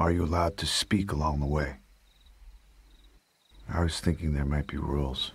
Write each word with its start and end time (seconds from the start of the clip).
Are 0.00 0.10
you 0.10 0.24
allowed 0.24 0.56
to 0.56 0.66
speak 0.66 1.12
along 1.12 1.40
the 1.40 1.46
way? 1.46 1.76
I 3.68 3.82
was 3.82 4.00
thinking 4.00 4.32
there 4.32 4.46
might 4.46 4.66
be 4.66 4.78
rules. 4.78 5.32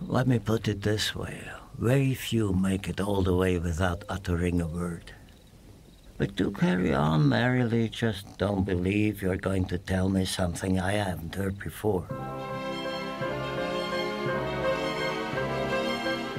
Let 0.00 0.26
me 0.26 0.38
put 0.40 0.66
it 0.66 0.82
this 0.82 1.14
way. 1.14 1.40
Very 1.78 2.12
few 2.14 2.52
make 2.52 2.88
it 2.88 3.00
all 3.00 3.22
the 3.22 3.34
way 3.36 3.56
without 3.58 4.02
uttering 4.08 4.60
a 4.60 4.66
word. 4.66 5.12
But 6.18 6.34
do 6.36 6.50
carry 6.50 6.92
on 6.92 7.28
merrily, 7.28 7.88
just 7.88 8.36
don't 8.36 8.64
believe 8.66 9.22
you're 9.22 9.36
going 9.36 9.64
to 9.66 9.78
tell 9.78 10.08
me 10.08 10.24
something 10.24 10.78
I 10.80 10.92
haven't 10.94 11.34
heard 11.36 11.58
before. 11.58 12.04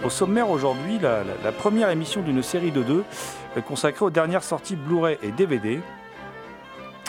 Au 0.04 0.10
sommaire 0.10 0.50
aujourd'hui, 0.50 1.00
la, 1.00 1.24
la- 1.24 1.42
la 1.44 1.52
première 1.52 1.90
émission 1.90 2.22
d'une 2.22 2.44
série 2.44 2.72
de 2.72 2.84
deux 2.84 3.06
euh, 3.56 3.62
consacrée 3.62 4.04
aux 4.06 4.10
dernières 4.10 4.44
sorties 4.44 4.76
Blu-ray 4.76 5.18
et 5.24 5.32
DVD, 5.32 5.80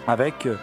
avec 0.06 0.47
euh, 0.47 0.56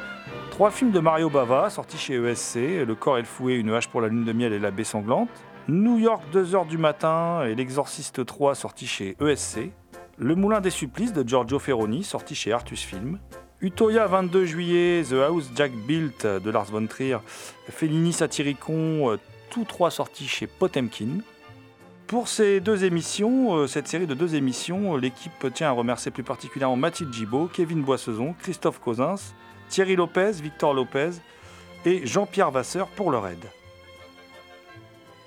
trois 0.52 0.72
films 0.72 0.92
de 0.92 1.00
Mario 1.00 1.30
Bava 1.30 1.70
sortis 1.70 1.98
chez 1.98 2.16
ESC, 2.16 2.86
Le 2.86 2.96
corps 2.96 3.18
et 3.18 3.22
le 3.22 3.28
fouet, 3.28 3.56
Une 3.56 3.72
hache 3.72 3.88
pour 3.88 4.02
la 4.02 4.08
lune 4.08 4.26
de 4.26 4.34
miel 4.34 4.54
et 4.54 4.60
La 4.60 4.72
baie 4.72 4.84
sanglante, 4.84 5.30
New 5.68 5.98
York 5.98 6.24
2h 6.34 6.68
du 6.68 6.78
matin 6.78 7.44
et 7.46 7.56
L'Exorciste 7.56 8.26
3 8.26 8.56
sorti 8.56 8.88
chez 8.88 9.16
ESC, 9.22 9.72
Le 10.18 10.36
moulin 10.36 10.62
des 10.62 10.70
supplices 10.70 11.14
de 11.14 11.28
Giorgio 11.28 11.60
Ferroni 11.60 12.04
sorti 12.04 12.36
chez 12.36 12.52
Artus 12.52 12.82
Film, 12.82 13.20
Utoya 13.62 14.08
22 14.08 14.46
juillet, 14.46 15.04
The 15.04 15.14
House 15.14 15.50
Jack 15.56 15.72
Built 15.74 16.26
de 16.26 16.50
Lars 16.50 16.72
von 16.72 16.88
Trier, 16.88 17.18
Fellini 17.70 18.14
Satyricon, 18.14 19.12
euh, 19.12 19.18
tous 19.50 19.66
trois 19.66 19.92
sortis 19.92 20.28
chez 20.28 20.48
Potemkin. 20.48 21.20
Pour 22.10 22.28
ces 22.28 22.60
deux 22.60 22.86
émissions, 22.86 23.54
euh, 23.56 23.68
cette 23.68 23.88
série 23.88 24.08
de 24.08 24.16
deux 24.16 24.34
émissions, 24.34 24.96
euh, 24.96 25.00
l'équipe 25.00 25.54
tient 25.54 25.68
à 25.68 25.72
remercier 25.74 26.10
plus 26.10 26.24
particulièrement 26.24 26.76
Mathilde 26.76 27.14
Gibaud, 27.14 27.48
Kevin 27.54 27.84
Boissezon, 27.84 28.34
Christophe 28.40 28.80
Cosins, 28.80 29.14
Thierry 29.70 29.96
Lopez, 29.96 30.32
Victor 30.42 30.74
Lopez 30.74 31.12
et 31.86 32.08
Jean-Pierre 32.08 32.50
Vasseur 32.50 32.88
pour 32.88 33.12
leur 33.12 33.28
aide. 33.28 33.46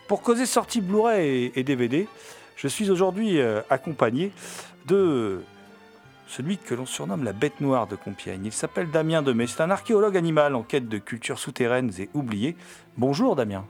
Pour 0.08 0.22
causer 0.22 0.44
sortie 0.44 0.80
Blu-ray 0.80 1.52
et, 1.54 1.62
DVD, 1.62 2.08
je 2.56 2.66
suis 2.66 2.90
aujourd'hui 2.90 3.38
euh, 3.38 3.60
accompagné 3.70 4.32
de 4.88 5.40
celui 6.26 6.58
que 6.58 6.74
l'on 6.74 6.86
surnomme 6.86 7.22
la 7.22 7.32
bête 7.32 7.60
noire 7.60 7.86
de 7.86 7.94
Compiègne. 7.94 8.46
Il 8.46 8.52
s'appelle 8.52 8.90
Damien 8.90 9.22
Demey. 9.22 9.46
C'est 9.46 9.62
un 9.62 9.70
archéologue 9.70 10.16
animal 10.16 10.56
en 10.56 10.64
quête 10.64 10.88
de 10.88 10.98
cultures 10.98 11.38
souterraines 11.38 11.92
et 12.00 12.08
oubliées. 12.12 12.56
Bonjour 12.96 13.36
Damien. 13.36 13.64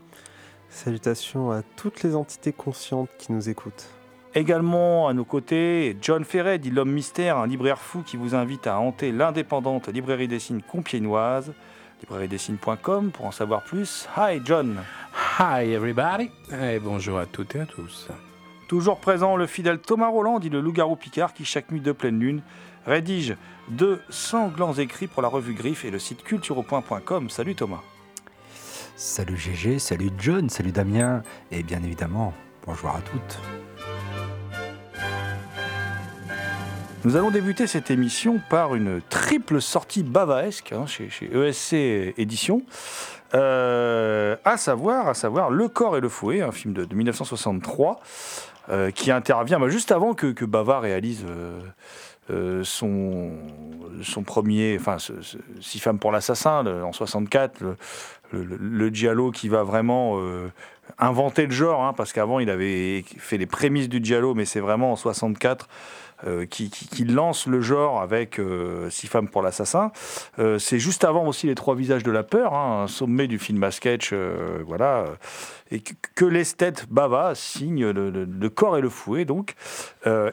Salutations 0.73 1.51
à 1.51 1.61
toutes 1.61 2.01
les 2.01 2.15
entités 2.15 2.51
conscientes 2.51 3.09
qui 3.19 3.31
nous 3.31 3.47
écoutent. 3.47 3.87
Également 4.33 5.07
à 5.07 5.13
nos 5.13 5.23
côtés, 5.23 5.95
John 6.01 6.25
Ferret, 6.25 6.57
dit 6.57 6.71
l'homme 6.71 6.91
mystère, 6.91 7.37
un 7.37 7.45
libraire 7.45 7.77
fou 7.77 8.01
qui 8.01 8.17
vous 8.17 8.33
invite 8.33 8.65
à 8.65 8.79
hanter 8.79 9.11
l'indépendante 9.11 9.87
librairie 9.87 10.27
des 10.27 10.39
signes 10.39 10.63
compiègnoise, 10.63 11.53
librairiedessignes.com 12.01 13.11
pour 13.11 13.25
en 13.25 13.31
savoir 13.31 13.63
plus. 13.63 14.09
Hi 14.17 14.41
John 14.43 14.81
Hi 15.39 15.71
everybody 15.71 16.31
et 16.51 16.79
bonjour 16.79 17.19
à 17.19 17.27
toutes 17.27 17.55
et 17.55 17.59
à 17.59 17.65
tous. 17.67 18.09
Toujours 18.67 18.99
présent, 18.99 19.35
le 19.35 19.45
fidèle 19.45 19.77
Thomas 19.77 20.09
Roland, 20.09 20.39
dit 20.39 20.49
le 20.49 20.59
loup-garou 20.59 20.95
Picard, 20.95 21.35
qui 21.35 21.45
chaque 21.45 21.71
nuit 21.71 21.81
de 21.81 21.91
pleine 21.91 22.19
lune 22.19 22.41
rédige 22.87 23.37
de 23.69 24.01
sanglants 24.09 24.73
écrits 24.73 25.07
pour 25.07 25.21
la 25.21 25.27
revue 25.27 25.53
Griffe 25.53 25.85
et 25.85 25.91
le 25.91 25.99
site 25.99 26.23
cultureaupoint.com. 26.23 27.29
Salut 27.29 27.53
Thomas. 27.53 27.83
Salut 28.95 29.37
GG, 29.37 29.79
salut 29.79 30.11
John, 30.19 30.49
salut 30.49 30.71
Damien, 30.71 31.23
et 31.49 31.63
bien 31.63 31.81
évidemment, 31.83 32.31
bonjour 32.63 32.91
à 32.91 33.01
toutes. 33.01 33.39
Nous 37.03 37.15
allons 37.15 37.31
débuter 37.31 37.65
cette 37.65 37.89
émission 37.89 38.39
par 38.51 38.75
une 38.75 39.01
triple 39.09 39.61
sortie 39.61 40.03
bavaesque 40.03 40.73
hein, 40.73 40.85
chez, 40.85 41.09
ESC 41.33 42.13
Éditions, 42.19 42.61
euh, 43.33 44.35
à 44.45 44.57
savoir, 44.57 45.07
à 45.07 45.15
savoir 45.15 45.49
Le 45.49 45.67
corps 45.69 45.97
et 45.97 46.01
le 46.01 46.09
fouet, 46.09 46.41
un 46.41 46.51
film 46.51 46.75
de, 46.75 46.85
de 46.85 46.95
1963 46.95 47.99
euh, 48.69 48.91
qui 48.91 49.09
intervient 49.09 49.59
bah, 49.59 49.69
juste 49.69 49.91
avant 49.91 50.13
que, 50.13 50.45
Bava 50.45 50.79
réalise 50.79 51.25
euh, 52.29 52.63
son, 52.63 53.31
premier, 54.23 54.77
enfin, 54.79 54.97
Six 55.59 55.79
femmes 55.79 55.97
pour 55.97 56.11
l'assassin 56.11 56.63
en 56.65 56.93
64, 56.93 57.59
le, 57.59 57.75
le, 58.33 58.89
giallo 58.89 59.31
qui 59.31 59.47
va 59.47 59.63
vraiment 59.63 60.15
euh, 60.17 60.51
inventer 60.97 61.45
le 61.45 61.51
genre, 61.51 61.83
hein, 61.83 61.93
parce 61.93 62.13
qu'avant 62.13 62.39
il 62.39 62.49
avait 62.49 63.03
fait 63.17 63.37
les 63.37 63.45
prémices 63.45 63.89
du 63.89 64.03
giallo, 64.03 64.33
mais 64.33 64.45
c'est 64.45 64.59
vraiment 64.59 64.91
en 64.91 64.95
64 64.95 65.67
euh, 66.25 66.45
qui, 66.45 66.69
lance 67.03 67.47
le 67.47 67.59
genre 67.59 68.01
avec 68.01 68.39
euh, 68.39 68.89
Six 68.89 69.07
femmes 69.07 69.27
pour 69.27 69.41
l'assassin. 69.41 69.91
Euh, 70.39 70.57
c'est 70.57 70.79
juste 70.79 71.03
avant 71.03 71.27
aussi 71.27 71.47
Les 71.47 71.55
Trois 71.55 71.75
visages 71.75 72.03
de 72.03 72.11
la 72.11 72.23
peur, 72.23 72.53
hein, 72.53 72.83
un 72.83 72.87
sommet 72.87 73.27
du 73.27 73.39
film 73.39 73.61
à 73.63 73.71
sketch, 73.71 74.13
voilà, 74.65 75.05
et 75.71 75.81
que, 75.81 76.25
l'esthète 76.25 76.85
Bava 76.89 77.35
signe 77.35 77.89
le, 77.89 78.49
corps 78.49 78.77
et 78.77 78.81
le 78.81 78.89
fouet, 78.89 79.25
donc. 79.25 79.55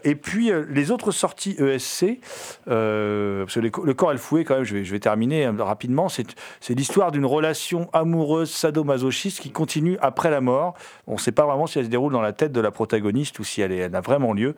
Et 0.05 0.15
puis 0.15 0.51
les 0.69 0.91
autres 0.91 1.13
sorties 1.13 1.57
ESC, 1.59 2.21
parce 2.65 3.55
que 3.55 3.61
le 3.61 3.95
corps 3.95 4.11
et 4.11 4.15
le 4.15 4.21
fouet, 4.21 4.45
quand 4.45 4.57
même, 4.57 4.65
je 4.65 4.77
vais, 4.77 5.01
terminer 5.01 5.49
rapidement, 5.59 6.09
c'est 6.09 6.35
l'histoire 6.71 7.13
d'une 7.13 7.27
relation 7.27 7.89
amoureuse 7.93 8.51
sadomasochiste 8.51 9.41
qui 9.41 9.51
continue 9.51 9.97
après 10.01 10.31
la 10.31 10.41
mort. 10.41 10.75
On 11.07 11.15
ne 11.15 11.19
sait 11.19 11.33
pas 11.33 11.47
vraiment 11.47 11.67
si 11.67 11.79
elle 11.79 11.87
se 11.87 11.91
déroule 11.91 12.13
dans 12.13 12.23
la 12.23 12.33
tête 12.33 12.53
de 12.53 12.61
la 12.61 12.71
protagoniste 12.71 13.39
ou 13.39 13.45
si 13.45 13.61
elle, 13.63 13.95
a 13.95 14.01
vraiment 14.01 14.33
lieu, 14.33 14.55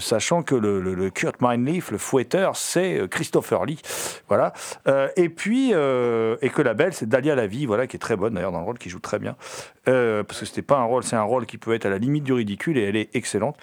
sachant 0.00 0.42
que 0.42 0.51
le, 0.54 1.10
Kurt 1.10 1.40
Meinlief, 1.40 1.90
le 1.90 1.98
fouetteur, 1.98 2.56
c'est 2.56 3.00
euh, 3.00 3.06
Christopher 3.06 3.64
Lee. 3.64 3.80
Voilà. 4.28 4.52
Euh, 4.88 5.08
et 5.16 5.28
puis, 5.28 5.70
euh, 5.72 6.36
et 6.42 6.50
que 6.50 6.62
la 6.62 6.74
belle, 6.74 6.92
c'est 6.92 7.08
Dahlia 7.08 7.34
Lavie, 7.34 7.66
voilà, 7.66 7.86
qui 7.86 7.96
est 7.96 8.00
très 8.00 8.16
bonne 8.16 8.34
d'ailleurs 8.34 8.52
dans 8.52 8.60
le 8.60 8.64
rôle, 8.64 8.78
qui 8.78 8.90
joue 8.90 9.00
très 9.00 9.18
bien. 9.18 9.36
Parce 9.84 10.40
que 10.40 10.46
c'était 10.46 10.62
pas 10.62 10.78
un 10.78 10.84
rôle, 10.84 11.02
c'est 11.02 11.16
un 11.16 11.22
rôle 11.22 11.46
qui 11.46 11.58
peut 11.58 11.74
être 11.74 11.86
à 11.86 11.90
la 11.90 11.98
limite 11.98 12.24
du 12.24 12.32
ridicule 12.32 12.78
et 12.78 12.82
elle 12.82 12.96
est 12.96 13.14
excellente. 13.14 13.56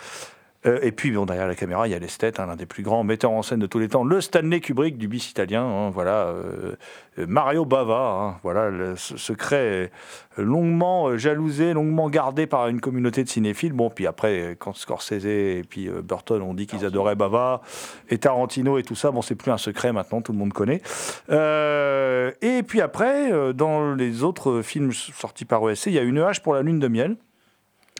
Euh, 0.65 0.79
et 0.81 0.91
puis, 0.91 1.11
bon, 1.11 1.25
derrière 1.25 1.47
la 1.47 1.55
caméra, 1.55 1.87
il 1.87 1.91
y 1.91 1.93
a 1.93 1.99
l'esthète, 1.99 2.39
hein, 2.39 2.45
l'un 2.45 2.57
des 2.57 2.65
plus 2.65 2.83
grands 2.83 3.05
metteurs 3.05 3.31
en 3.31 3.43
scène 3.43 3.59
de 3.59 3.65
tous 3.65 3.79
les 3.79 3.87
temps, 3.87 4.03
le 4.03 4.19
Stanley 4.19 4.59
Kubrick 4.59 4.97
du 4.97 5.07
bis 5.07 5.31
italien. 5.31 5.63
hein, 5.63 5.89
voilà, 5.89 6.27
euh, 6.27 6.75
Mario 7.17 7.63
Bava, 7.63 8.11
hein, 8.11 8.39
voilà, 8.43 8.69
le 8.69 8.95
ce 8.97 9.15
secret 9.15 9.91
euh, 10.37 10.43
longuement 10.43 11.17
jalousé, 11.17 11.73
longuement 11.73 12.09
gardé 12.09 12.45
par 12.45 12.67
une 12.67 12.81
communauté 12.81 13.23
de 13.23 13.29
cinéphiles. 13.29 13.71
Bon, 13.71 13.89
puis 13.89 14.05
après, 14.05 14.57
quand 14.59 14.75
Scorsese 14.75 15.25
et 15.25 15.63
puis 15.67 15.89
Burton 15.89 16.41
ont 16.41 16.53
dit 16.53 16.67
qu'ils 16.67 16.85
adoraient 16.85 17.15
Bava, 17.15 17.61
et 18.09 18.17
Tarantino 18.17 18.77
et 18.77 18.83
tout 18.83 18.95
ça, 18.95 19.11
bon, 19.11 19.21
c'est 19.21 19.35
plus 19.35 19.51
un 19.51 19.57
secret 19.57 19.93
maintenant, 19.93 20.21
tout 20.21 20.33
le 20.33 20.37
monde 20.37 20.51
connaît. 20.51 20.81
Euh, 21.29 22.31
et 22.41 22.63
puis 22.63 22.81
après, 22.81 23.53
dans 23.53 23.93
les 23.93 24.23
autres 24.23 24.61
films 24.61 24.91
sortis 24.91 25.45
par 25.45 25.67
ESC, 25.69 25.87
il 25.87 25.93
y 25.93 25.99
a 25.99 26.03
Une 26.03 26.19
hache 26.19 26.41
pour 26.41 26.53
la 26.53 26.63
lune 26.63 26.79
de 26.79 26.87
miel, 26.89 27.15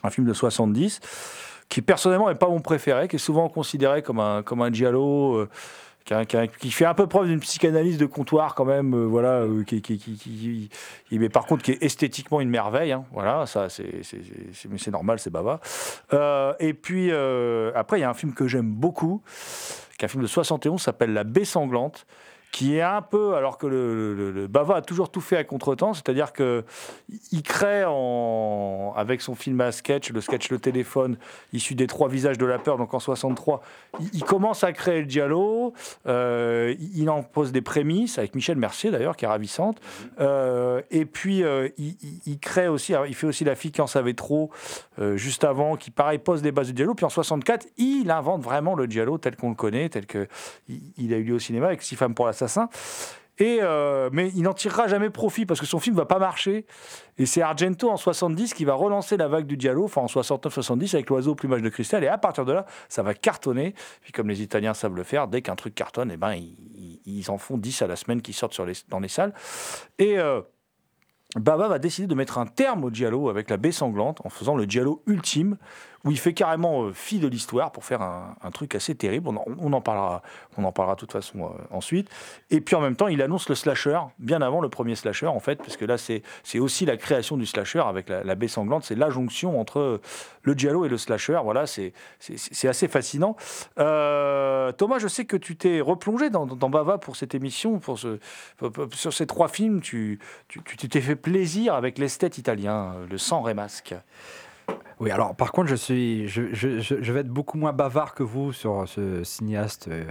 un 0.02 0.10
film 0.10 0.26
de 0.26 0.34
70 0.34 1.00
qui 1.70 1.80
personnellement 1.80 2.28
n'est 2.28 2.34
pas 2.34 2.48
mon 2.48 2.60
préféré, 2.60 3.08
qui 3.08 3.16
est 3.16 3.20
souvent 3.20 3.48
considéré 3.48 4.02
comme 4.02 4.20
un, 4.20 4.42
comme 4.42 4.60
un 4.60 4.72
giallo 4.72 5.36
euh, 5.36 5.48
qui, 6.58 6.70
fait 6.72 6.84
un 6.84 6.94
peu 6.94 7.06
preuve 7.06 7.28
d'une 7.28 7.38
psychanalyse 7.38 7.96
de 7.96 8.06
comptoir 8.06 8.56
quand 8.56 8.64
même, 8.64 8.94
euh, 8.94 9.06
voilà, 9.06 9.42
euh, 9.42 9.62
qui, 9.62 10.68
mais 11.12 11.28
par 11.28 11.46
contre 11.46 11.62
qui 11.62 11.70
est 11.70 11.82
esthétiquement 11.82 12.40
une 12.40 12.50
merveille, 12.50 12.90
hein, 12.90 13.04
voilà, 13.12 13.46
ça 13.46 13.68
c'est 13.68 14.02
c'est- 14.02 14.90
normal, 14.90 15.20
c'est. 15.20 15.30
Euh, 16.12 16.52
et 16.58 16.74
puis 16.74 17.12
après 17.74 17.98
il 17.98 18.00
y 18.00 18.04
a 18.04 18.10
un 18.10 18.14
film 18.14 18.34
que 18.34 18.48
j'aime 18.48 18.70
beaucoup, 18.72 19.22
qui 19.96 20.04
est 20.04 20.06
un 20.06 20.08
film 20.08 20.22
de 20.22 20.28
71, 20.28 20.82
s'appelle 20.82 21.12
La 21.12 21.22
Baie 21.22 21.44
sanglante, 21.44 22.06
qui 22.52 22.76
est 22.76 22.82
un 22.82 23.02
peu, 23.02 23.34
alors 23.34 23.58
que 23.58 23.66
le, 23.66 24.46
Bava 24.48 24.76
a 24.76 24.82
toujours 24.82 25.10
tout 25.10 25.20
fait 25.20 25.36
à 25.36 25.44
contretemps, 25.44 25.94
c'est-à-dire 25.94 26.32
que 26.32 26.64
il 27.30 27.42
crée 27.42 27.84
en, 27.86 28.92
avec 28.96 29.20
son 29.20 29.34
film 29.34 29.60
à 29.60 29.70
sketch, 29.70 30.10
le 30.10 30.20
sketch 30.20 30.50
Le 30.50 30.58
Téléphone, 30.58 31.16
issu 31.52 31.74
des 31.74 31.86
Trois 31.86 32.08
Visages 32.08 32.38
de 32.38 32.46
la 32.46 32.58
Peur, 32.58 32.76
donc 32.76 32.92
en 32.92 32.98
63, 32.98 33.62
il, 34.12 34.24
commence 34.24 34.64
à 34.64 34.72
créer 34.72 35.00
le 35.00 35.06
Diallo, 35.06 35.74
euh, 36.06 36.74
il, 36.94 37.08
en 37.08 37.22
pose 37.22 37.52
des 37.52 37.60
prémices, 37.60 38.18
avec 38.18 38.34
Michel 38.34 38.56
Mercier 38.56 38.90
d'ailleurs, 38.90 39.16
qui 39.16 39.24
est 39.24 39.28
ravissante, 39.28 39.80
Euh, 40.20 40.82
et 40.90 41.06
puis 41.06 41.42
euh, 41.42 41.68
il, 41.78 42.38
crée 42.40 42.68
aussi, 42.68 42.94
il 43.06 43.14
fait 43.14 43.26
aussi 43.26 43.44
La 43.44 43.54
fille 43.54 43.72
qui 43.72 43.80
en 43.80 43.86
savait 43.86 44.14
trop, 44.14 44.50
juste 45.14 45.44
avant, 45.44 45.76
qui 45.76 45.90
pareil 45.90 46.18
pose 46.18 46.42
des 46.42 46.52
bases 46.52 46.68
du 46.68 46.72
Diallo, 46.74 46.94
puis 46.94 47.06
en 47.06 47.10
64, 47.10 47.66
il 47.78 48.10
invente 48.10 48.42
vraiment 48.42 48.74
le 48.74 48.86
Diallo 48.86 49.18
tel 49.18 49.36
qu'on 49.36 49.50
le 49.50 49.54
connaît, 49.54 49.88
tel 49.88 50.06
que 50.06 50.26
il, 50.98 51.14
a 51.14 51.16
eu 51.16 51.22
lieu 51.22 51.34
au 51.34 51.38
cinéma 51.38 51.66
avec 51.66 51.82
Six 51.82 51.96
femmes 51.96 52.14
pour 52.14 52.26
l'assassin. 52.40 52.68
Et 53.40 53.60
euh, 53.62 54.10
mais 54.12 54.30
il 54.36 54.42
n'en 54.42 54.52
tirera 54.52 54.86
jamais 54.86 55.08
profit 55.08 55.46
parce 55.46 55.60
que 55.60 55.66
son 55.66 55.80
film 55.80 55.96
va 55.96 56.04
pas 56.04 56.18
marcher. 56.18 56.66
Et 57.16 57.24
c'est 57.24 57.40
Argento 57.40 57.90
en 57.90 57.96
70 57.96 58.52
qui 58.52 58.66
va 58.66 58.74
relancer 58.74 59.16
la 59.16 59.28
vague 59.28 59.46
du 59.46 59.56
Diallo, 59.56 59.84
enfin 59.84 60.02
en 60.02 60.06
69-70 60.06 60.94
avec 60.94 61.08
l'oiseau 61.08 61.32
au 61.32 61.34
plumage 61.34 61.62
de 61.62 61.70
cristal. 61.70 62.04
Et 62.04 62.08
à 62.08 62.18
partir 62.18 62.44
de 62.44 62.52
là, 62.52 62.66
ça 62.90 63.02
va 63.02 63.14
cartonner. 63.14 63.74
Puis 64.02 64.12
comme 64.12 64.28
les 64.28 64.42
Italiens 64.42 64.74
savent 64.74 64.94
le 64.94 65.04
faire, 65.04 65.26
dès 65.26 65.40
qu'un 65.40 65.56
truc 65.56 65.74
cartonne, 65.74 66.10
eh 66.12 66.18
ben, 66.18 66.34
ils 67.06 67.30
en 67.30 67.38
font 67.38 67.56
10 67.56 67.80
à 67.80 67.86
la 67.86 67.96
semaine 67.96 68.20
qui 68.20 68.34
sortent 68.34 68.52
sur 68.52 68.66
les, 68.66 68.74
dans 68.88 69.00
les 69.00 69.08
salles. 69.08 69.32
Et 69.98 70.18
euh, 70.18 70.42
Baba 71.36 71.68
va 71.68 71.78
décider 71.78 72.08
de 72.08 72.14
mettre 72.14 72.36
un 72.36 72.46
terme 72.46 72.84
au 72.84 72.90
Diallo 72.90 73.30
avec 73.30 73.48
la 73.48 73.56
baie 73.56 73.72
sanglante 73.72 74.20
en 74.24 74.28
faisant 74.28 74.54
le 74.54 74.66
Diallo 74.66 75.02
ultime 75.06 75.56
où 76.04 76.10
il 76.10 76.18
fait 76.18 76.32
carrément 76.32 76.84
euh, 76.84 76.92
fi 76.92 77.18
de 77.18 77.28
l'histoire 77.28 77.72
pour 77.72 77.84
faire 77.84 78.00
un, 78.02 78.50
truc 78.52 78.74
assez 78.74 78.94
terrible. 78.94 79.28
On 79.28 79.72
en, 79.72 79.80
parlera, 79.80 80.22
on 80.56 80.64
en 80.64 80.72
parlera 80.72 80.94
de 80.94 81.00
toute 81.00 81.12
façon 81.12 81.44
euh, 81.44 81.48
ensuite. 81.70 82.08
Et 82.50 82.60
puis 82.60 82.74
en 82.74 82.80
même 82.80 82.96
temps, 82.96 83.08
il 83.08 83.20
annonce 83.22 83.48
le 83.48 83.54
slasher 83.54 84.00
bien 84.18 84.40
avant 84.42 84.60
le 84.60 84.68
premier 84.68 84.96
slasher 84.96 85.26
en 85.26 85.40
fait, 85.40 85.56
parce 85.56 85.76
que 85.76 85.84
là 85.84 85.96
c'est 85.98 86.22
aussi 86.58 86.86
la 86.86 86.96
création 86.96 87.36
du 87.36 87.46
slasher 87.46 87.80
avec 87.80 88.08
la, 88.08 88.34
baie 88.34 88.48
sanglante. 88.48 88.84
C'est 88.84 88.94
la 88.94 89.10
jonction 89.10 89.60
entre 89.60 89.78
euh, 89.78 90.00
le 90.42 90.54
Diallo 90.54 90.84
et 90.84 90.88
le 90.88 90.96
slasher. 90.96 91.38
Voilà, 91.44 91.66
c'est 91.66 91.92
assez 92.64 92.88
fascinant. 92.88 93.36
Thomas, 93.76 94.98
je 94.98 95.08
sais 95.08 95.26
que 95.26 95.36
tu 95.36 95.56
t'es 95.56 95.80
replongé 95.80 96.30
dans, 96.30 96.46
Bava 96.46 96.98
pour 96.98 97.16
cette 97.16 97.34
émission, 97.34 97.78
pour 97.78 97.98
sur 97.98 99.12
ces 99.12 99.26
trois 99.26 99.48
films. 99.48 99.80
Tu 99.80 100.18
t'es 100.48 101.00
fait 101.00 101.16
plaisir 101.16 101.74
avec 101.74 101.98
l'esthète 101.98 102.38
italien, 102.38 102.94
le 103.08 103.18
sang 103.18 103.42
rémasque. 103.42 103.94
Oui, 105.00 105.10
alors 105.10 105.34
par 105.34 105.50
contre, 105.52 105.68
je, 105.68 105.74
suis, 105.76 106.28
je, 106.28 107.12
vais 107.12 107.20
être 107.20 107.28
beaucoup 107.28 107.56
moins 107.56 107.72
bavard 107.72 108.14
que 108.14 108.22
vous 108.22 108.52
sur 108.52 108.86
ce 108.86 109.24
cinéaste 109.24 109.88
euh, 109.88 110.04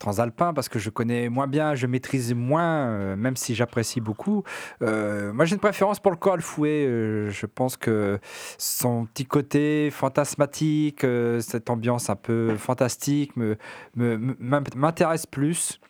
transalpin 0.00 0.52
parce 0.52 0.68
que 0.68 0.78
je 0.80 0.90
connais 0.90 1.28
moins 1.28 1.46
bien, 1.46 1.76
je 1.76 1.86
maîtrise 1.86 2.34
moins, 2.34 2.88
euh, 2.88 3.16
même 3.16 3.36
si 3.36 3.54
j'apprécie 3.54 4.00
beaucoup. 4.00 4.42
Euh, 4.82 5.32
moi, 5.32 5.44
j'ai 5.44 5.54
une 5.54 5.60
préférence 5.60 6.00
pour 6.00 6.10
le 6.10 6.16
Coral 6.16 6.40
Fouet. 6.40 6.84
euh, 6.86 7.30
je 7.30 7.46
pense 7.46 7.76
que 7.76 8.18
son 8.58 9.06
petit 9.06 9.24
côté 9.26 9.90
fantasmatique, 9.92 11.06
cette 11.40 11.70
ambiance 11.70 12.10
un 12.10 12.16
peu 12.16 12.56
fantastique, 12.56 13.36
me- 13.36 13.56
me- 13.94 14.16
me- 14.16 14.62
m'intéresse 14.74 15.26
plus. 15.26 15.80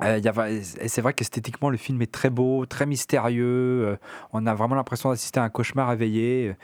Euh, 0.00 0.20
c'est 0.86 1.02
vrai 1.02 1.12
qu'esthétiquement, 1.12 1.68
le 1.68 1.76
film 1.76 2.00
est 2.00 2.10
très 2.10 2.30
beau, 2.30 2.64
très 2.64 2.86
mystérieux. 2.86 3.44
euh, 3.44 3.96
on 4.32 4.46
a 4.46 4.54
vraiment 4.54 4.74
l'impression 4.74 5.10
d'assister 5.10 5.38
à 5.38 5.44
un 5.44 5.50
cauchemar 5.50 5.88
réveillé. 5.88 6.54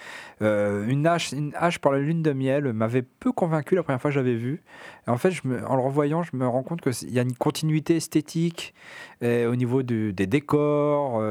Euh, 0.41 0.87
une, 0.89 1.07
hache, 1.07 1.33
une 1.33 1.53
hache 1.55 1.79
pour 1.79 1.93
la 1.93 1.99
lune 1.99 2.23
de 2.23 2.33
miel 2.33 2.73
m'avait 2.73 3.03
peu 3.03 3.33
convaincu 3.33 3.75
la 3.75 3.83
première 3.83 4.01
fois 4.01 4.11
que 4.11 4.15
j'avais 4.15 4.35
vu. 4.35 4.63
Et 5.07 5.11
en 5.11 5.19
fait, 5.19 5.35
en 5.67 5.77
le 5.77 5.83
revoyant, 5.83 6.23
je 6.23 6.31
me 6.35 6.47
rends 6.49 6.63
compte 6.63 6.81
qu'il 6.81 7.11
y 7.11 7.19
a 7.19 7.23
une 7.23 7.37
continuité 7.37 7.97
esthétique 7.97 8.75
euh, 9.23 9.51
au 9.51 9.57
niveau 9.57 9.83
des 9.83 10.13
décors, 10.13 11.23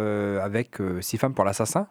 avec 0.41 0.77
Six 1.01 1.17
femmes 1.17 1.33
pour 1.33 1.45
l'assassin. 1.45 1.87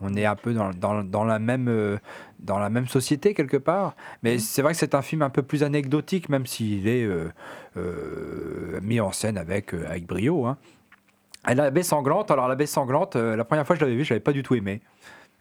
On 0.00 0.14
est 0.14 0.24
un 0.26 0.34
peu 0.36 0.52
dans, 0.52 0.70
dans- 0.70 1.04
dans 1.04 1.24
la 1.24 1.38
même, 1.38 1.68
euh, 1.68 1.98
dans 2.40 2.58
la 2.58 2.68
même 2.70 2.88
société 2.88 3.32
quelque 3.34 3.56
part. 3.56 3.94
Mais 4.22 4.38
c'est 4.38 4.60
vrai 4.62 4.72
que 4.72 4.78
c'est 4.78 4.94
un 4.94 5.02
film 5.02 5.22
un 5.22 5.30
peu 5.30 5.42
plus 5.42 5.62
anecdotique, 5.62 6.28
même 6.28 6.46
s'il 6.46 6.88
est 6.88 7.04
euh, 7.04 7.30
euh, 7.76 8.80
mis 8.82 9.00
en 9.00 9.12
scène 9.12 9.38
avec, 9.38 9.72
avec 9.74 10.06
brio. 10.06 10.46
hein. 10.46 10.56
Et 11.48 11.54
la 11.54 11.70
baie 11.70 11.82
sanglante, 11.82 12.30
alors 12.30 12.48
la 12.48 12.54
baie 12.56 12.66
sanglante, 12.66 13.16
la 13.16 13.44
première 13.44 13.66
fois 13.66 13.76
que 13.76 13.80
je 13.80 13.84
l'avais 13.84 13.96
vu, 13.96 14.04
je 14.04 14.10
l'avais 14.14 14.20
pas 14.20 14.32
du 14.32 14.42
tout 14.42 14.54
aimé. 14.54 14.80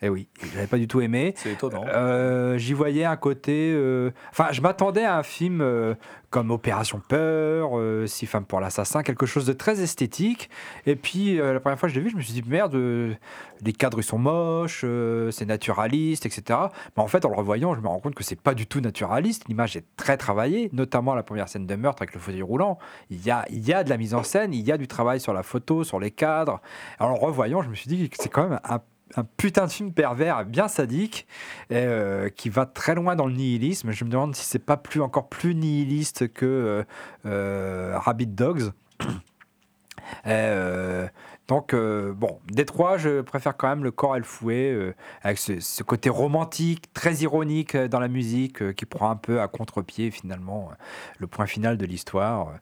Eh 0.05 0.09
oui, 0.09 0.27
je 0.41 0.53
l'avais 0.55 0.67
pas 0.67 0.77
du 0.77 0.85
tout 0.85 0.99
aimé. 0.99 1.33
C'est 1.37 1.53
étonnant. 1.53 1.85
Euh, 1.87 2.57
J'y 2.57 2.73
voyais 2.73 3.05
un 3.05 3.15
côté. 3.15 3.71
euh, 3.73 4.11
Enfin, 4.31 4.47
je 4.51 4.59
m'attendais 4.59 5.05
à 5.05 5.17
un 5.17 5.23
film 5.23 5.61
euh, 5.61 5.95
comme 6.29 6.51
Opération 6.51 7.01
Peur, 7.07 7.71
Six 8.05 8.25
femmes 8.25 8.43
pour 8.43 8.59
l'assassin, 8.59 9.01
quelque 9.01 9.25
chose 9.25 9.45
de 9.45 9.53
très 9.53 9.81
esthétique. 9.81 10.49
Et 10.85 10.97
puis, 10.97 11.37
la 11.37 11.59
première 11.61 11.79
fois 11.79 11.87
que 11.87 11.95
je 11.95 11.99
l'ai 11.99 12.03
vu, 12.03 12.09
je 12.11 12.17
me 12.17 12.21
suis 12.21 12.33
dit, 12.33 12.43
merde, 12.45 12.75
les 12.75 13.71
cadres 13.71 13.99
ils 13.99 14.03
sont 14.03 14.17
moches, 14.17 14.83
c'est 15.31 15.45
naturaliste, 15.45 16.25
etc. 16.25 16.59
Mais 16.97 17.03
en 17.03 17.07
fait, 17.07 17.23
en 17.23 17.29
le 17.29 17.35
revoyant, 17.35 17.73
je 17.75 17.79
me 17.81 17.87
rends 17.87 17.99
compte 17.99 18.15
que 18.15 18.23
c'est 18.23 18.39
pas 18.41 18.55
du 18.55 18.65
tout 18.67 18.81
naturaliste. 18.81 19.47
L'image 19.47 19.77
est 19.77 19.85
très 19.95 20.17
travaillée, 20.17 20.69
notamment 20.73 21.13
la 21.15 21.23
première 21.23 21.47
scène 21.47 21.65
de 21.67 21.75
meurtre 21.75 22.01
avec 22.01 22.13
le 22.13 22.19
fauteuil 22.19 22.41
roulant. 22.41 22.77
Il 23.09 23.23
y 23.23 23.31
a, 23.31 23.45
il 23.49 23.65
y 23.65 23.71
a 23.71 23.83
de 23.83 23.89
la 23.89 23.97
mise 23.97 24.15
en 24.15 24.23
scène, 24.23 24.53
il 24.53 24.65
y 24.67 24.71
a 24.71 24.77
du 24.77 24.87
travail 24.87 25.19
sur 25.21 25.33
la 25.33 25.43
photo, 25.43 25.83
sur 25.83 25.99
les 25.99 26.11
cadres. 26.11 26.61
Alors, 26.99 27.11
en 27.13 27.15
le 27.19 27.21
revoyant, 27.25 27.61
je 27.61 27.69
me 27.69 27.75
suis 27.75 27.87
dit 27.87 28.09
que 28.09 28.17
c'est 28.19 28.29
quand 28.29 28.49
même 28.49 28.59
un 28.63 28.79
un 29.17 29.23
putain 29.37 29.65
de 29.65 29.71
film 29.71 29.93
pervers, 29.93 30.45
bien 30.45 30.67
sadique, 30.67 31.27
euh, 31.71 32.29
qui 32.29 32.49
va 32.49 32.65
très 32.65 32.95
loin 32.95 33.15
dans 33.15 33.27
le 33.27 33.33
nihilisme. 33.33 33.91
Je 33.91 34.05
me 34.05 34.09
demande 34.09 34.35
si 34.35 34.45
c'est 34.45 34.59
pas 34.59 34.77
plus 34.77 35.01
encore 35.01 35.29
plus 35.29 35.55
nihiliste 35.55 36.31
que 36.31 36.45
euh, 36.45 36.83
euh, 37.25 37.97
Rabbit 37.97 38.27
Dogs. 38.27 38.71
Et, 40.25 41.09
donc, 41.49 41.73
euh, 41.73 42.13
bon, 42.13 42.39
des 42.47 42.65
trois, 42.65 42.97
je 42.97 43.19
préfère 43.21 43.57
quand 43.57 43.67
même 43.67 43.83
le 43.83 43.91
corps 43.91 44.15
et 44.15 44.19
le 44.19 44.23
fouet, 44.25 44.71
euh, 44.71 44.93
avec 45.23 45.37
ce, 45.37 45.59
ce 45.59 45.83
côté 45.83 46.09
romantique, 46.09 46.91
très 46.93 47.15
ironique 47.15 47.75
euh, 47.75 47.87
dans 47.89 47.99
la 47.99 48.07
musique, 48.07 48.61
euh, 48.61 48.71
qui 48.71 48.85
prend 48.85 49.09
un 49.09 49.15
peu 49.17 49.41
à 49.41 49.47
contre-pied 49.49 50.09
finalement 50.09 50.71
le 51.19 51.27
point 51.27 51.45
final 51.45 51.77
de 51.77 51.85
l'histoire. 51.85 52.53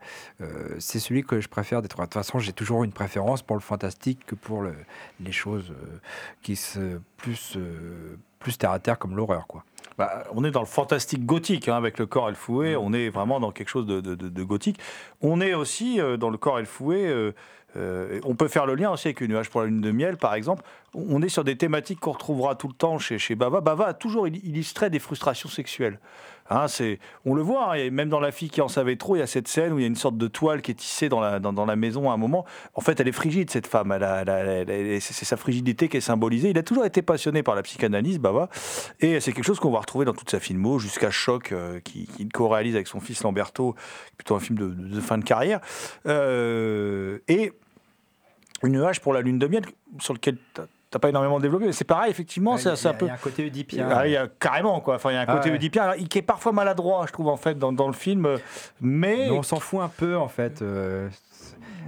C'est 0.80 1.00
celui 1.00 1.24
que 1.24 1.40
je 1.40 1.48
préfère 1.48 1.82
des 1.82 1.88
trois. 1.88 2.06
De 2.06 2.10
toute 2.10 2.16
façon, 2.16 2.40
j'ai 2.40 2.54
toujours 2.54 2.84
une 2.84 2.92
préférence 2.92 3.42
pour 3.44 3.56
le 3.56 3.62
fantastique 3.62 4.26
que 4.26 4.36
pour 4.36 4.62
le- 4.62 4.76
les 5.20 5.32
choses 5.32 5.74
qui 6.42 6.56
se 6.56 7.00
plus 7.18 7.58
plus 8.40 8.58
terre 8.58 8.72
à 8.72 8.80
terre 8.80 8.98
comme 8.98 9.16
l'horreur, 9.16 9.46
quoi. 9.46 9.64
Bah, 10.00 10.24
on 10.34 10.44
est 10.44 10.50
dans 10.50 10.62
le 10.62 10.66
fantastique 10.66 11.26
gothique 11.28 11.68
hein, 11.68 11.76
avec 11.78 12.00
le 12.00 12.08
corps 12.08 12.28
et 12.28 12.32
le 12.32 12.36
fouet. 12.38 12.76
On 12.76 12.92
est 12.92 13.10
vraiment 13.10 13.40
dans 13.40 13.52
quelque 13.52 13.68
chose 13.70 13.86
de, 13.86 14.02
de- 14.02 14.16
de- 14.16 14.30
de 14.30 14.44
gothique. 14.44 14.80
On 15.22 15.42
est 15.42 15.54
aussi 15.54 16.00
dans 16.18 16.30
le 16.32 16.38
corps 16.40 16.58
et 16.58 16.62
le 16.64 16.68
fouet. 16.68 17.34
Euh, 17.78 18.20
on 18.24 18.36
peut 18.36 18.48
faire 18.48 18.66
le 18.66 18.76
lien 18.76 18.92
aussi 18.92 19.08
avec 19.08 19.22
une 19.22 19.32
nuage 19.32 19.50
pour 19.50 19.62
la 19.62 19.68
lune 19.68 19.82
de 19.82 19.92
miel, 19.92 20.18
par 20.18 20.34
exemple. 20.34 20.64
On 20.94 21.22
est 21.22 21.30
sur 21.30 21.44
des 21.44 21.56
thématiques 21.56 22.00
qu'on 22.00 22.12
retrouvera 22.12 22.56
tout 22.56 22.68
le 22.68 22.74
temps 22.74 23.00
chez, 23.00 23.18
chez 23.18 23.36
Bava. 23.36 23.62
Bava 23.62 23.88
a 23.88 23.94
toujours 23.94 24.28
il- 24.28 24.46
illustré 24.46 24.90
des 24.90 25.00
frustrations 25.00 25.50
sexuelles. 25.50 26.00
Hein, 26.50 26.68
c'est, 26.68 27.00
on 27.26 27.34
le 27.34 27.42
voit, 27.42 27.72
hein, 27.72 27.74
et 27.76 27.90
même 27.90 28.10
dans 28.10 28.20
La 28.20 28.32
fille 28.32 28.50
qui 28.50 28.60
en 28.60 28.68
savait 28.68 28.98
trop, 28.98 29.16
il 29.16 29.20
y 29.20 29.22
a 29.22 29.28
cette 29.28 29.48
scène 29.48 29.72
où 29.72 29.80
il 29.80 29.84
y 29.84 29.86
a 29.86 29.88
une 29.88 29.96
sorte 29.96 30.18
de 30.18 30.28
toile 30.28 30.62
qui 30.62 30.72
est 30.72 30.76
tissée 30.76 31.08
dans 31.08 31.22
la, 31.22 31.76
maison 31.78 32.12
à 32.12 32.14
un 32.14 32.18
moment. 32.18 32.46
En 32.74 32.82
fait, 32.82 33.00
elle 33.00 33.08
est 33.08 33.14
frigide, 33.14 33.50
cette 33.50 33.68
femme. 33.68 33.98
C'est 35.00 35.26
sa 35.26 35.38
frigidité 35.38 35.88
qui 35.88 35.98
est 35.98 36.02
symbolisée. 36.02 36.50
Il 36.50 36.58
a 36.58 36.64
toujours 36.64 36.86
été 36.86 37.02
passionné 37.02 37.42
par 37.42 37.56
la 37.56 37.64
psychanalyse, 37.64 38.20
Bava. 38.20 38.50
Et 39.00 39.22
c'est 39.22 39.32
quelque 39.32 39.46
chose 39.46 39.62
qu'on 39.62 39.72
va 39.72 39.80
retrouver 39.80 40.04
dans 40.04 40.14
toute 40.14 40.30
sa 40.30 40.42
filmo, 40.42 40.78
jusqu'à 40.78 41.10
Choc, 41.10 41.54
euh, 41.54 41.80
qui, 41.80 42.06
qui 42.06 42.28
co-réalise 42.28 42.76
avec 42.76 42.88
son 42.88 43.00
fils 43.00 43.24
Lamberto, 43.24 43.76
plutôt 44.18 44.36
un 44.36 44.42
film 44.42 44.58
de 44.58 45.00
fin 45.00 45.18
de 45.18 45.24
carrière. 45.24 45.62
Euh, 46.06 47.20
et 47.30 47.54
une 48.64 48.78
hache 48.82 49.00
pour 49.00 49.14
la 49.14 49.22
lune 49.22 49.40
de 49.40 49.48
miel, 49.48 49.64
sur 50.00 50.14
lequel 50.14 50.38
t'as- 50.54 51.00
pas 51.00 51.08
énormément 51.10 51.40
développé, 51.40 51.72
c'est 51.72 51.86
pareil, 51.86 52.12
effectivement, 52.12 52.58
c'est 52.58 52.76
c'est 52.76 52.90
un 52.90 52.94
peu. 52.94 53.06
Il 53.06 53.10
y 53.10 53.12
a 53.12 53.14
un 53.14 53.18
côté 53.18 53.46
oedipien. 53.46 53.88
Ah, 53.90 54.08
il 54.08 54.12
y 54.12 54.18
a 54.18 54.28
carrément 54.28 54.82
quoi. 54.82 54.96
Enfin, 54.96 55.12
il 55.12 55.14
y 55.14 55.18
a 55.18 55.22
un 55.22 55.26
Ah 55.28 55.36
côté 55.38 55.50
ouais. 55.50 55.56
oedipien 55.56 55.84
alors, 55.84 55.96
qui 55.96 56.18
est 56.18 56.22
parfois 56.22 56.52
maladroit, 56.52 57.06
je 57.08 57.14
trouve 57.14 57.30
en 57.30 57.38
fait 57.38 57.58
dans, 57.58 57.72
dans 57.72 57.88
le 57.88 57.94
film, 57.94 58.28
mais, 58.82 59.28
Mais 59.28 59.30
on 59.32 59.42
s'en 59.42 59.60
fout 59.62 59.80
un 59.82 59.88
peu 59.88 60.18
en 60.18 60.28
fait. 60.28 60.62
euh, 60.62 61.10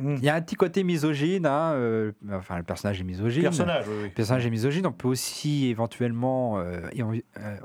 Mm. 0.02 0.16
Il 0.18 0.24
y 0.24 0.30
a 0.30 0.34
un 0.34 0.42
petit 0.42 0.56
côté 0.56 0.84
misogyne. 0.84 1.46
hein, 1.46 1.74
euh, 1.74 2.14
enfin, 2.32 2.58
le 2.58 2.64
personnage 2.64 3.00
est 3.00 3.04
misogyne. 3.04 3.44
personnage. 3.44 3.86
oui, 3.88 3.94
oui. 4.00 4.04
Le 4.06 4.10
personnage 4.10 4.44
est 4.44 4.50
misogyne. 4.50 4.88
On 4.88 4.92
peut 4.92 5.08
aussi 5.08 5.68
éventuellement 5.68 6.58
euh, 6.58 6.80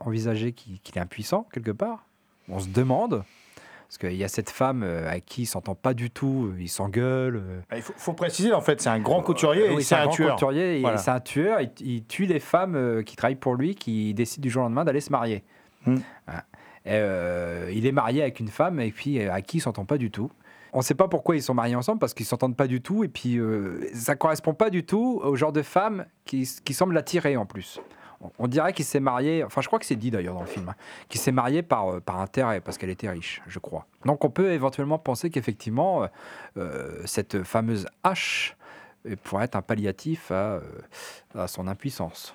envisager 0.01 0.53
qu'il 0.53 0.79
qu'il 0.81 0.99
est 0.99 1.01
impuissant 1.01 1.49
quelque 1.53 1.71
part. 1.71 2.05
On 2.51 2.59
se 2.59 2.69
demande. 2.69 3.25
Parce 3.89 3.97
qu'il 3.99 4.17
y 4.17 4.25
a 4.25 4.29
cette 4.29 4.51
femme 4.51 4.83
euh, 4.83 5.11
à 5.11 5.19
qui 5.21 5.43
il 5.43 5.47
s'entend 5.47 5.75
pas 5.75 5.95
du 5.95 6.11
tout, 6.11 6.51
euh, 6.53 6.61
il 6.61 6.69
s'engueule. 6.69 7.37
euh, 7.37 7.61
Il 7.75 7.81
faut, 7.81 7.95
faut 7.97 8.13
préciser 8.13 8.53
en 8.53 8.61
fait, 8.61 8.83
c'est 8.83 8.91
un 8.91 9.01
grand 9.01 9.23
couturier 9.23 9.71
oui, 9.71 9.81
et 9.81 9.83
c'est 9.83 9.95
un, 9.95 10.05
grand 10.05 10.13
tueur. 10.13 10.35
couturier, 10.35 10.77
et 10.77 10.81
Voilà. 10.83 10.99
C'est 10.99 11.11
un 11.11 11.21
tueur. 11.21 11.61
Il, 11.63 11.71
il 11.81 12.05
tue 12.05 12.27
les 12.27 12.39
femmes 12.39 12.75
euh, 12.77 13.03
qui 13.03 13.17
travaillent 13.17 13.35
pour 13.37 13.55
lui, 13.55 13.75
qui 13.75 14.13
décident 14.13 14.43
du 14.43 14.51
jour 14.51 14.61
au 14.61 14.65
lendemain 14.67 14.85
d'aller 14.85 15.01
se 15.01 15.11
marier. 15.11 15.43
Hmm. 15.87 15.97
Voilà. 16.27 16.45
Et, 16.85 16.91
euh, 16.93 17.71
il 17.75 17.87
est 17.87 17.93
marié 17.93 18.21
avec 18.23 18.41
une 18.41 18.49
femme 18.49 18.79
et 18.81 18.91
puis 18.91 19.21
euh, 19.21 19.33
à 19.33 19.41
qui 19.41 19.57
il 19.57 19.61
s'entend 19.61 19.87
pas 19.87 19.97
du 19.99 20.11
tout. 20.11 20.31
On 20.75 20.79
ne 20.79 20.83
sait 20.83 20.95
pas 20.95 21.09
pourquoi 21.09 21.35
ils 21.37 21.43
sont 21.43 21.55
mariés 21.55 21.75
ensemble 21.75 21.99
parce 21.99 22.13
qu'ils 22.13 22.27
s'entendent 22.27 22.57
pas 22.57 22.67
du 22.67 22.83
tout 22.83 23.05
et 23.05 23.09
puis 23.09 23.39
euh, 23.39 23.89
ça 23.95 24.17
correspond 24.17 24.53
pas 24.53 24.69
du 24.69 24.85
tout 24.85 25.19
au 25.25 25.35
genre 25.35 25.53
de 25.53 25.63
femme 25.63 26.05
qui, 26.27 26.47
qui 26.63 26.75
semble 26.75 26.93
l'attirer 26.93 27.39
en 27.39 27.47
plus. 27.47 27.81
On- 28.39 28.49
dirait 28.49 28.73
qu'il 28.73 28.85
s'est 28.85 28.99
marié, 29.01 29.45
enfin 29.45 29.61
je 29.61 29.69
crois 29.69 29.79
que 29.79 29.87
c'est 29.87 29.95
dit 29.95 30.11
d'ailleurs 30.11 30.35
dans 30.35 30.41
le 30.41 30.47
film, 30.47 30.69
hein, 30.69 30.75
qu'il 31.09 31.21
s'est 31.21 31.31
marié 31.33 31.63
par, 31.63 31.89
euh, 31.95 32.01
par 32.01 32.19
intérêt 32.21 32.61
parce 32.61 32.77
qu'elle 32.77 32.91
était 32.91 33.09
riche, 33.09 33.41
je 33.47 33.59
crois. 33.61 33.87
Donc 34.05 34.25
on 34.25 34.31
peut 34.31 34.51
éventuellement 34.53 34.99
penser 34.99 35.31
qu'effectivement 35.31 36.03
euh, 36.03 36.07
euh, 36.57 37.01
cette 37.05 37.45
fameuse 37.45 37.87
hache 38.03 38.57
pourrait 39.23 39.45
être 39.45 39.55
un 39.55 39.63
palliatif 39.63 40.33
à, 40.33 40.61
à 41.37 41.47
son 41.47 41.69
impuissance. 41.69 42.35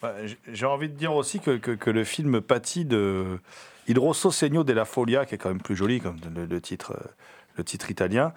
Bah, 0.00 0.14
J'ai 0.46 0.66
envie 0.66 0.88
de 0.88 0.94
dire 0.94 1.12
aussi 1.14 1.40
que, 1.40 1.56
que- 1.56 1.90
le 1.90 2.04
film 2.04 2.40
pâtit 2.40 2.84
de 2.84 3.38
Il 3.88 3.98
Rosso 3.98 4.30
Segno 4.30 4.62
della 4.64 4.84
Folia, 4.84 5.26
qui 5.26 5.34
est 5.34 5.38
quand 5.38 5.48
même 5.50 5.60
plus 5.60 5.74
joli 5.76 6.00
comme 6.00 6.16
le, 6.48 6.60
titre, 6.60 6.96
le 7.56 7.64
titre 7.64 7.90
italien, 7.90 8.32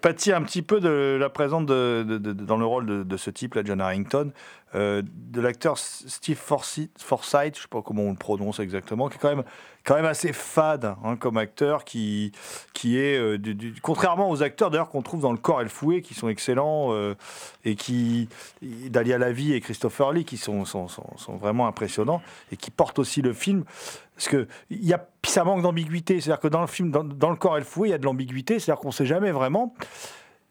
pâtit 0.00 0.32
un 0.32 0.42
petit 0.42 0.62
peu 0.62 0.80
de 0.80 1.16
la 1.18 1.30
présence 1.30 1.64
de, 1.64 2.02
dans 2.18 2.56
le 2.56 2.66
rôle 2.66 2.86
de, 2.86 3.02
de 3.04 3.16
ce 3.16 3.30
type, 3.30 3.54
là, 3.54 3.62
John 3.64 3.80
Harrington, 3.80 4.32
euh, 4.74 5.02
de 5.04 5.40
l'acteur 5.40 5.78
Steve 5.78 6.36
Forsyth, 6.36 6.90
Forsythe, 6.98 7.56
je 7.56 7.62
sais 7.62 7.68
pas 7.68 7.82
comment 7.82 8.02
on 8.02 8.10
le 8.10 8.16
prononce 8.16 8.60
exactement, 8.60 9.08
qui 9.08 9.16
est 9.16 9.20
quand 9.20 9.34
même, 9.34 9.42
quand 9.84 9.96
même 9.96 10.04
assez 10.04 10.32
fade 10.32 10.94
hein, 11.04 11.16
comme 11.16 11.36
acteur, 11.38 11.84
qui, 11.84 12.30
qui 12.72 12.98
est, 12.98 13.18
euh, 13.18 13.38
contrairement 13.82 14.30
aux 14.30 14.42
acteurs 14.42 14.70
d'ailleurs 14.70 14.88
qu'on 14.88 15.02
trouve 15.02 15.22
dans 15.22 15.32
Le 15.32 15.38
Corps 15.38 15.60
et 15.60 15.64
le 15.64 15.70
Fouet, 15.70 16.02
qui 16.02 16.14
sont 16.14 16.28
excellents, 16.28 16.92
euh, 16.92 17.14
et 17.64 17.74
qui, 17.74 18.28
Dalia 18.62 19.18
Lavi 19.18 19.52
et 19.54 19.60
Christopher 19.60 20.12
Lee, 20.12 20.24
qui 20.24 20.36
sont, 20.36 20.64
sont, 20.64 20.86
sont- 20.88 21.36
vraiment 21.36 21.66
impressionnants, 21.66 22.22
et 22.52 22.56
qui 22.56 22.70
portent 22.70 22.98
aussi 22.98 23.22
le 23.22 23.32
film. 23.32 23.64
Parce 24.14 24.28
que 24.28 24.46
y 24.70 24.92
a, 24.92 25.08
ça 25.24 25.44
manque 25.44 25.62
d'ambiguïté. 25.62 26.20
C'est-à-dire 26.20 26.40
que 26.40 26.48
dans 26.48 26.60
le 26.60 26.66
film, 26.66 26.90
dans, 26.90 27.02
dans 27.02 27.30
Le 27.30 27.36
Corps 27.36 27.56
et 27.56 27.60
le 27.60 27.66
Fouet, 27.66 27.88
il 27.88 27.92
y 27.92 27.94
a 27.94 27.98
de 27.98 28.04
l'ambiguïté. 28.04 28.58
C'est-à-dire 28.58 28.80
qu'on 28.80 28.88
ne 28.88 28.92
sait 28.92 29.06
jamais 29.06 29.30
vraiment 29.30 29.74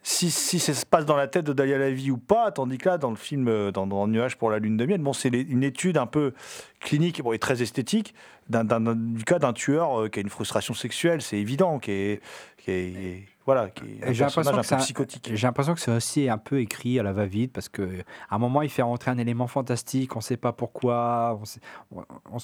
si, 0.01 0.31
si 0.31 0.59
ça 0.59 0.73
se 0.73 0.85
passe 0.85 1.05
dans 1.05 1.15
la 1.17 1.27
tête 1.27 1.45
de 1.45 1.53
Dalia 1.53 1.77
Lavi 1.77 2.09
ou 2.11 2.17
pas, 2.17 2.51
tandis 2.51 2.77
que 2.77 2.87
là, 2.89 2.97
dans 2.97 3.09
le 3.09 3.15
film 3.17 3.47
euh, 3.47 3.71
dans, 3.71 3.85
dans 3.85 4.07
Nuage 4.07 4.37
pour 4.37 4.49
la 4.49 4.59
lune 4.59 4.77
de 4.77 4.85
miel, 4.85 5.01
bon, 5.01 5.13
c'est 5.13 5.29
une 5.29 5.63
étude 5.63 5.97
un 5.97 6.05
peu 6.07 6.33
clinique 6.79 7.21
bon, 7.21 7.33
et 7.33 7.39
très 7.39 7.61
esthétique 7.61 8.15
d'un, 8.49 8.63
du 8.95 9.23
cas 9.25 9.39
d'un 9.39 9.53
tueur 9.53 10.01
euh, 10.01 10.07
qui 10.09 10.19
a 10.19 10.21
une 10.21 10.29
frustration 10.29 10.73
sexuelle, 10.73 11.21
c'est 11.21 11.37
évident, 11.37 11.79
qui 11.79 11.91
est, 11.91 12.21
qui 12.57 12.71
est- 12.71 13.23
voilà, 13.45 13.69
qui 13.69 13.83
est 13.83 14.03
un 14.07 14.13
j'ai 14.13 14.23
personnage 14.25 14.47
un 14.53 14.57
peu 14.77 14.83
psychotique. 14.83 15.31
J'ai 15.33 15.47
l'impression 15.47 15.73
que 15.73 15.79
c'est 15.79 15.91
aussi 15.91 16.29
un 16.29 16.37
peu 16.37 16.59
écrit 16.59 16.99
à 16.99 17.03
la 17.03 17.13
va-vite 17.13 17.51
parce 17.51 17.67
que 17.67 17.81
à 18.29 18.35
un 18.35 18.37
moment 18.37 18.61
il 18.61 18.69
fait 18.69 18.83
rentrer 18.83 19.09
un 19.11 19.17
élément 19.17 19.47
fantastique, 19.47 20.15
on 20.15 20.19
ne 20.19 20.23
sait 20.23 20.37
pas 20.37 20.53
pourquoi, 20.53 21.37
on 21.41 21.45
sait- 21.45 21.59
on- 21.91 22.37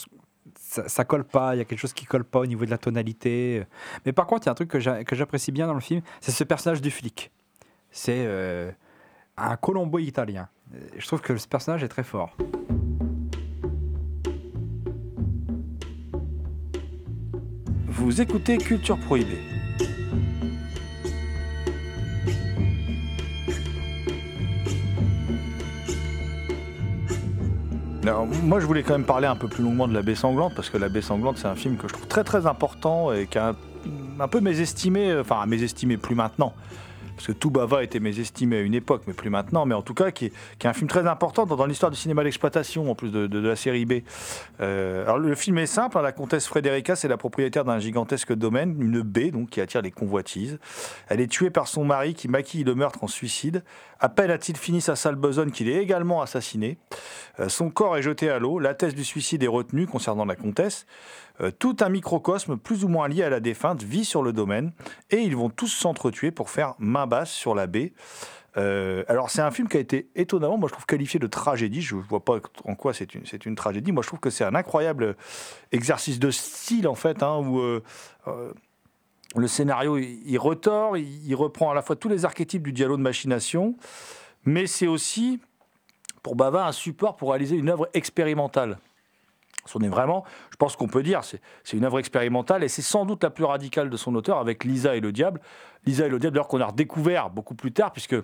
ça, 0.60 0.88
ça 0.88 1.06
colle 1.06 1.24
pas, 1.24 1.56
il 1.56 1.60
y 1.60 1.62
a 1.62 1.66
quelque 1.66 1.80
chose 1.80 1.94
qui 1.94 2.06
colle 2.06 2.24
pas 2.24 2.40
au 2.40 2.46
niveau 2.46 2.66
de 2.66 2.70
la 2.72 2.78
tonalité. 2.78 3.64
Mais 4.06 4.14
par 4.14 4.26
contre, 4.28 4.44
il 4.44 4.46
y 4.48 4.50
a 4.50 4.52
un 4.52 4.56
truc 4.56 4.70
que 4.70 4.80
j'apprécie 5.16 5.52
bien 5.52 5.68
dans 5.68 5.74
le 5.74 5.80
film, 5.80 6.02
c'est 6.22 6.32
ce 6.32 6.44
personnage 6.44 6.82
du 6.82 6.92
flic. 6.92 7.32
C'est 7.98 8.26
euh, 8.28 8.72
un 9.38 9.56
Colombo 9.56 10.00
italien. 10.00 10.50
Euh, 10.76 10.80
Je 10.98 11.08
trouve 11.08 11.22
que 11.22 11.38
ce 11.38 11.48
personnage 11.48 11.82
est 11.82 11.88
très 11.88 12.04
fort. 12.04 12.36
Vous 17.88 18.20
écoutez 18.20 18.58
Culture 18.58 19.00
Prohibée. 19.00 19.40
Alors, 28.04 28.28
moi, 28.28 28.60
je 28.60 28.66
voulais 28.66 28.84
quand 28.84 28.92
même 28.92 29.06
parler 29.06 29.28
un 29.28 29.38
peu 29.38 29.48
plus 29.48 29.64
longuement 29.64 29.88
de 29.88 29.94
La 29.94 30.02
Baie 30.02 30.16
Sanglante, 30.16 30.54
parce 30.54 30.70
que 30.70 30.78
La 30.78 30.90
Baie 30.90 31.02
Sanglante, 31.02 31.38
c'est 31.38 31.48
un 31.48 31.56
film 31.56 31.78
que 31.78 31.88
je 31.88 31.94
trouve 31.94 32.08
très 32.08 32.26
très 32.26 32.46
important 32.46 33.14
et 33.14 33.26
qui 33.26 33.38
a 33.38 33.56
un, 34.20 34.28
peu 34.28 34.42
mésestimé, 34.42 35.12
euh, 35.12 35.22
enfin 35.22 35.46
mésestimé 35.46 35.96
plus 35.96 36.14
maintenant, 36.14 36.54
parce 37.16 37.28
que 37.28 37.32
tout 37.32 37.50
Bava 37.50 37.84
était 37.84 38.00
mésestimé 38.00 38.58
à 38.58 38.62
une 38.62 38.74
époque, 38.74 39.04
mais 39.08 39.14
plus 39.14 39.30
maintenant, 39.30 39.66
mais 39.66 39.76
en 39.76 39.82
tout 39.82 39.94
cas, 39.94 40.12
qui 40.12 40.26
est, 40.26 40.66
un 40.66 40.74
film 40.74 40.88
très 40.88 41.08
important 41.08 41.46
dans, 41.46 41.66
l'histoire 41.66 41.92
du 41.92 41.98
cinéma 41.98 42.24
d'exploitation, 42.24 42.90
en 42.90 42.96
plus 42.96 43.12
de, 43.12 43.40
la 43.40 43.56
série 43.56 43.86
B. 43.86 44.02
Euh, 44.62 45.04
alors 45.04 45.20
le 45.20 45.36
film 45.36 45.58
est 45.58 45.66
simple, 45.66 45.98
hein, 45.98 46.02
la 46.02 46.12
comtesse 46.12 46.48
Frederica, 46.48 46.96
c'est 46.96 47.08
la 47.08 47.18
propriétaire 47.18 47.66
d'un 47.66 47.80
gigantesque 47.80 48.34
domaine, 48.34 48.76
une 48.80 49.02
baie 49.02 49.32
donc 49.32 49.50
qui 49.50 49.62
attire 49.62 49.82
les 49.82 49.92
convoitises. 49.92 50.60
Elle 51.08 51.22
est 51.22 51.28
tuée 51.32 51.50
par 51.50 51.68
son 51.68 51.86
mari 51.86 52.14
qui 52.14 52.28
maquille 52.28 52.64
le 52.64 52.76
meurtre 52.76 53.04
en 53.04 53.08
suicide. 53.08 53.64
À 54.00 54.10
peine 54.10 54.32
a-t-il 54.32 54.58
fini 54.58 54.82
sa 54.82 54.96
sale 54.96 55.16
besogne 55.16 55.52
qu'il 55.52 55.70
est 55.70 55.82
également 55.82 56.22
assassiné. 56.22 56.78
Euh, 57.40 57.50
son 57.50 57.70
corps 57.70 57.98
est 57.98 58.02
jeté 58.02 58.30
à 58.30 58.40
l'eau, 58.40 58.60
la 58.60 58.74
thèse 58.74 58.96
du 58.96 59.04
suicide 59.04 59.44
est 59.44 59.48
retenue 59.48 59.88
concernant 59.88 60.26
la 60.26 60.36
comtesse. 60.36 60.86
Euh, 61.42 61.52
tout 61.52 61.78
un 61.82 61.90
microcosme 61.90 62.58
plus 62.58 62.84
ou 62.86 62.88
moins 62.88 63.08
lié 63.08 63.24
à 63.24 63.30
la 63.30 63.40
défunte 63.40 63.84
vit 63.84 64.06
sur 64.06 64.24
le 64.24 64.32
domaine 64.32 64.72
et 65.12 65.18
ils 65.18 65.36
vont 65.36 65.50
tous 65.50 65.68
s'entretuer 65.68 66.32
pour 66.32 66.50
faire 66.50 66.76
main 66.80 67.08
basse 67.08 67.32
sur 67.32 67.56
la 67.56 67.68
baie. 67.68 67.94
Euh, 68.58 69.04
alors 69.10 69.30
c'est 69.30 69.42
un 69.42 69.52
film 69.52 69.68
qui 69.68 69.76
a 69.76 69.82
été 69.82 70.08
étonnamment, 70.16 70.58
moi 70.58 70.70
je 70.70 70.74
trouve 70.74 70.86
qualifié 70.86 71.20
de 71.20 71.28
tragédie. 71.28 71.82
Je 71.82 71.96
ne 71.96 72.02
vois 72.02 72.24
pas 72.24 72.40
en 72.64 72.76
quoi 72.76 72.94
c'est 72.94 73.14
une, 73.14 73.56
tragédie. 73.56 73.92
Moi 73.92 74.02
je 74.02 74.08
trouve 74.08 74.22
que 74.22 74.30
c'est 74.30 74.46
un 74.46 74.56
incroyable 74.56 75.18
exercice 75.72 76.20
de 76.20 76.32
style 76.32 76.88
en 76.88 76.96
fait, 76.96 77.22
hein, 77.22 77.38
où 77.40 77.60
euh, 77.60 77.82
le 79.36 79.48
scénario 79.48 79.98
il, 79.98 80.38
retord, 80.38 80.96
il 80.96 81.36
reprend 81.36 81.72
à 81.72 81.74
la 81.74 81.82
fois 81.82 81.98
tous 81.98 82.08
les 82.08 82.24
archétypes 82.24 82.64
du 82.64 82.72
dialogue 82.72 83.00
de 83.00 83.04
machination, 83.04 83.76
mais 84.46 84.68
c'est 84.68 84.88
aussi 84.88 85.42
pour 86.24 86.36
Bava 86.36 86.66
un 86.66 86.72
support 86.72 87.18
pour 87.18 87.32
réaliser 87.32 87.58
une 87.58 87.70
œuvre 87.70 87.90
expérimentale. 87.94 88.78
On 89.74 89.80
est 89.82 89.90
vraiment, 89.90 90.24
je 90.52 90.58
pense 90.58 90.76
qu'on 90.76 90.88
peut 90.88 91.02
dire, 91.04 91.22
c'est 91.24 91.40
une 91.74 91.86
œuvre 91.86 92.00
expérimentale 92.00 92.64
et 92.64 92.68
c'est 92.68 92.82
sans 92.84 93.06
doute 93.06 93.24
la 93.24 93.30
plus 93.32 93.46
radicale 93.46 93.90
de 93.90 93.98
son 93.98 94.14
auteur 94.16 94.38
avec 94.38 94.64
Lisa 94.64 94.96
et 94.96 95.00
le 95.00 95.12
diable. 95.12 95.42
Lisa 95.86 96.06
et 96.06 96.10
le 96.10 96.20
diable, 96.20 96.36
d'ailleurs, 96.36 96.48
qu'on 96.48 96.62
a 96.62 96.68
redécouvert 96.68 97.30
beaucoup 97.30 97.56
plus 97.56 97.72
tard, 97.72 97.92
puisque 97.92 98.16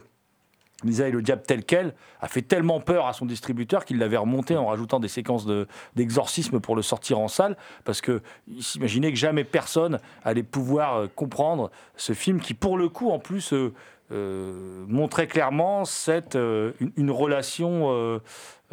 Lisa 0.84 1.08
et 1.08 1.12
le 1.12 1.22
diable 1.22 1.44
tel 1.46 1.64
quel 1.64 1.94
a 2.22 2.28
fait 2.28 2.42
tellement 2.42 2.80
peur 2.80 3.06
à 3.06 3.14
son 3.14 3.26
distributeur 3.26 3.86
qu'il 3.86 4.00
l'avait 4.00 4.18
remonté 4.18 4.58
en 4.58 4.66
rajoutant 4.68 5.00
des 5.00 5.08
séquences 5.08 5.46
de- 5.46 5.68
d'exorcisme 5.96 6.60
pour 6.60 6.76
le 6.76 6.82
sortir 6.82 7.20
en 7.20 7.28
salle, 7.28 7.56
parce 7.86 8.02
qu'il 8.02 8.22
s'imaginait 8.60 9.12
que 9.12 9.18
jamais 9.20 9.44
personne 9.44 10.00
allait 10.24 10.42
pouvoir 10.44 10.96
euh, 10.96 11.08
comprendre 11.08 11.70
ce 11.98 12.14
film 12.14 12.40
qui, 12.40 12.54
pour 12.56 12.78
le 12.78 12.90
coup, 12.90 13.12
en 13.12 13.20
plus, 13.20 13.54
euh, 13.54 13.74
montrait 14.12 15.28
clairement 15.28 15.86
cette, 15.86 16.36
euh, 16.36 16.74
une, 16.98 17.12
relation, 17.12 17.92
euh, 17.92 18.20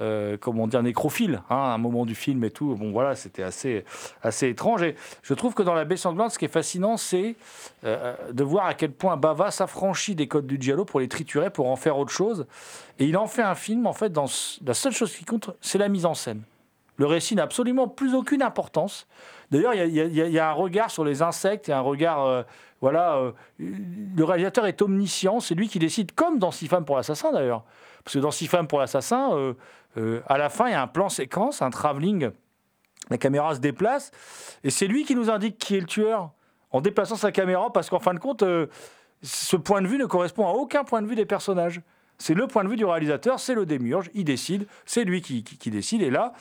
euh, 0.01 0.37
comment 0.39 0.67
dire, 0.67 0.83
nécrophile, 0.83 1.43
hein, 1.51 1.57
à 1.57 1.75
un 1.75 1.79
moment 1.79 2.07
du 2.07 2.15
film 2.15 2.43
et 2.45 2.51
tout. 2.51 2.75
Bon, 2.75 2.91
voilà, 2.91 3.15
c'était 3.15 3.43
assez, 3.43 3.85
assez 4.23 4.49
étrange. 4.49 4.83
Et 4.83 4.95
je 5.23 5.35
trouve 5.35 5.55
que 5.55 5.63
dans 5.63 5.75
La 5.75 5.85
Baie 5.85 5.97
Sanglante, 5.97 6.33
ce 6.33 6.39
qui 6.39 6.45
est 6.45 6.49
fascinant, 6.49 6.97
c'est 6.97 7.37
euh, 7.85 8.15
de 8.33 8.45
voir 8.45 8.67
à 8.67 8.75
quel 8.75 8.93
point 8.93 9.17
Bava 9.17 9.51
s'affranchit 9.51 10.15
des 10.15 10.29
codes 10.29 10.47
du 10.47 10.59
Giallo 10.61 10.85
pour 10.85 11.01
les 11.01 11.09
triturer, 11.09 11.51
pour 11.51 11.69
en 11.69 11.77
faire 11.77 11.99
autre 11.99 12.13
chose. 12.13 12.47
Et 12.99 13.07
il 13.07 13.17
en 13.17 13.27
fait 13.27 13.43
un 13.43 13.55
film, 13.55 13.87
en 13.87 13.93
fait, 13.93 14.11
dans 14.11 14.27
la 14.65 14.75
seule 14.75 14.93
chose 14.93 15.15
qui 15.15 15.25
compte, 15.25 15.51
c'est 15.61 15.79
la 15.79 15.89
mise 15.89 16.07
en 16.07 16.15
scène. 16.15 16.43
Le 16.97 17.07
récit 17.07 17.37
n'a 17.37 17.45
absolument 17.45 17.87
plus 17.87 18.15
aucune 18.15 18.43
importance. 18.43 19.07
D'ailleurs, 19.51 19.75
il 19.75 19.95
y 19.95 20.39
a- 20.39 20.51
un 20.51 20.53
regard 20.53 20.91
sur 20.91 21.05
les 21.05 21.23
insectes, 21.23 21.69
il 21.69 21.71
y 21.71 21.75
a 21.75 21.79
un 21.79 21.83
regard. 21.83 22.25
euh, 22.25 22.43
voilà, 22.81 23.17
euh, 23.17 23.33
le 23.59 24.23
réalisateur 24.25 24.67
est 24.67 24.81
omniscient, 24.83 25.41
c'est 25.41 25.55
lui 25.57 25.69
qui 25.69 25.79
décide, 25.81 26.13
comme 26.13 26.39
dans 26.39 26.51
Six 26.53 26.69
femmes 26.69 26.85
pour 26.85 26.97
l'assassin 26.97 27.33
d'ailleurs. 27.33 27.65
Parce 28.05 28.15
que 28.15 28.21
dans 28.21 28.31
Six 28.31 28.47
femmes 28.47 28.69
pour 28.69 28.79
l'assassin, 28.79 29.55
euh, 29.97 30.21
à 30.27 30.39
la 30.39 30.49
fin, 30.49 30.69
il 30.69 30.73
y 30.73 30.75
a 30.75 30.83
un 30.83 30.87
plan 30.87 31.09
séquence, 31.09 31.61
un 31.61 31.71
travelling. 31.71 32.31
La 33.11 33.19
caméra 33.19 33.55
se 33.55 33.61
déplace 33.61 34.11
et 34.63 34.71
c'est 34.71 34.87
lui 34.87 35.05
qui 35.05 35.15
nous 35.15 35.31
indique 35.31 35.59
qui 35.59 35.77
est 35.77 35.81
le 35.81 35.87
tueur 35.87 36.31
en 36.71 36.81
déplaçant 36.83 37.17
sa 37.17 37.33
caméra 37.33 37.73
parce 37.73 37.89
qu'en 37.89 37.99
fin 38.01 38.13
de 38.15 38.19
compte, 38.19 38.45
ce 39.23 39.57
point 39.57 39.81
de 39.83 39.89
vue 39.89 39.97
ne 39.99 40.05
correspond 40.05 40.47
à 40.47 40.53
aucun 40.53 40.85
point 40.85 41.01
de 41.03 41.07
vue 41.07 41.15
des 41.17 41.25
personnages. 41.27 41.81
C'est 42.19 42.35
le 42.35 42.49
point 42.49 42.65
de 42.65 42.69
vue 42.69 42.77
du 42.77 42.85
réalisateur, 42.85 43.39
c'est 43.39 43.55
le 43.55 43.65
démiurge, 43.65 44.11
il 44.13 44.25
décide, 44.25 44.67
c'est 44.85 45.05
lui 45.05 45.23
qui, 45.23 45.45
qui- 45.45 45.71
décide. 45.71 46.03
Et 46.03 46.11
là, 46.11 46.33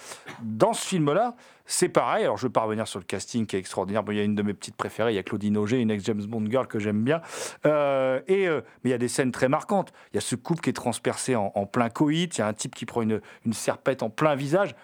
dans 0.42 0.74
ce 0.74 0.88
film-là, 0.88 1.36
c'est 1.68 1.90
pareil. 1.90 2.24
Alors, 2.24 2.38
je 2.38 2.46
ne 2.46 2.50
vais 2.50 2.54
pas 2.54 2.62
revenir 2.62 2.88
sur 2.88 2.98
le 3.00 3.06
casting 3.06 3.46
qui 3.46 3.56
est 3.56 3.60
extraordinaire. 3.60 4.02
Bon, 4.02 4.12
il 4.12 4.18
y 4.18 4.22
a 4.22 4.24
une 4.24 4.34
de 4.36 4.42
mes 4.42 4.54
petites 4.56 4.76
préférées, 4.76 5.12
il 5.12 5.16
y 5.16 5.20
a 5.20 5.24
Claudine 5.24 5.56
Auger, 5.58 5.80
une 5.80 5.92
ex-James 5.92 6.24
Bond 6.26 6.46
girl 6.50 6.66
que 6.66 6.80
j'aime 6.80 7.04
bien. 7.04 7.22
Euh, 7.68 8.22
et, 8.28 8.48
euh, 8.48 8.62
mais 8.84 8.90
il 8.90 8.92
y 8.92 8.96
a 8.96 8.98
des 8.98 9.08
scènes 9.08 9.32
très 9.32 9.50
marquantes. 9.50 9.94
Il 10.14 10.16
y 10.16 10.18
a 10.18 10.22
ce 10.22 10.36
couple 10.36 10.62
qui 10.62 10.72
est 10.72 10.74
transpercé 10.74 11.36
en, 11.36 11.52
en 11.54 11.66
plein 11.68 11.90
coït, 11.90 12.36
il 12.38 12.40
y 12.40 12.44
a 12.44 12.48
un 12.48 12.54
type 12.54 12.74
qui 12.74 12.86
prend 12.86 13.02
une, 13.04 13.22
une 13.46 13.54
serpette 13.54 14.02
en 14.02 14.10
plein 14.10 14.34
visage. 14.36 14.76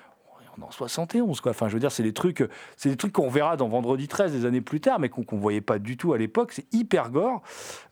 En 0.62 0.72
71, 0.72 1.42
quoi. 1.42 1.52
Enfin, 1.52 1.68
je 1.68 1.74
veux 1.74 1.80
dire, 1.80 1.92
c'est 1.92 2.04
des 2.04 2.14
trucs, 2.14 2.48
c'est 2.78 2.90
des 2.90 2.98
trucs 2.98 3.12
qu'on 3.14 3.30
verra 3.30 3.58
dans 3.58 3.68
Vendredi 3.68 4.08
13 4.08 4.32
des 4.32 4.46
années 4.46 4.62
plus 4.62 4.80
tard, 4.82 5.00
mais 5.00 5.10
qu'on 5.10 5.26
voyait 5.38 5.62
pas 5.62 5.80
du 5.80 5.98
tout 5.98 6.14
à 6.14 6.18
l'époque. 6.18 6.52
C'est 6.54 6.72
hyper 6.74 7.10
gore. 7.10 7.42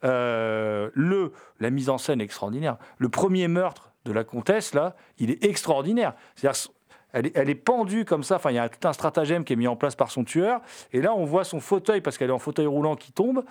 Euh, 0.03 0.89
le, 0.93 1.31
la 1.59 1.69
mise 1.69 1.89
en 1.89 1.97
scène 1.97 2.21
extraordinaire. 2.21 2.77
Le 2.97 3.09
premier 3.09 3.47
meurtre 3.47 3.91
de 4.05 4.11
la 4.11 4.23
comtesse, 4.23 4.73
là, 4.73 4.95
il 5.17 5.29
est 5.31 5.43
extraordinaire. 5.43 6.13
C'est-à-dire, 6.35 6.71
elle 7.13 7.49
est, 7.49 7.55
pendue 7.55 8.05
comme 8.05 8.23
ça. 8.23 8.35
Enfin, 8.37 8.51
il 8.51 8.55
y 8.55 8.59
a 8.59 8.69
tout 8.69 8.87
un 8.87 8.93
stratagème 8.93 9.43
qui 9.43 9.53
est 9.53 9.57
mis 9.57 9.67
en 9.67 9.75
place 9.75 9.95
par 9.95 10.11
son 10.11 10.23
tueur. 10.23 10.61
Et 10.93 11.01
là, 11.01 11.13
on 11.13 11.25
voit 11.25 11.43
son 11.43 11.59
fauteuil, 11.59 12.01
parce 12.01 12.17
qu'elle 12.17 12.29
est 12.29 12.33
en 12.33 12.39
fauteuil 12.39 12.67
roulant, 12.67 12.95
qui 12.95 13.11
tombe. 13.11 13.43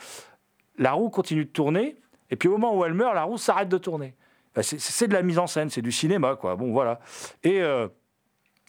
La 0.78 0.92
roue 0.92 1.10
continue 1.10 1.44
de 1.44 1.50
tourner. 1.50 1.96
Et 2.30 2.36
puis, 2.36 2.48
au 2.48 2.52
moment 2.52 2.76
où 2.76 2.84
elle 2.84 2.94
meurt, 2.94 3.14
la 3.14 3.24
roue 3.24 3.36
s'arrête 3.38 3.68
de 3.68 3.78
tourner. 3.78 4.14
C'est- 4.62 4.80
c'est 4.80 5.06
de 5.08 5.12
la 5.12 5.22
mise 5.22 5.38
en 5.38 5.46
scène, 5.46 5.68
c'est 5.70 5.82
du 5.82 5.92
cinéma, 5.92 6.36
quoi. 6.36 6.56
Bon, 6.56 6.72
voilà. 6.72 7.00
Et. 7.44 7.60
euh, 7.60 7.88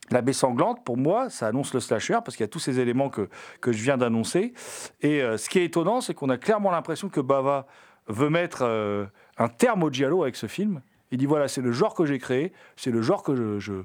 La 0.09 0.21
baie 0.21 0.33
sanglante, 0.33 0.83
pour 0.83 0.97
moi, 0.97 1.29
ça 1.29 1.47
annonce 1.47 1.73
le 1.73 1.79
slasher 1.79 2.19
parce 2.25 2.35
qu'il 2.35 2.43
y 2.43 2.45
a 2.45 2.49
tous 2.49 2.59
ces 2.59 2.79
éléments 2.79 3.09
que, 3.09 3.29
que 3.61 3.71
je 3.71 3.81
viens 3.81 3.97
d'annoncer. 3.97 4.53
Et 5.01 5.21
euh, 5.21 5.37
ce 5.37 5.49
qui 5.49 5.59
est 5.59 5.65
étonnant, 5.65 6.01
c'est 6.01 6.13
qu'on 6.13 6.29
a 6.29 6.37
clairement 6.37 6.71
l'impression 6.71 7.07
que 7.07 7.21
Bava 7.21 7.65
veut 8.07 8.29
mettre 8.29 8.63
euh, 8.63 9.05
un 9.37 9.47
terme 9.47 9.83
au 9.83 9.89
giallo 9.89 10.23
avec 10.23 10.35
ce 10.35 10.47
film. 10.47 10.81
Il 11.11 11.17
dit 11.17 11.25
voilà, 11.25 11.47
c'est 11.47 11.61
le 11.61 11.71
genre 11.71 11.93
que 11.93 12.05
j'ai 12.05 12.19
créé, 12.19 12.51
c'est 12.75 12.91
le 12.91 13.01
genre 13.01 13.23
que 13.23 13.59
je, 13.59 13.73
euh, 13.73 13.83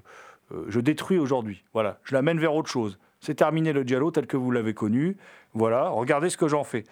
je 0.68 0.80
détruis 0.80 1.18
aujourd'hui. 1.18 1.64
Voilà, 1.75 1.99
je 2.02 2.14
l'amène 2.14 2.40
vers 2.40 2.54
autre 2.54 2.70
chose. 2.70 2.99
C'est 3.20 3.35
terminé 3.35 3.73
le 3.73 3.82
giallo 3.82 4.11
tel 4.11 4.26
que 4.26 4.37
vous 4.37 4.50
l'avez 4.50 4.75
connu. 4.75 5.16
Voilà, 5.54 5.88
regardez 5.90 6.30
ce 6.30 6.37
que 6.37 6.49
j'en 6.49 6.64
fais. 6.64 6.85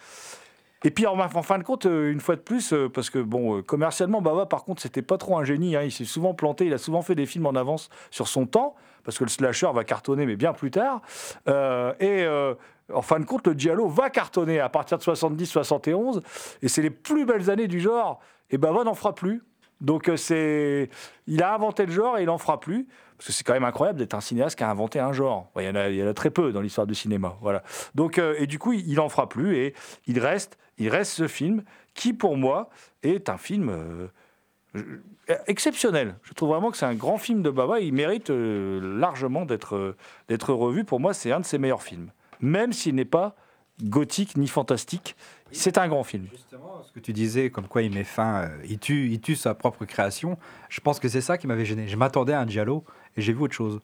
Et 0.84 0.90
puis 0.90 1.06
en, 1.06 1.16
fin 1.42 1.58
de 1.58 1.64
compte, 1.64 1.86
une 1.86 2.20
fois 2.20 2.36
de 2.36 2.42
plus, 2.42 2.74
parce 2.92 3.08
que 3.08 3.18
bon, 3.18 3.62
commercialement, 3.62 4.20
Bava, 4.20 4.44
par 4.44 4.64
contre, 4.64 4.82
c'était 4.82 5.00
pas 5.00 5.16
trop 5.16 5.38
un 5.38 5.44
génie. 5.44 5.76
hein. 5.76 5.82
Il 5.82 5.90
s'est 5.90 6.04
souvent 6.04 6.34
planté, 6.34 6.66
il 6.66 6.74
a 6.74 6.78
souvent 6.78 7.00
fait 7.00 7.14
des 7.14 7.24
films 7.24 7.46
en 7.46 7.54
avance 7.54 7.88
sur 8.10 8.28
son 8.28 8.44
temps, 8.44 8.74
parce 9.04 9.18
que 9.18 9.24
le 9.24 9.30
slasher 9.30 9.70
va 9.72 9.84
cartonner, 9.84 10.26
mais 10.26 10.36
bien 10.36 10.52
plus 10.52 10.70
tard. 10.70 11.02
Euh, 11.48 11.92
et 12.00 12.24
euh, 12.24 12.54
en 12.92 13.02
fin 13.02 13.20
de 13.20 13.24
compte, 13.24 13.46
le 13.46 13.52
giallo 13.52 13.88
va 13.88 14.10
cartonner 14.10 14.60
à 14.60 14.68
partir 14.68 14.98
de 14.98 15.02
70-71, 15.02 16.22
et 16.62 16.68
c'est 16.68 16.82
les 16.82 16.90
plus 16.90 17.24
belles 17.24 17.50
années 17.50 17.68
du 17.68 17.80
genre. 17.80 18.20
Et 18.50 18.58
Bava 18.58 18.84
n'en 18.84 18.94
fera 18.94 19.14
plus. 19.14 19.42
Donc 19.80 20.08
euh, 20.08 20.16
c'est, 20.16 20.88
il 21.26 21.42
a 21.42 21.54
inventé 21.54 21.86
le 21.86 21.92
genre 21.92 22.18
et 22.18 22.22
il 22.22 22.26
n'en 22.26 22.38
fera 22.38 22.58
plus. 22.58 22.86
Parce 23.16 23.28
que 23.28 23.32
c'est 23.32 23.44
quand 23.44 23.52
même 23.52 23.64
incroyable 23.64 23.98
d'être 23.98 24.14
un 24.14 24.20
cinéaste 24.20 24.56
qui 24.58 24.64
a 24.64 24.70
inventé 24.70 24.98
un 24.98 25.12
genre. 25.12 25.50
Il 25.56 25.64
y, 25.64 25.68
en 25.68 25.76
a, 26.08 26.14
très 26.14 26.30
peu 26.30 26.52
dans 26.52 26.60
l'histoire 26.60 26.86
du 26.86 26.96
cinéma. 26.96 27.36
Voilà. 27.40 27.62
Donc, 27.94 28.18
et 28.18 28.48
du 28.48 28.58
coup, 28.58 28.72
il 28.72 28.94
n'en 28.94 29.08
fera 29.08 29.28
plus 29.28 29.56
et 29.56 29.74
il 30.06 30.18
reste, 30.18 30.58
il 30.78 30.88
reste 30.88 31.12
ce 31.12 31.28
film 31.28 31.62
qui, 31.94 32.12
pour 32.12 32.36
moi, 32.36 32.70
est 33.04 33.28
un 33.28 33.38
film 33.38 34.10
exceptionnel. 35.46 36.16
Je 36.22 36.32
trouve 36.32 36.50
vraiment 36.50 36.70
que 36.70 36.76
c'est 36.76 36.86
un 36.86 36.94
grand 36.94 37.18
film 37.18 37.42
de 37.42 37.50
Baba. 37.50 37.80
Il 37.80 37.94
mérite 37.94 38.30
euh, 38.30 38.98
largement 38.98 39.44
d'être 39.44 39.76
euh, 39.76 39.96
d'être 40.28 40.52
revu. 40.52 40.84
Pour 40.84 41.00
moi, 41.00 41.14
c'est 41.14 41.32
un 41.32 41.40
de 41.40 41.44
ses 41.44 41.58
meilleurs 41.58 41.82
films. 41.82 42.10
Même 42.40 42.72
s'il 42.72 42.94
n'est 42.94 43.04
pas 43.04 43.34
gothique 43.82 44.36
ni 44.36 44.46
fantastique, 44.46 45.16
c'est 45.50 45.78
un 45.78 45.88
grand 45.88 46.04
film. 46.04 46.26
Justement, 46.30 46.82
ce 46.82 46.92
que 46.92 47.00
tu 47.00 47.12
disais, 47.12 47.50
comme 47.50 47.66
quoi 47.66 47.82
il 47.82 47.92
met 47.92 48.04
fin, 48.04 48.42
euh, 48.42 48.48
il, 48.68 48.78
tue, 48.78 49.10
il 49.10 49.20
tue 49.20 49.36
sa 49.36 49.54
propre 49.54 49.84
création, 49.84 50.38
je 50.68 50.80
pense 50.80 51.00
que 51.00 51.08
c'est 51.08 51.20
ça 51.20 51.38
qui 51.38 51.46
m'avait 51.46 51.64
gêné. 51.64 51.88
Je 51.88 51.96
m'attendais 51.96 52.32
à 52.32 52.40
un 52.40 52.46
giallo 52.46 52.84
et 53.16 53.22
j'ai 53.22 53.32
vu 53.32 53.40
autre 53.40 53.54
chose. 53.54 53.80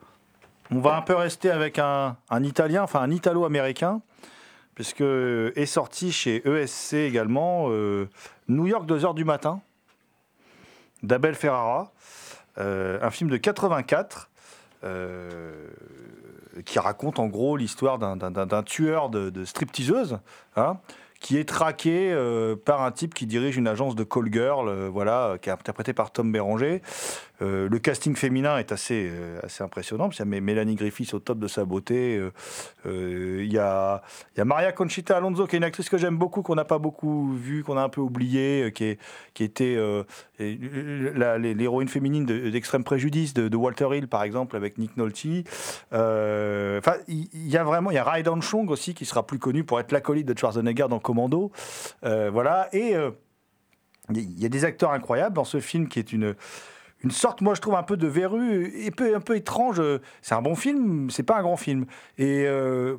On 0.71 0.79
va 0.79 0.97
un 0.97 1.03
peu 1.03 1.15
rester 1.15 1.51
avec 1.51 1.79
un, 1.79 2.17
un 2.29 2.43
italien, 2.45 2.85
enfin 2.85 3.01
un 3.01 3.11
italo-américain, 3.11 4.03
puisque 4.77 5.01
est 5.01 5.67
sorti 5.67 6.13
chez 6.13 6.47
ESC 6.47 6.95
également 6.95 7.67
euh, 7.71 8.09
New 8.49 8.69
York 8.69 8.89
2h 8.89 9.15
du 9.15 9.25
matin 9.25 9.61
d'Abel 11.03 11.35
Ferrara, 11.35 11.93
euh, 12.59 12.99
un 13.03 13.11
film 13.11 13.31
de 13.31 13.37
84 13.37 14.29
euh, 14.85 15.53
qui 16.65 16.79
raconte 16.79 17.19
en 17.19 17.27
gros 17.27 17.57
l'histoire 17.57 17.99
d'un- 17.99 18.63
tueur 18.63 19.09
de, 19.09 19.31
de 19.31 19.45
stripteaseuses. 19.45 20.19
hein, 20.57 20.79
qui 21.21 21.37
est 21.37 21.47
traqué 21.47 22.11
euh, 22.11 22.57
par 22.57 22.81
un 22.81 22.91
type 22.93 23.13
qui 23.13 23.27
dirige 23.27 23.59
une 23.59 23.69
agence 23.69 23.95
de 23.95 24.05
call 24.05 24.33
girl, 24.33 24.87
voilà, 24.89 25.37
qui 25.43 25.51
est 25.51 25.53
interprété 25.53 25.93
par 25.93 26.13
Tom 26.13 26.33
Béranger. 26.33 26.81
Euh, 27.43 27.69
le 27.69 27.79
casting 27.79 28.15
féminin 28.17 28.59
est 28.59 28.73
assez, 28.73 29.09
euh, 29.11 29.41
assez 29.43 29.63
impressionnant, 29.63 30.05
parce 30.05 30.17
qu'il 30.17 30.27
y 30.27 30.29
a 30.29 30.41
Mé- 30.41 30.43
Mélanie 30.43 30.75
Griffiths 30.75 31.15
au 31.15 31.21
top 31.21 31.39
de 31.39 31.49
sa 31.49 31.65
beauté. 31.65 32.21
euh, 32.87 33.43
Il 33.43 33.53
y, 33.53 33.59
a, 33.59 34.03
Maria 34.45 34.73
Conchita 34.73 35.17
Alonso, 35.17 35.47
qui 35.47 35.57
est 35.57 35.59
une 35.59 35.65
actrice 35.65 35.89
que 35.89 35.99
j'aime 35.99 36.17
beaucoup, 36.17 36.43
qu'on 36.43 36.55
n'a 36.55 36.65
pas 36.65 36.79
beaucoup 36.79 37.33
vue, 37.33 37.65
qu'on 37.65 37.77
a 37.77 37.83
un 37.83 37.89
peu 37.89 38.01
oubliée, 38.01 38.73
qui, 38.75 38.99
qui 39.35 39.45
était 39.45 39.77
l'héroïne 40.39 41.89
féminine 41.89 42.25
de- 42.27 42.51
d'Extrême 42.51 42.85
Préjudice, 42.85 43.35
de, 43.35 43.57
Walter 43.57 43.89
Hill, 43.93 44.09
par 44.09 44.23
exemple, 44.23 44.57
avec 44.57 44.79
Nick 44.79 44.97
Nolte. 44.97 45.27
Enfin, 45.91 46.95
il 47.09 47.49
y, 47.49 47.57
a 47.57 47.65
vraiment, 47.65 47.91
il 47.91 47.95
y 47.95 47.99
a 47.99 48.05
Raiden 48.05 48.41
Chong 48.43 48.71
aussi, 48.71 48.95
qui 48.95 49.05
sera 49.05 49.27
plus 49.27 49.39
connu 49.39 49.65
pour 49.65 49.81
être 49.81 49.93
l'acolyte 49.93 50.27
de 50.27 50.39
Schwarzenegger 50.39 50.87
dans 50.89 50.99
Commando. 50.99 51.53
Voilà, 52.03 52.69
et 52.73 52.95
il 54.15 54.41
y 54.41 54.47
a 54.47 54.49
des 54.49 54.65
acteurs 54.65 54.93
incroyables 54.93 55.35
dans 55.37 55.45
ce 55.45 55.61
film 55.61 55.89
qui 55.89 55.99
est 55.99 56.13
une 56.13 56.35
une 57.03 57.11
sorte, 57.11 57.41
moi 57.41 57.55
je 57.55 57.61
trouve 57.61 57.75
un 57.75 57.83
peu 57.83 57.97
de 57.97 58.07
verrue, 58.07 58.93
un 59.15 59.21
peu 59.21 59.37
étrange. 59.37 59.81
C'est 60.23 60.35
un 60.35 60.43
bon 60.43 60.55
film, 60.55 61.11
c'est 61.11 61.23
pas 61.23 61.39
un 61.39 61.43
grand 61.43 61.57
film. 61.57 61.87
Et 62.19 62.45
euh, 62.47 62.99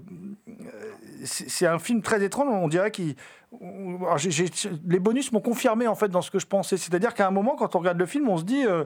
c'est 1.23 1.67
un 1.67 1.79
film 1.79 2.01
très 2.01 2.23
étrange. 2.23 2.47
On 2.49 2.67
dirait 2.67 2.91
qu'il. 2.91 3.15
Les 3.59 4.99
bonus 4.99 5.31
m'ont 5.33 5.41
confirmé 5.41 5.85
en 5.85 5.95
fait 5.95 6.07
dans 6.07 6.21
ce 6.21 6.31
que 6.31 6.39
je 6.39 6.47
pensais. 6.47 6.77
C'est-à-dire 6.77 7.13
qu'à 7.13 7.27
un 7.27 7.31
moment, 7.31 7.55
quand 7.57 7.75
on 7.75 7.79
regarde 7.79 7.97
le 7.97 8.05
film, 8.05 8.29
on 8.29 8.37
se 8.37 8.43
dit 8.43 8.65
euh, 8.65 8.85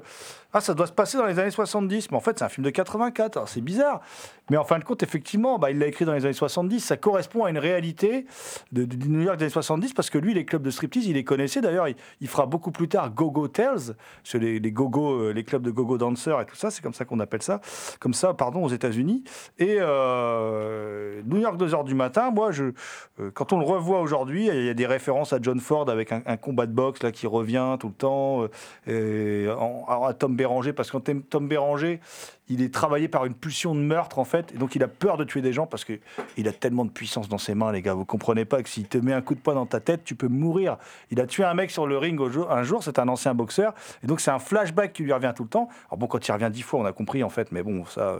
ah 0.53 0.61
ça 0.61 0.73
doit 0.73 0.87
se 0.87 0.91
passer 0.91 1.17
dans 1.17 1.25
les 1.27 1.37
années 1.37 1.51
70. 1.51 2.09
Mais 2.09 2.17
en 2.17 2.19
fait, 2.19 2.39
c'est 2.39 2.45
un 2.45 2.49
film 2.49 2.65
de 2.65 2.71
84. 2.71 3.37
Alors 3.37 3.47
c'est 3.47 3.61
bizarre. 3.61 4.01
Mais 4.49 4.57
en 4.57 4.63
fin 4.63 4.79
de 4.79 4.83
compte, 4.83 5.03
effectivement, 5.03 5.59
bah, 5.59 5.69
il 5.69 5.77
l'a 5.77 5.85
écrit 5.85 6.05
dans 6.05 6.13
les 6.13 6.25
années 6.25 6.33
70. 6.33 6.79
Ça 6.79 6.97
correspond 6.97 7.45
à 7.45 7.51
une 7.51 7.59
réalité 7.59 8.25
de, 8.71 8.85
New 9.07 9.21
York 9.21 9.37
des 9.37 9.45
années 9.45 9.51
70 9.51 9.93
parce 9.93 10.09
que 10.09 10.17
lui, 10.17 10.33
les 10.33 10.45
clubs 10.45 10.63
de 10.63 10.71
striptease, 10.71 11.05
il 11.05 11.13
les 11.13 11.23
connaissait. 11.23 11.61
D'ailleurs, 11.61 11.87
il, 11.87 12.27
fera 12.27 12.47
beaucoup 12.47 12.71
plus 12.71 12.87
tard 12.87 13.11
Go-Go 13.11 13.47
Tales, 13.47 13.95
sur 14.23 14.39
les, 14.39 14.59
les 14.59 14.71
go-go, 14.71 15.21
euh, 15.21 15.31
les 15.31 15.43
clubs 15.43 15.61
de 15.61 15.71
go-go 15.71 15.97
dancers 15.97 16.41
et 16.41 16.45
tout 16.45 16.55
ça. 16.55 16.71
C'est 16.71 16.81
comme 16.81 16.93
ça 16.93 17.05
qu'on 17.05 17.19
appelle 17.19 17.43
ça. 17.43 17.61
Comme 17.99 18.15
ça, 18.15 18.33
pardon, 18.33 18.63
aux 18.63 18.69
États-Unis. 18.69 19.23
Et 19.59 19.77
euh, 19.79 21.21
New 21.25 21.37
York 21.37 21.57
2 21.57 21.75
heures 21.75 21.83
du 21.83 21.93
matin, 21.93 22.31
moi, 22.31 22.51
je, 22.51 22.71
quand 23.33 23.53
on 23.53 23.59
le 23.59 23.65
revoit 23.65 24.01
aujourd'hui, 24.01 24.49
il 24.59 24.65
y 24.65 24.69
a 24.69 24.73
des 24.73 24.85
références 24.85 25.33
à 25.33 25.39
John 25.41 25.59
Ford 25.59 25.89
avec 25.89 26.11
un, 26.11 26.37
combat 26.37 26.65
de 26.65 26.71
boxe 26.71 27.03
là 27.03 27.11
qui 27.11 27.27
revient 27.27 27.77
tout 27.79 27.87
le 27.87 27.93
temps, 27.93 28.47
euh, 28.87 29.47
et 29.47 29.47
à 29.87 30.13
Tom 30.13 30.35
Béranger, 30.35 30.73
parce 30.73 30.91
que 30.91 30.97
Tom 30.97 31.47
Béranger, 31.47 31.99
il 32.47 32.61
est 32.61 32.73
travaillé 32.73 33.07
par 33.07 33.25
une 33.25 33.33
pulsion 33.33 33.73
de 33.73 33.79
meurtre 33.79 34.19
en 34.19 34.23
fait, 34.23 34.53
et 34.53 34.57
donc 34.57 34.75
il 34.75 34.83
a 34.83 34.87
peur 34.87 35.17
de 35.17 35.23
tuer 35.23 35.41
des 35.41 35.51
gens 35.51 35.65
parce 35.65 35.83
que 35.83 35.93
il 36.37 36.47
a 36.47 36.51
tellement 36.51 36.85
de 36.85 36.91
puissance 36.91 37.27
dans 37.27 37.37
ses 37.39 37.55
mains, 37.55 37.71
les 37.71 37.81
gars. 37.81 37.93
Vous 37.95 38.05
comprenez 38.05 38.45
pas 38.45 38.61
que 38.61 38.69
s'il 38.69 38.87
te 38.87 38.97
met 38.99 39.13
un 39.13 39.21
coup 39.21 39.33
de 39.33 39.39
poing 39.39 39.55
dans 39.55 39.65
ta 39.65 39.79
tête, 39.79 40.03
tu 40.03 40.13
peux 40.15 40.27
mourir. 40.27 40.77
Il 41.09 41.19
a 41.19 41.25
tué 41.25 41.43
un 41.43 41.53
mec 41.55 41.71
sur 41.71 41.87
le 41.87 41.97
ring 41.97 42.19
un 42.49 42.63
jour, 42.63 42.83
c'est 42.83 42.99
un 42.99 43.07
ancien 43.07 43.33
boxeur, 43.33 43.73
et 44.03 44.07
donc 44.07 44.19
c'est 44.21 44.31
un 44.31 44.39
flashback 44.39 44.93
qui 44.93 45.03
lui 45.03 45.11
revient 45.13 45.33
tout 45.35 45.43
le 45.43 45.49
temps. 45.49 45.69
Alors 45.89 45.97
bon, 45.97 46.07
quand 46.07 46.27
il 46.27 46.31
revient 46.31 46.49
dix 46.51 46.61
fois, 46.61 46.79
on 46.79 46.85
a 46.85 46.91
compris 46.93 47.23
en 47.23 47.29
fait, 47.29 47.51
mais 47.51 47.63
bon, 47.63 47.83
ça. 47.85 48.01
euh, 48.01 48.19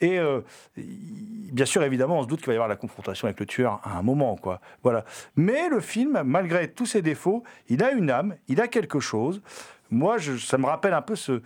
Et 0.00 0.18
euh, 0.18 0.40
bien 0.76 1.66
sûr, 1.66 1.82
évidemment, 1.82 2.18
on 2.18 2.22
se 2.22 2.28
doute 2.28 2.38
qu'il 2.40 2.46
va 2.48 2.52
y 2.54 2.56
avoir 2.56 2.68
la 2.68 2.76
confrontation 2.76 3.26
avec 3.26 3.38
le 3.40 3.46
tueur 3.46 3.80
à 3.84 3.98
un 3.98 4.02
moment, 4.02 4.36
quoi. 4.36 4.60
Voilà. 4.82 5.04
Mais 5.36 5.68
le 5.68 5.80
film, 5.80 6.22
malgré 6.24 6.68
tous 6.70 6.86
ses 6.86 7.02
défauts, 7.02 7.42
il 7.68 7.82
a 7.82 7.92
une 7.92 8.10
âme, 8.10 8.34
il 8.48 8.60
a 8.60 8.68
quelque 8.68 9.00
chose. 9.00 9.42
Moi, 9.90 10.18
je- 10.18 10.36
ça 10.36 10.58
me 10.58 10.66
rappelle 10.66 10.94
un 10.94 11.02
peu 11.02 11.16
ce. 11.16 11.42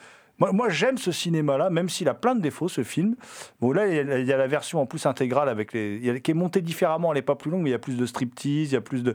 Moi, 0.51 0.69
j'aime 0.71 0.99
ce 0.99 1.13
cinéma-là, 1.13 1.71
même 1.71 1.89
s'il 1.89 2.09
a 2.09 2.15
plein 2.15 2.35
de 2.35 2.41
défauts, 2.41 2.69
ce 2.69 2.83
film. 2.83 3.15
Bon, 3.61 3.71
là, 3.71 3.87
il 3.87 4.27
y 4.27 4.33
a, 4.33 4.37
la 4.37 4.47
version 4.47 4.81
en 4.81 4.87
plus 4.87 5.07
intégrale 5.07 5.49
avec 5.49 5.73
les, 5.73 6.21
qui 6.23 6.31
est 6.31 6.35
montée 6.35 6.63
différemment. 6.63 7.13
Elle 7.13 7.19
n'est 7.19 7.23
pas 7.23 7.37
plus 7.37 7.51
longue, 7.51 7.63
mais 7.63 7.71
il 7.71 7.73
y 7.73 7.77
a 7.77 7.79
plus 7.79 7.97
de 7.97 8.07
striptease, 8.07 8.71
il 8.71 8.73
y 8.73 8.77
a 8.77 8.81
plus 8.81 9.03
de, 9.03 9.15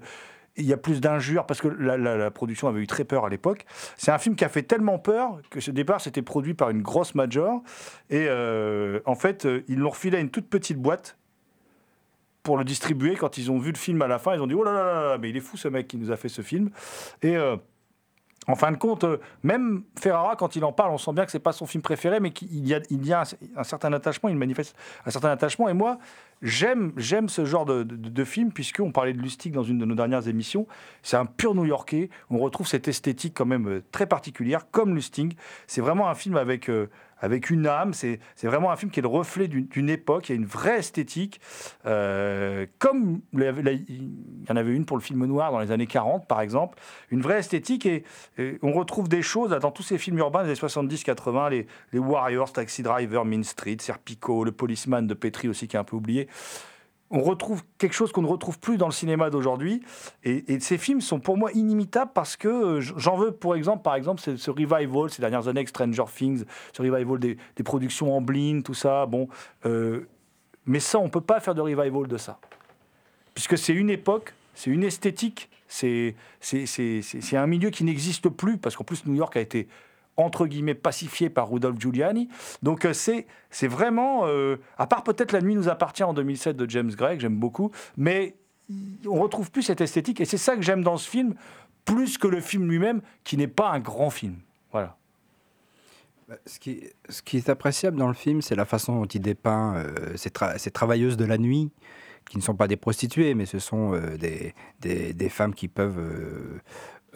il 0.58 0.66
y 0.66 0.74
a 0.74 0.78
plus 0.78 1.02
d'injures 1.02 1.46
parce 1.46 1.62
que 1.62 1.68
la, 1.68 2.32
production 2.32 2.68
avait 2.68 2.82
eu 2.82 2.88
très 2.88 3.04
peur 3.04 3.26
à 3.26 3.30
l'époque. 3.30 3.66
C'est 3.96 4.12
un 4.12 4.18
film 4.18 4.36
qui 4.36 4.44
a 4.44 4.50
fait 4.50 4.64
tellement 4.64 5.00
peur 5.00 5.40
que 5.50 5.60
ce 5.60 5.72
départ, 5.72 6.02
c'était 6.02 6.22
produit 6.22 6.54
par 6.54 6.70
une 6.70 6.82
grosse 6.82 7.16
major. 7.16 7.62
Et 8.10 8.26
euh, 8.28 9.00
en 9.06 9.16
fait, 9.16 9.46
euh, 9.46 9.64
ils 9.68 9.78
l'ont 9.78 9.90
refilé 9.90 10.18
à 10.18 10.20
une 10.20 10.30
toute 10.30 10.50
petite 10.50 10.78
boîte 10.78 11.18
pour 12.44 12.58
le 12.58 12.64
distribuer. 12.64 13.16
Quand 13.16 13.38
ils 13.38 13.52
ont 13.52 13.60
vu 13.60 13.72
le 13.72 13.78
film 13.78 14.02
à 14.02 14.08
la 14.08 14.20
fin, 14.20 14.34
ils 14.34 14.42
ont 14.42 14.48
dit 14.48 14.56
Oh 14.56 14.64
là 14.64 14.74
là 14.74 14.84
là, 14.84 15.10
là, 15.10 15.18
mais 15.18 15.30
il 15.30 15.38
est 15.38 15.42
fou 15.42 15.58
ce 15.58 15.68
mec 15.68 15.88
qui 15.88 15.98
nous 15.98 16.12
a 16.12 16.18
fait 16.18 16.30
ce 16.30 16.42
film. 16.42 16.70
Et. 17.22 17.38
euh, 17.38 17.58
en 18.48 18.56
fin 18.56 18.72
de 18.72 18.78
compte, 18.78 19.04
euh, 19.04 19.18
même 19.44 19.84
Ferrara, 20.00 20.36
quand 20.36 20.56
il 20.56 20.64
en 20.64 20.72
parle, 20.72 20.92
on 20.92 20.98
sent 20.98 21.12
bien 21.14 21.26
que 21.26 21.32
c'est 21.32 21.40
pas 21.40 21.52
son 21.52 21.66
film 21.66 21.82
préféré, 21.82 22.20
mais 22.20 22.32
qu'il 22.32 22.66
y 22.66 23.14
a, 23.14 23.24
un 23.56 23.64
certain 23.64 23.92
attachement, 23.94 24.30
il 24.30 24.38
manifeste 24.38 24.76
un 25.06 25.12
certain 25.12 25.30
attachement. 25.30 25.68
Et 25.68 25.74
moi, 25.74 25.98
j'aime, 26.42 26.94
j'aime 26.98 27.30
ce 27.30 27.46
genre 27.46 27.66
de, 27.66 27.84
de, 27.84 27.96
de 27.96 28.24
film, 28.24 28.52
puisqu'on 28.52 28.92
parlait 28.92 29.14
de 29.14 29.22
Lustig 29.22 29.54
dans 29.54 29.64
une 29.64 29.78
de 29.78 29.86
nos 29.86 29.96
dernières 29.96 30.28
émissions. 30.28 30.68
C'est 31.04 31.18
un 31.18 31.26
pur 31.26 31.56
New-Yorkais. 31.56 32.10
On 32.30 32.38
retrouve 32.40 32.68
cette 32.68 32.88
esthétique 32.88 33.34
quand 33.36 33.46
même 33.46 33.68
euh, 33.68 33.84
très 33.92 34.08
particulière, 34.08 34.70
comme 34.72 34.96
Lustig. 34.96 35.38
C'est 35.68 35.82
vraiment 35.82 36.10
un 36.10 36.16
film 36.16 36.38
avec, 36.38 36.70
euh, 36.70 36.90
avec 37.20 37.50
une 37.50 37.68
âme. 37.68 37.94
C'est, 37.94 38.20
c'est 38.36 38.48
vraiment 38.48 38.72
un 38.72 38.76
film 38.76 38.92
qui 38.92 39.00
est 39.00 39.04
le 39.04 39.08
reflet 39.08 39.48
d'une, 39.48 39.90
époque. 39.90 40.30
Il 40.30 40.34
y 40.34 40.36
a 40.36 40.40
une 40.40 40.46
vraie 40.46 40.80
esthétique. 40.80 41.40
Euh, 41.86 42.66
comme 42.80 43.22
il 43.34 43.42
y 43.42 44.52
en 44.52 44.56
avait 44.56 44.76
une 44.76 44.86
pour 44.86 44.98
le 44.98 45.04
film 45.04 45.26
noir 45.26 45.52
dans 45.52 45.60
les 45.60 45.72
années 45.72 45.88
40, 45.88 46.28
par 46.28 46.42
exemple. 46.42 46.78
Une 47.10 47.22
vraie 47.22 47.40
esthétique. 47.40 47.86
Et, 47.86 48.04
on 48.62 48.72
retrouve 48.72 49.08
des 49.08 49.22
choses 49.22 49.52
dans 49.52 49.72
tous 49.72 49.84
ces 49.84 49.98
films 49.98 50.18
urbains 50.20 50.44
des 50.44 50.50
années 50.50 50.60
70-80, 50.60 51.50
les, 51.50 51.68
les 51.94 52.00
Warriors, 52.00 52.52
Taxi 52.52 52.84
Driver, 52.84 53.26
Mean 53.26 53.44
Street, 53.44 53.78
Serpico, 53.80 54.44
Le 54.44 54.52
Policeman 54.52 55.08
de 55.08 55.14
Petri 55.14 55.48
aussi, 55.48 55.68
qui 55.68 55.76
est 55.76 55.80
un 55.80 55.84
peu 55.84 55.96
oublié. 55.96 56.27
On 57.10 57.22
retrouve 57.22 57.64
quelque 57.78 57.94
chose 57.94 58.12
qu'on 58.12 58.22
ne 58.22 58.28
retrouve 58.28 58.60
plus 58.60 58.78
dans 58.78 58.88
le 58.88 58.94
cinéma 58.94 59.30
d'aujourd'hui. 59.30 59.82
Et, 60.24 60.60
ces 60.60 60.78
films 60.78 61.00
sont 61.00 61.22
pour 61.22 61.38
moi 61.38 61.52
inimitables 61.54 62.12
parce 62.14 62.36
que 62.36 62.48
euh, 62.50 62.82
j'en 62.82 63.16
veux, 63.16 63.32
pour 63.32 63.56
exemple, 63.56 63.82
par 63.82 63.96
exemple, 63.96 64.22
ce, 64.22 64.36
ce 64.36 64.52
revival 64.52 65.10
ces 65.10 65.22
dernières 65.22 65.48
années, 65.48 65.66
Stranger 65.66 66.04
Things, 66.14 66.44
ce 66.74 66.82
revival 66.82 67.20
des, 67.20 67.38
productions 67.64 68.16
en 68.16 68.20
blind, 68.20 68.62
tout 68.62 68.74
ça. 68.74 69.06
Bon, 69.06 69.30
euh, 69.66 70.06
mais 70.66 70.82
ça, 70.82 71.00
on 71.00 71.10
peut 71.10 71.22
pas 71.22 71.40
faire 71.40 71.56
de 71.56 71.62
revival 71.62 72.08
de 72.08 72.18
ça, 72.18 72.40
puisque 73.34 73.58
c'est 73.58 73.74
une 73.74 73.90
époque, 73.90 74.34
c'est 74.54 74.70
une 74.70 74.84
esthétique, 74.84 75.50
c'est 75.70 76.14
un 77.34 77.48
milieu 77.48 77.70
qui 77.70 77.86
n'existe 77.86 78.28
plus 78.28 78.58
parce 78.58 78.76
qu'en 78.76 78.84
plus 78.84 79.06
New 79.06 79.16
York 79.16 79.36
a 79.38 79.40
été 79.42 79.68
entre 80.18 80.48
guillemets 80.48 80.74
pacifié 80.74 81.30
par 81.30 81.50
Rudolph 81.50 81.80
Giuliani. 81.80 82.28
Donc 82.64 82.86
euh, 82.86 82.94
c'est 82.94 83.28
c'est 83.50 83.68
vraiment, 83.68 84.26
euh, 84.26 84.58
à 84.78 84.88
part 84.88 85.04
peut-être 85.04 85.32
La 85.32 85.42
nuit 85.42 85.56
nous 85.56 85.70
appartient 85.70 86.04
en 86.04 86.14
2007 86.14 86.58
de 86.58 86.70
James 86.70 86.92
que 86.94 87.20
j'aime 87.20 87.38
beaucoup, 87.38 87.72
mais 87.96 88.36
on 89.08 89.16
retrouve 89.22 89.52
plus 89.52 89.62
cette 89.64 89.80
esthétique 89.82 90.20
et 90.20 90.26
c'est 90.26 90.38
ça 90.38 90.56
que 90.56 90.62
j'aime 90.62 90.84
dans 90.84 90.98
ce 90.98 91.10
film, 91.10 91.36
plus 91.86 92.18
que 92.18 92.28
le 92.28 92.42
film 92.42 92.68
lui-même, 92.70 93.02
qui 93.24 93.38
n'est 93.38 93.48
pas 93.48 93.70
un 93.70 93.80
grand 93.80 94.10
film. 94.10 94.36
Voilà. 94.74 94.98
Bah, 96.28 96.36
Ce 96.46 96.60
qui, 96.60 96.84
ce 97.08 97.22
qui 97.22 97.38
est 97.38 97.48
appréciable 97.48 97.96
dans 97.98 98.10
le 98.10 98.14
film, 98.14 98.42
c'est 98.42 98.56
la 98.56 98.66
façon 98.66 98.96
dont 99.00 99.06
il 99.06 99.22
dépeint 99.22 99.76
euh, 99.78 100.18
ces, 100.18 100.30
tra- 100.30 100.58
ces 100.58 100.72
travailleuses 100.72 101.16
de 101.16 101.24
la 101.24 101.38
nuit, 101.38 101.72
qui 102.30 102.36
ne 102.38 102.42
sont 102.44 102.56
pas 102.56 102.68
des 102.68 102.76
prostituées, 102.76 103.34
mais 103.36 103.46
ce 103.46 103.58
sont 103.60 103.98
des, 104.20 104.54
des 105.14 105.30
femmes 105.30 105.54
qui 105.56 105.70
peuvent 105.70 105.98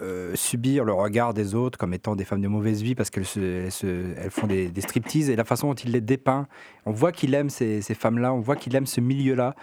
euh, 0.01 0.35
subir 0.35 0.83
le 0.83 0.93
regard 0.93 1.33
des 1.33 1.55
autres 1.55 1.77
comme 1.77 1.93
étant 1.93 2.15
des 2.15 2.25
femmes 2.25 2.41
de 2.41 2.47
mauvaise 2.47 2.81
vie 2.81 2.95
parce 2.95 3.09
qu'elles 3.09 3.25
se, 3.25 3.69
elles 4.17 4.31
font 4.31 4.47
des, 4.47 4.69
des 4.69 4.81
striptease. 4.81 5.29
Et 5.29 5.35
la 5.35 5.43
façon 5.43 5.67
dont 5.67 5.73
il 5.73 5.91
les 5.91 6.01
dépeint, 6.01 6.47
on 6.85 6.91
voit 6.91 7.11
qu'il 7.11 7.33
aime 7.33 7.49
ces, 7.49 7.81
ces 7.81 7.93
femmes-là, 7.93 8.33
on 8.33 8.39
voit 8.39 8.55
qu'il 8.55 8.75
aime 8.75 8.85
ce 8.85 9.01
milieu-là. 9.01 9.55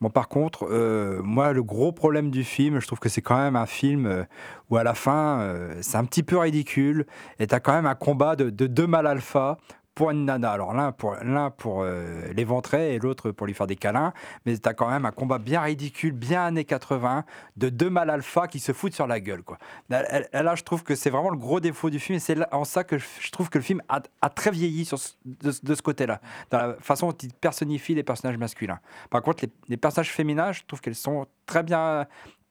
Bon, 0.00 0.10
par 0.10 0.28
contre, 0.28 0.66
euh, 0.70 1.22
moi, 1.22 1.52
le 1.52 1.62
gros 1.62 1.92
problème 1.92 2.30
du 2.30 2.44
film, 2.44 2.80
je 2.80 2.86
trouve 2.86 2.98
que 2.98 3.08
c'est 3.08 3.22
quand 3.22 3.38
même 3.38 3.56
un 3.56 3.66
film 3.66 4.06
euh, 4.06 4.24
où 4.70 4.76
à 4.76 4.82
la 4.82 4.94
fin, 4.94 5.56
c'est 5.80 5.96
un 5.96 6.04
petit 6.04 6.22
peu 6.22 6.38
ridicule 6.38 7.06
et 7.38 7.46
tu 7.46 7.54
as 7.54 7.60
quand 7.60 7.74
même 7.74 7.86
un 7.86 7.94
combat 7.94 8.36
de, 8.36 8.50
de 8.50 8.66
deux 8.66 8.86
mâles 8.86 9.06
alpha 9.06 9.58
pour 9.94 10.10
une 10.10 10.24
nana. 10.24 10.52
Alors 10.52 10.74
l'un 10.74 10.92
pour, 10.92 11.16
l'un 11.22 11.50
pour 11.50 11.82
euh, 11.82 12.32
l'éventrer 12.34 12.94
et 12.94 12.98
l'autre 12.98 13.30
pour 13.30 13.46
lui 13.46 13.54
faire 13.54 13.66
des 13.66 13.76
câlins. 13.76 14.12
Mais 14.44 14.56
tu 14.58 14.68
as 14.68 14.74
quand 14.74 14.90
même 14.90 15.06
un 15.06 15.10
combat 15.10 15.38
bien 15.38 15.60
ridicule, 15.60 16.12
bien 16.12 16.44
années 16.44 16.64
80, 16.64 17.24
de 17.56 17.68
deux 17.68 17.90
mâles 17.90 18.10
alpha 18.10 18.48
qui 18.48 18.58
se 18.58 18.72
foutent 18.72 18.94
sur 18.94 19.06
la 19.06 19.20
gueule. 19.20 19.42
Quoi. 19.42 19.58
Là, 19.88 20.54
je 20.54 20.62
trouve 20.62 20.82
que 20.82 20.94
c'est 20.94 21.10
vraiment 21.10 21.30
le 21.30 21.36
gros 21.36 21.60
défaut 21.60 21.90
du 21.90 22.00
film 22.00 22.16
et 22.16 22.20
c'est 22.20 22.36
en 22.52 22.64
ça 22.64 22.84
que 22.84 22.98
je, 22.98 23.30
trouve 23.30 23.50
que 23.50 23.58
le 23.58 23.64
film 23.64 23.82
a, 23.88 24.00
très 24.30 24.50
vieilli 24.50 24.88
de, 25.24 25.50
ce- 25.52 25.82
côté-là, 25.82 26.20
dans 26.50 26.58
la 26.58 26.74
façon 26.80 27.08
dont 27.08 27.16
il 27.22 27.32
personnifie 27.32 27.94
les 27.94 28.02
personnages 28.02 28.38
masculins. 28.38 28.80
Par 29.10 29.22
contre, 29.22 29.44
les, 29.68 29.76
personnages 29.76 30.10
féminins, 30.10 30.52
je 30.52 30.62
trouve 30.66 30.80
qu'elles 30.80 30.94
sont 30.94 31.26
très 31.46 31.62
bien, 31.62 32.06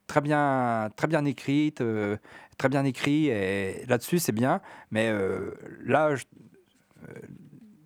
très 0.07 0.21
bien, 0.21 0.89
très 0.95 1.07
bien 1.07 1.25
écrites, 1.25 1.81
euh, 1.81 2.17
très 2.57 2.69
bien 2.69 2.85
écrits. 2.85 3.27
Et 3.27 3.85
là-dessus, 3.87 4.19
c'est 4.19 4.31
bien. 4.31 4.61
Mais 4.91 5.09
euh, 5.09 5.51
là, 5.85 6.15
je, 6.15 6.23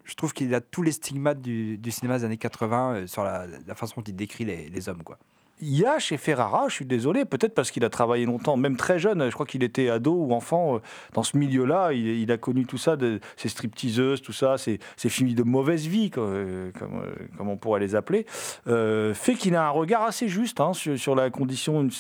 je 0.08 0.16
trouve 0.16 0.34
qu'il 0.34 0.54
a 0.56 0.62
tous 0.62 0.82
les 0.82 0.94
stigmates 0.94 1.42
du, 1.42 1.80
cinéma 1.92 2.18
des 2.18 2.26
années 2.26 2.38
80 2.38 2.94
euh, 2.94 3.08
sur 3.08 3.24
la, 3.24 3.46
la 3.46 3.76
façon 3.76 3.96
dont 3.98 4.04
il 4.08 4.16
décrit 4.16 4.46
les, 4.46 4.70
les 4.70 4.90
hommes. 4.90 5.04
Quoi. 5.04 5.20
Il 5.60 5.76
y 5.76 5.86
a 5.86 5.98
chez 5.98 6.18
Ferrara, 6.18 6.68
je 6.68 6.76
suis 6.76 6.86
désolé, 6.86 7.26
peut-être 7.26 7.56
parce 7.56 7.72
qu'il 7.72 7.84
a 7.84 7.90
travaillé 7.90 8.26
longtemps, 8.26 8.58
même 8.58 8.78
très 8.78 9.00
jeune, 9.00 9.26
je 9.26 9.34
crois 9.34 9.48
qu'il 9.48 9.64
était 9.64 9.90
ado 9.90 10.14
ou 10.14 10.32
enfant 10.34 10.76
euh, 10.76 10.80
dans 11.14 11.24
ce 11.24 11.36
milieu-là, 11.36 11.94
il, 11.94 12.32
a 12.32 12.38
connu 12.38 12.68
tout 12.68 12.78
ça, 12.78 12.96
de, 12.96 13.20
ces 13.38 13.50
stripteaseuses, 13.50 14.22
tout 14.22 14.34
ça, 14.34 14.60
ces, 14.60 14.78
ces 14.98 15.10
films 15.10 15.34
de 15.34 15.42
mauvaise 15.42 15.88
vie, 15.88 16.12
comme, 16.12 16.26
euh, 16.26 16.72
euh, 16.80 17.12
comme 17.38 17.50
on 17.50 17.58
pourrait 17.58 17.80
les 17.80 17.96
appeler, 17.96 18.28
fait 18.68 19.34
qu'il 19.36 19.56
a 19.56 19.66
un 19.66 19.72
regard 19.72 20.04
assez 20.04 20.28
juste 20.28 20.62
hein, 20.62 20.74
sur, 20.74 20.98
sur 21.00 21.16
la 21.16 21.32
condition, 21.32 21.82
une 21.82 21.92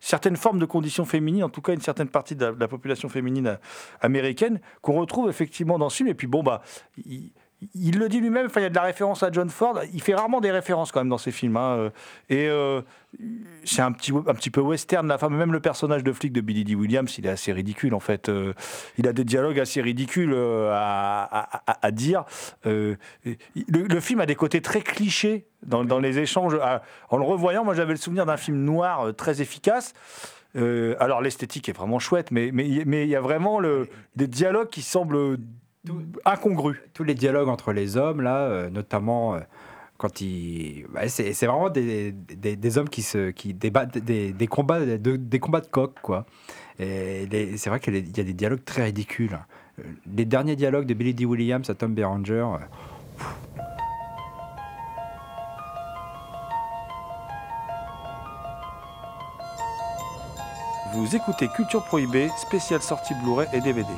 certaine 0.00 0.36
forme 0.36 0.58
de 0.58 0.66
condition 0.66 1.04
féminine, 1.04 1.44
en 1.44 1.48
tout 1.48 1.62
cas 1.62 1.72
une 1.72 1.80
certaine 1.80 2.08
partie 2.08 2.34
de 2.34 2.46
la, 2.46 2.66
population 2.66 3.08
féminine 3.08 3.58
américaine, 4.00 4.60
qu'on 4.82 4.94
retrouve 4.94 5.28
effectivement 5.28 5.78
dans 5.78 5.88
ce 5.88 5.98
film. 5.98 6.08
Et 6.08 6.14
puis 6.14 6.26
bon, 6.26 6.42
bah, 6.42 6.62
il 7.74 7.98
le 7.98 8.08
dit 8.08 8.20
lui-même, 8.20 8.48
il 8.54 8.62
y 8.62 8.64
a 8.64 8.68
de 8.68 8.74
la 8.74 8.82
référence 8.82 9.22
à 9.22 9.30
John 9.32 9.48
Ford. 9.48 9.80
Il 9.92 10.02
fait 10.02 10.14
rarement 10.14 10.40
des 10.40 10.50
références 10.50 10.92
quand 10.92 11.00
même 11.00 11.08
dans 11.08 11.18
ses 11.18 11.32
films. 11.32 11.56
hein, 11.56 11.76
euh, 11.76 11.90
Et 12.28 12.48
euh, 12.48 12.82
c'est 13.64 13.82
un 13.82 13.92
petit, 13.92 14.12
un 14.12 14.34
petit 14.34 14.50
peu 14.50 14.60
western, 14.60 15.06
la 15.06 15.18
femme. 15.18 15.34
Même 15.36 15.52
le 15.52 15.60
personnage 15.60 16.04
de 16.04 16.12
flic 16.12 16.32
de 16.32 16.40
Billy 16.40 16.64
D. 16.64 16.74
Williams, 16.74 17.16
il 17.18 17.26
est 17.26 17.30
assez 17.30 17.52
ridicule 17.52 17.94
en 17.94 18.00
fait. 18.00 18.28
Euh, 18.28 18.52
il 18.98 19.08
a 19.08 19.12
des 19.12 19.24
dialogues 19.24 19.60
assez 19.60 19.80
ridicules 19.80 20.34
à, 20.34 21.90
dire. 21.92 22.24
Le, 22.64 22.96
film 24.00 24.20
a 24.20 24.26
des 24.26 24.34
côtés 24.34 24.60
très 24.60 24.80
clichés 24.80 25.46
dans, 25.64 25.98
les 25.98 26.18
échanges. 26.18 26.58
Ah, 26.60 26.82
en 27.10 27.16
le 27.16 27.24
revoyant, 27.24 27.64
moi 27.64 27.74
j'avais 27.74 27.92
le 27.92 27.98
souvenir 27.98 28.26
d'un 28.26 28.36
film 28.36 28.58
noir 28.58 29.14
très 29.16 29.40
efficace. 29.40 29.94
Alors 30.56 31.20
l'esthétique 31.20 31.68
est 31.68 31.76
vraiment 31.76 31.98
chouette, 31.98 32.30
mais 32.30 32.50
mais 32.52 32.82
mais 32.86 33.04
il 33.04 33.10
y 33.10 33.16
a 33.16 33.20
vraiment 33.20 33.60
des 34.16 34.26
dialogues 34.26 34.70
qui 34.70 34.82
semblent 34.82 35.38
incongrus. 36.24 36.78
Tous 36.94 37.04
les 37.04 37.14
dialogues 37.14 37.48
entre 37.48 37.72
les 37.72 37.96
hommes, 37.96 38.20
là, 38.20 38.38
euh, 38.38 38.70
notamment. 38.70 39.34
euh, 39.34 39.40
quand 39.96 40.20
ils, 40.20 40.84
c'est 41.06 41.32
c'est 41.34 41.46
vraiment 41.46 41.70
des, 41.70 42.10
des, 42.12 42.56
des 42.56 42.78
hommes 42.78 42.88
qui 42.88 43.00
se 43.02 43.30
qui 43.30 43.54
débattent 43.54 43.96
des, 43.96 44.32
des 44.32 44.46
combats 44.48 44.80
de, 44.84 45.16
des 45.16 45.38
combats 45.38 45.60
de 45.60 45.68
coq 45.68 45.94
quoi. 46.02 46.26
Et 46.80 47.26
les- 47.26 47.56
c'est 47.56 47.70
vrai 47.70 47.78
qu'il 47.78 47.94
y 47.94 47.98
a 47.98 48.00
des- 48.00 48.08
il 48.10 48.16
y 48.18 48.20
a 48.20 48.24
des 48.24 48.32
dialogues 48.34 48.64
très 48.64 48.82
ridicules. 48.84 49.38
Euh, 49.78 49.82
Les 50.16 50.24
derniers 50.24 50.56
dialogues 50.56 50.86
de 50.86 50.94
Billy 50.94 51.14
D. 51.14 51.24
Williams 51.24 51.70
à 51.70 51.74
Tom 51.74 51.94
Berenger. 51.94 52.32
euh, 52.44 52.58
Vous 60.92 61.16
écoutez 61.16 61.48
Culture 61.48 61.82
Prohibée, 61.84 62.28
spéciale 62.36 62.82
sortie 62.82 63.14
Blu-ray 63.14 63.48
et 63.52 63.60
DVD. 63.60 63.88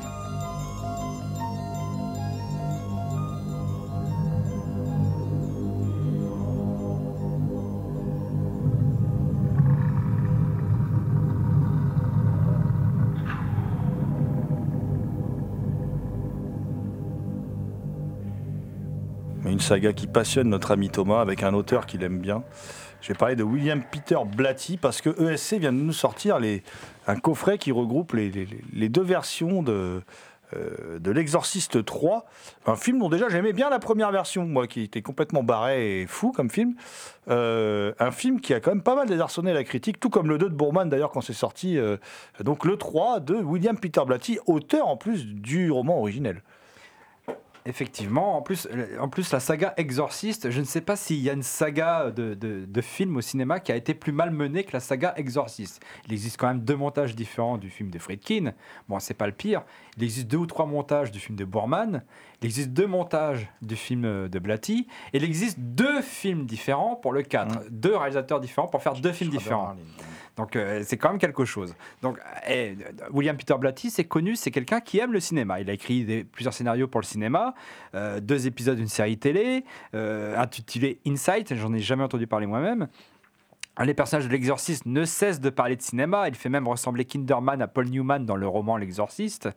Saga 19.67 19.93
qui 19.93 20.07
passionne 20.07 20.49
notre 20.49 20.71
ami 20.71 20.91
Thomas 20.91 21.21
avec 21.21 21.43
un 21.43 21.53
auteur 21.53 21.87
qu'il 21.87 22.05
aime 22.05 22.21
bien. 22.21 22.45
Je 23.01 23.09
vais 23.09 23.19
parler 23.19 23.35
de 23.35 23.43
William 23.43 23.83
Peter 23.83 24.19
Blatty 24.25 24.77
parce 24.77 25.01
que 25.01 25.11
ESC 25.21 25.55
vient 25.55 25.73
de 25.73 25.79
nous 25.79 25.93
sortir 25.93 26.39
les, 26.39 26.63
un 27.09 27.17
coffret 27.17 27.59
qui 27.59 27.73
regroupe 27.73 28.13
les, 28.13 28.89
deux 28.89 29.03
versions 29.03 29.65
de, 29.65 30.03
euh, 30.55 31.01
de 31.01 31.11
L'Exorciste 31.11 31.85
3. 31.85 32.27
Un 32.67 32.77
film 32.77 33.01
dont 33.01 33.09
déjà 33.09 33.29
j'aimais 33.29 33.53
bien 33.53 33.69
la 33.69 33.81
première 33.81 34.13
version, 34.13 34.47
moi 34.47 34.69
qui 34.69 34.83
était 34.83 35.03
complètement 35.03 35.43
barré 35.43 36.03
et 36.03 36.07
fou 36.07 36.31
comme 36.31 36.49
film. 36.49 36.77
Euh, 37.29 37.93
un 37.99 38.13
film 38.13 38.41
qui 38.41 38.55
a 38.55 38.61
quand 38.61 38.71
même 38.71 38.85
pas 38.85 38.95
mal 38.95 39.09
désarçonné 39.09 39.53
la 39.53 39.65
critique, 39.65 39.99
tout 39.99 40.11
comme 40.11 40.29
le 40.29 40.39
2 40.39 40.49
de 40.49 40.55
Bourman 40.55 40.89
d'ailleurs 40.89 41.11
quand 41.11 41.23
c'est 41.23 41.33
sorti. 41.33 41.77
euh, 41.77 41.97
donc 42.39 42.65
le 42.65 42.77
3 42.77 43.19
de 43.19 43.35
William 43.35 43.77
Peter 43.77 44.03
Blatty, 44.07 44.39
auteur 44.47 44.87
en 44.87 44.97
plus 44.97 45.27
du 45.27 45.73
roman 45.73 45.99
originel. 45.99 46.41
Effectivement, 47.67 48.37
en 48.37 48.43
plus, 48.43 48.69
en 49.01 49.09
plus 49.09 49.33
la 49.33 49.41
saga 49.41 49.75
Exorciste, 49.77 50.51
je 50.51 50.61
ne 50.61 50.65
sais 50.65 50.81
pas 50.81 50.95
s'il 50.95 51.19
y 51.19 51.29
a 51.29 51.33
une 51.33 51.43
saga 51.43 52.13
de, 52.13 52.35
de, 52.35 52.65
de 52.65 52.81
films 52.81 53.17
au 53.17 53.21
cinéma 53.21 53.59
qui 53.59 53.73
a 53.73 53.77
été 53.77 53.93
plus 53.93 54.13
mal 54.13 54.31
menée 54.31 54.63
que 54.63 54.73
la 54.73 54.79
saga 54.79 55.13
Exorciste. 55.17 55.85
Il 56.07 56.13
existe 56.13 56.37
quand 56.37 56.47
même 56.47 56.61
deux 56.61 56.77
montages 56.77 57.17
différents 57.17 57.59
du 57.59 57.69
film 57.69 57.91
de 57.91 57.99
Friedkin. 57.99 58.53
Bon, 58.89 59.01
c'est 59.01 59.15
pas 59.15 59.27
le 59.27 59.33
pire. 59.33 59.65
Il 59.97 60.05
existe 60.05 60.29
deux 60.29 60.37
ou 60.37 60.47
trois 60.47 60.67
montages 60.67 61.11
du 61.11 61.19
film 61.19 61.37
de 61.37 61.45
Bormann. 61.45 62.05
Il 62.41 62.47
existe 62.47 62.71
deux 62.71 62.87
montages 62.87 63.49
du 63.63 63.75
film 63.75 64.05
euh, 64.05 64.29
de 64.29 64.39
Blatty. 64.39 64.87
Et 65.13 65.17
il 65.17 65.25
existe 65.25 65.59
deux 65.59 66.03
films 66.03 66.47
différents 66.47 66.95
pour 66.95 67.13
le 67.13 67.23
4. 67.23 67.65
Deux 67.71 67.97
réalisateurs 67.97 68.41
différents 68.41 68.69
pour 68.69 68.83
faire 68.83 68.95
deux 68.95 69.13
films 69.13 69.31
différents. 69.31 69.75
Donc 70.37 70.55
euh, 70.55 70.83
c'est 70.85 70.97
quand 70.97 71.11
même 71.11 71.19
quelque 71.19 71.45
chose. 71.45 71.75
Donc 72.03 72.19
euh, 72.19 72.75
euh, 72.79 73.09
William 73.11 73.37
Peter 73.37 73.55
Blatty, 73.59 73.91
c'est 73.91 74.05
connu, 74.05 74.37
c'est 74.37 74.51
quelqu'un 74.51 74.81
qui 74.81 74.99
aime 74.99 75.13
le 75.13 75.21
cinéma. 75.21 75.61
Il 75.61 75.71
a 75.71 75.73
écrit 75.73 76.25
plusieurs 76.25 76.53
scénarios 76.53 76.89
pour 76.89 77.01
le 77.01 77.07
cinéma, 77.07 77.55
euh, 77.95 78.21
deux 78.21 78.47
épisodes 78.47 78.77
d'une 78.77 78.89
série 78.89 79.19
télé, 79.19 79.65
intitulé 79.93 81.01
Insight. 81.07 81.55
J'en 81.55 81.73
ai 81.73 81.81
jamais 81.81 82.05
entendu 82.05 82.27
parler 82.27 82.47
moi-même. 82.47 82.89
Les 83.85 83.93
personnages 83.93 84.27
de 84.27 84.33
l'exorciste 84.33 84.87
ne 84.87 85.05
cessent 85.05 85.41
de 85.41 85.51
parler 85.51 85.77
de 85.77 85.83
cinéma. 85.83 86.29
Il 86.29 86.35
fait 86.35 86.49
même 86.49 86.67
ressembler 86.67 87.05
Kinderman 87.05 87.61
à 87.61 87.69
Paul 87.69 87.87
Newman 87.87 88.25
dans 88.25 88.37
le 88.37 88.49
roman 88.49 88.79
L'exorciste. 88.79 89.51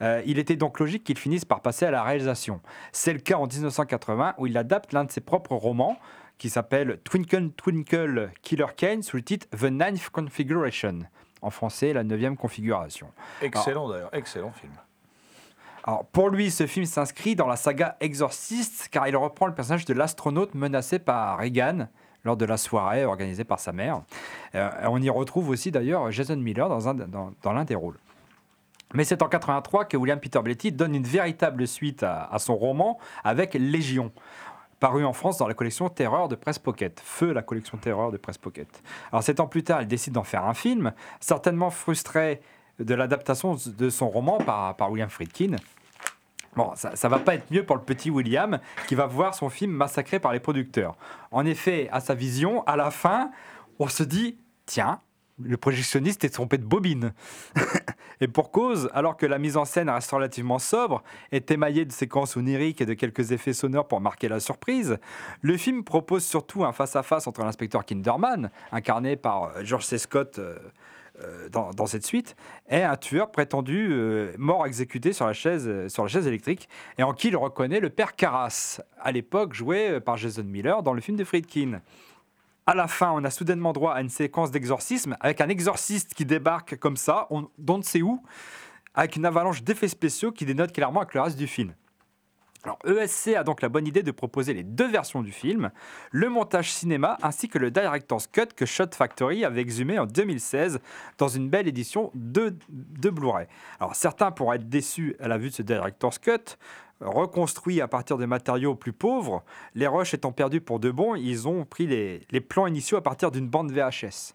Il 0.00 0.40
était 0.40 0.56
donc 0.56 0.80
logique 0.80 1.04
qu'il 1.04 1.18
finisse 1.18 1.44
par 1.44 1.60
passer 1.60 1.86
à 1.86 1.92
la 1.92 2.02
réalisation. 2.02 2.60
C'est 2.90 3.12
le 3.12 3.20
cas 3.20 3.36
en 3.36 3.46
1980 3.46 4.34
où 4.38 4.48
il 4.48 4.58
adapte 4.58 4.92
l'un 4.92 5.04
de 5.04 5.12
ses 5.12 5.20
propres 5.20 5.54
romans 5.54 5.96
qui 6.40 6.48
s'appelle 6.50 6.98
Twinkle 7.04 7.50
Twinkle 7.50 8.30
Killer 8.40 8.66
Kane 8.76 9.02
sous 9.02 9.16
le 9.18 9.22
titre 9.22 9.46
The 9.56 9.64
Ninth 9.70 10.08
Configuration. 10.10 11.00
En 11.42 11.50
français, 11.50 11.92
la 11.92 12.02
neuvième 12.02 12.36
configuration. 12.36 13.08
Excellent 13.42 13.88
d'ailleurs, 13.88 14.08
excellent 14.14 14.50
film. 14.52 14.72
Alors, 15.84 16.04
pour 16.06 16.28
lui, 16.30 16.50
ce 16.50 16.66
film 16.66 16.84
s'inscrit 16.86 17.36
dans 17.36 17.46
la 17.46 17.56
saga 17.56 17.96
Exorcist 18.00 18.88
car 18.90 19.06
il 19.08 19.16
reprend 19.16 19.46
le 19.46 19.54
personnage 19.54 19.84
de 19.84 19.94
l'astronaute 19.94 20.54
menacé 20.54 20.98
par 20.98 21.38
Reagan 21.38 21.88
lors 22.24 22.36
de 22.36 22.44
la 22.44 22.56
soirée 22.56 23.04
organisée 23.04 23.44
par 23.44 23.58
sa 23.60 23.72
mère. 23.72 24.02
Euh, 24.54 24.68
on 24.88 25.00
y 25.00 25.08
retrouve 25.10 25.48
aussi 25.50 25.70
d'ailleurs 25.70 26.10
Jason 26.10 26.36
Miller 26.36 26.68
dans, 26.68 26.88
un- 26.88 26.94
dans- 26.94 27.32
dans 27.42 27.52
l'un 27.52 27.64
des 27.64 27.74
rôles. 27.74 27.98
Mais 28.92 29.04
c'est 29.04 29.22
en 29.22 29.28
83 29.28 29.84
que 29.84 29.96
William 29.96 30.18
Peter 30.18 30.40
Blatty 30.42 30.72
donne 30.72 30.94
une 30.94 31.04
véritable 31.04 31.66
suite 31.66 32.02
à, 32.02 32.24
à 32.24 32.38
son 32.38 32.56
roman 32.56 32.98
avec 33.24 33.54
Légion, 33.54 34.10
paru 34.80 35.04
en 35.04 35.12
France 35.12 35.36
dans 35.36 35.46
la 35.46 35.54
collection 35.54 35.88
Terreur 35.88 36.28
de 36.28 36.34
Presse 36.34 36.58
Pocket. 36.58 37.00
Feu 37.04 37.32
la 37.32 37.42
collection 37.42 37.78
Terreur 37.78 38.10
de 38.10 38.16
Presse 38.16 38.38
Pocket. 38.38 38.82
Alors 39.12 39.22
sept 39.22 39.38
ans 39.38 39.46
plus 39.46 39.62
tard, 39.62 39.82
il 39.82 39.88
décide 39.88 40.14
d'en 40.14 40.24
faire 40.24 40.44
un 40.44 40.54
film, 40.54 40.92
certainement 41.20 41.70
frustré 41.70 42.40
de 42.78 42.94
l'adaptation 42.94 43.56
de 43.66 43.90
son 43.90 44.08
roman 44.08 44.38
par, 44.38 44.74
par 44.76 44.90
William 44.90 45.10
Friedkin. 45.10 45.56
Bon, 46.56 46.72
ça, 46.74 46.96
ça 46.96 47.08
va 47.08 47.18
pas 47.18 47.34
être 47.36 47.48
mieux 47.52 47.64
pour 47.64 47.76
le 47.76 47.82
petit 47.82 48.10
William 48.10 48.58
qui 48.88 48.94
va 48.94 49.06
voir 49.06 49.34
son 49.34 49.50
film 49.50 49.70
massacré 49.70 50.18
par 50.18 50.32
les 50.32 50.40
producteurs. 50.40 50.96
En 51.30 51.46
effet, 51.46 51.88
à 51.92 52.00
sa 52.00 52.14
vision, 52.14 52.64
à 52.64 52.76
la 52.76 52.90
fin, 52.90 53.30
on 53.78 53.86
se 53.86 54.02
dit 54.02 54.38
tiens, 54.66 55.00
le 55.42 55.56
projectionniste 55.56 56.24
est 56.24 56.30
trompé 56.30 56.58
de 56.58 56.64
bobine. 56.64 57.12
et 58.20 58.28
pour 58.28 58.50
cause, 58.50 58.90
alors 58.94 59.16
que 59.16 59.26
la 59.26 59.38
mise 59.38 59.56
en 59.56 59.64
scène 59.64 59.90
reste 59.90 60.10
relativement 60.10 60.58
sobre, 60.58 61.02
est 61.32 61.50
émaillée 61.50 61.84
de 61.84 61.92
séquences 61.92 62.36
oniriques 62.36 62.80
et 62.80 62.86
de 62.86 62.94
quelques 62.94 63.32
effets 63.32 63.52
sonores 63.52 63.88
pour 63.88 64.00
marquer 64.00 64.28
la 64.28 64.40
surprise, 64.40 64.98
le 65.42 65.56
film 65.56 65.84
propose 65.84 66.24
surtout 66.24 66.64
un 66.64 66.72
face-à-face 66.72 67.26
entre 67.26 67.42
l'inspecteur 67.42 67.84
Kinderman, 67.84 68.50
incarné 68.72 69.16
par 69.16 69.44
euh, 69.44 69.64
George 69.64 69.84
C. 69.84 69.98
Scott 69.98 70.38
euh, 70.38 70.58
euh, 71.22 71.48
dans, 71.50 71.86
cette 71.86 72.06
suite, 72.06 72.34
et 72.70 72.82
un 72.82 72.96
tueur 72.96 73.30
prétendu 73.30 73.94
mort 74.38 74.66
exécuté 74.66 75.12
sur 75.12 75.26
la, 75.26 75.34
chaise, 75.34 75.88
sur 75.88 76.02
la 76.02 76.08
chaise 76.08 76.26
électrique, 76.26 76.66
et 76.96 77.02
en 77.02 77.12
qui 77.12 77.28
il 77.28 77.36
reconnaît 77.36 77.80
le 77.80 77.90
père 77.90 78.16
Carras, 78.16 78.80
à 78.98 79.12
l'époque 79.12 79.52
joué 79.52 80.00
par 80.00 80.16
Jason 80.16 80.44
Miller 80.44 80.82
dans 80.82 80.94
le 80.94 81.02
film 81.02 81.18
de 81.18 81.24
Friedkin. 81.24 81.82
À 82.70 82.74
la 82.76 82.86
fin, 82.86 83.10
on 83.10 83.24
a 83.24 83.30
soudainement 83.30 83.72
droit 83.72 83.94
à 83.94 84.00
une 84.00 84.08
séquence 84.08 84.52
d'exorcisme 84.52 85.16
avec 85.18 85.40
un 85.40 85.48
exorciste 85.48 86.14
qui 86.14 86.24
débarque 86.24 86.76
comme 86.76 86.96
ça, 86.96 87.26
on, 87.30 87.48
ne 87.58 87.82
sait 87.82 88.00
où, 88.00 88.22
avec 88.94 89.16
une 89.16 89.26
avalanche 89.26 89.64
d'effets 89.64 89.88
spéciaux 89.88 90.30
qui 90.30 90.46
dénote 90.46 90.70
clairement 90.70 91.00
avec 91.00 91.14
le 91.14 91.20
reste 91.20 91.36
du 91.36 91.48
film. 91.48 91.74
Alors, 92.62 92.78
ESC 92.86 93.34
a 93.34 93.42
donc 93.42 93.60
la 93.60 93.68
bonne 93.68 93.88
idée 93.88 94.04
de 94.04 94.12
proposer 94.12 94.54
les 94.54 94.62
deux 94.62 94.86
versions 94.86 95.22
du 95.22 95.32
film, 95.32 95.72
le 96.12 96.28
montage 96.28 96.70
cinéma 96.70 97.18
ainsi 97.22 97.48
que 97.48 97.58
le 97.58 97.72
Director's 97.72 98.28
Cut 98.28 98.54
que 98.54 98.66
Shot 98.66 98.94
Factory 98.94 99.44
avait 99.44 99.62
exhumé 99.62 99.98
en 99.98 100.06
2016 100.06 100.78
dans 101.18 101.26
une 101.26 101.48
belle 101.48 101.66
édition 101.66 102.12
de, 102.14 102.54
de 102.68 103.10
Blu-ray. 103.10 103.48
Alors 103.80 103.96
certains 103.96 104.30
pourraient 104.30 104.58
être 104.58 104.68
déçus 104.68 105.16
à 105.18 105.26
la 105.26 105.38
vue 105.38 105.48
de 105.48 105.54
ce 105.54 105.62
Director's 105.62 106.20
Cut, 106.20 106.56
reconstruit 107.00 107.80
à 107.80 107.88
partir 107.88 108.18
de 108.18 108.26
matériaux 108.26 108.74
plus 108.74 108.92
pauvres. 108.92 109.42
Les 109.74 109.86
rushs 109.86 110.14
étant 110.14 110.32
perdus 110.32 110.60
pour 110.60 110.80
de 110.80 110.90
bon, 110.90 111.14
ils 111.14 111.48
ont 111.48 111.64
pris 111.64 111.86
les, 111.86 112.40
plans 112.40 112.66
initiaux 112.66 112.98
à 112.98 113.02
partir 113.02 113.30
d'une 113.30 113.48
bande 113.48 113.72
VHS. 113.72 114.34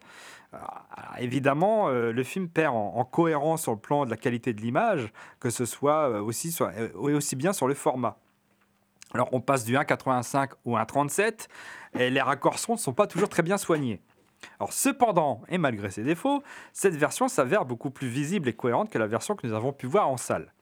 Alors, 0.54 1.16
évidemment, 1.20 1.90
euh, 1.90 2.12
le 2.12 2.24
film 2.24 2.48
perd 2.48 2.74
en, 2.74 2.96
en 2.96 3.04
cohérence 3.04 3.64
sur 3.64 3.74
le 3.74 3.78
plan 3.78 4.06
de 4.06 4.10
la 4.10 4.16
qualité 4.16 4.54
de 4.54 4.62
l'image, 4.62 5.12
que 5.40 5.50
ce 5.50 5.66
soit 5.66 6.10
euh, 6.10 6.22
aussi, 6.22 6.56
euh, 6.62 7.20
bien 7.36 7.52
sur 7.52 7.68
le 7.68 7.74
format. 7.74 8.18
Alors, 9.14 9.30
on 9.34 9.42
passe 9.42 9.66
du 9.66 9.76
1,85 9.76 10.52
au 10.64 10.78
1,37 10.78 11.48
et 12.00 12.10
les 12.10 12.22
raccords 12.22 12.58
ne 12.70 12.78
sont 12.78 12.94
pas 12.94 13.08
toujours 13.08 13.30
très 13.30 13.44
bien 13.44 13.58
soignés. 13.58 14.02
Cependant, 14.70 15.42
et 15.50 15.58
malgré 15.58 15.90
ses 15.90 16.04
défauts, 16.04 16.44
cette 16.74 16.96
version 16.96 17.28
s'avère 17.28 17.66
beaucoup 17.66 17.90
plus 17.90 18.08
visible 18.08 18.50
et 18.50 18.54
cohérente 18.54 18.90
que 18.90 18.98
la 18.98 19.08
version 19.08 19.36
que 19.36 19.46
nous 19.48 19.54
avons 19.54 19.74
pu 19.74 19.88
voir 19.88 20.08
en 20.10 20.18
salle. 20.18 20.54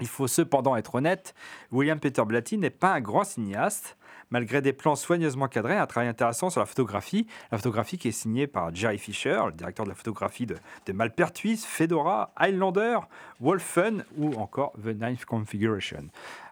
Il 0.00 0.08
faut 0.08 0.26
cependant 0.26 0.76
être 0.76 0.96
honnête, 0.96 1.34
William 1.70 2.00
Peter 2.00 2.22
Blatty 2.24 2.58
n'est 2.58 2.70
pas 2.70 2.92
un 2.94 3.00
grand 3.00 3.24
cinéaste, 3.24 3.96
malgré 4.30 4.60
des 4.60 4.72
plans 4.72 4.96
soigneusement 4.96 5.46
cadrés, 5.46 5.76
un 5.76 5.86
travail 5.86 6.08
intéressant 6.08 6.50
sur 6.50 6.60
la 6.60 6.66
photographie, 6.66 7.28
la 7.52 7.58
photographie 7.58 7.98
qui 7.98 8.08
est 8.08 8.12
signée 8.12 8.48
par 8.48 8.74
Jerry 8.74 8.98
Fisher, 8.98 9.40
le 9.46 9.52
directeur 9.52 9.84
de 9.84 9.90
la 9.90 9.94
photographie 9.94 10.46
de, 10.46 10.56
de 10.86 10.92
Malpertuis, 10.92 11.58
Fedora, 11.58 12.32
Highlander, 12.36 12.98
Wolfen 13.40 14.04
ou 14.16 14.34
encore 14.34 14.72
The 14.82 15.00
Ninth 15.00 15.24
Configuration. 15.24 16.08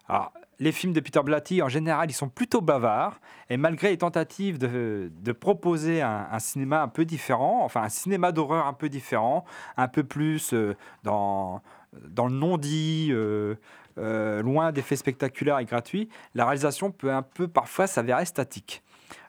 Alors, 0.08 0.32
les 0.60 0.70
films 0.70 0.92
de 0.92 1.00
Peter 1.00 1.20
Blatty, 1.24 1.60
en 1.60 1.68
général, 1.68 2.08
ils 2.08 2.14
sont 2.14 2.28
plutôt 2.28 2.60
bavards, 2.60 3.18
et 3.50 3.56
malgré 3.56 3.90
les 3.90 3.98
tentatives 3.98 4.58
de, 4.58 5.32
proposer 5.32 6.02
un, 6.02 6.28
un 6.30 6.38
cinéma 6.38 6.82
un 6.82 6.88
peu 6.88 7.04
différent, 7.04 7.64
enfin 7.64 7.82
un 7.82 7.88
cinéma 7.88 8.30
d'horreur 8.30 8.68
un 8.68 8.72
peu 8.72 8.88
différent, 8.88 9.44
un 9.76 9.88
peu 9.88 10.04
plus 10.04 10.52
euh, 10.52 10.76
dans, 11.02 11.60
dans 12.08 12.26
le 12.26 12.34
non-dit, 12.34 13.08
euh, 13.10 13.56
euh, 13.98 14.42
loin 14.42 14.72
d'effets 14.72 14.96
spectaculaires 14.96 15.58
et 15.58 15.64
gratuits, 15.64 16.08
la 16.34 16.44
réalisation 16.44 16.90
peut 16.90 17.12
un 17.12 17.22
peu 17.22 17.48
parfois 17.48 17.86
s'avérer 17.86 18.24
statique. 18.24 18.82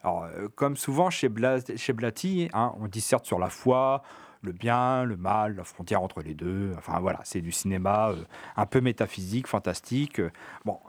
Alors, 0.04 0.23
euh, 0.23 0.47
comme 0.56 0.78
souvent 0.78 1.10
chez, 1.10 1.30
Bla- 1.30 1.60
chez 1.76 1.93
Blatty, 1.93 2.49
hein, 2.54 2.73
on 2.80 2.88
disserte 2.88 3.26
sur 3.26 3.39
la 3.39 3.49
foi, 3.49 4.04
le 4.41 4.52
bien, 4.52 5.04
le 5.04 5.17
mal, 5.17 5.56
la 5.56 5.63
frontière 5.63 6.02
entre 6.02 6.21
les 6.21 6.34
deux. 6.34 6.73
Enfin 6.78 6.99
voilà, 6.99 7.19
c'est 7.23 7.41
du 7.41 7.52
cinéma 7.52 8.10
euh, 8.10 8.23
un 8.56 8.65
peu 8.65 8.82
métaphysique, 8.82 9.47
fantastique. 9.47 10.19
Euh, 10.19 10.30
Bon, 10.65 10.80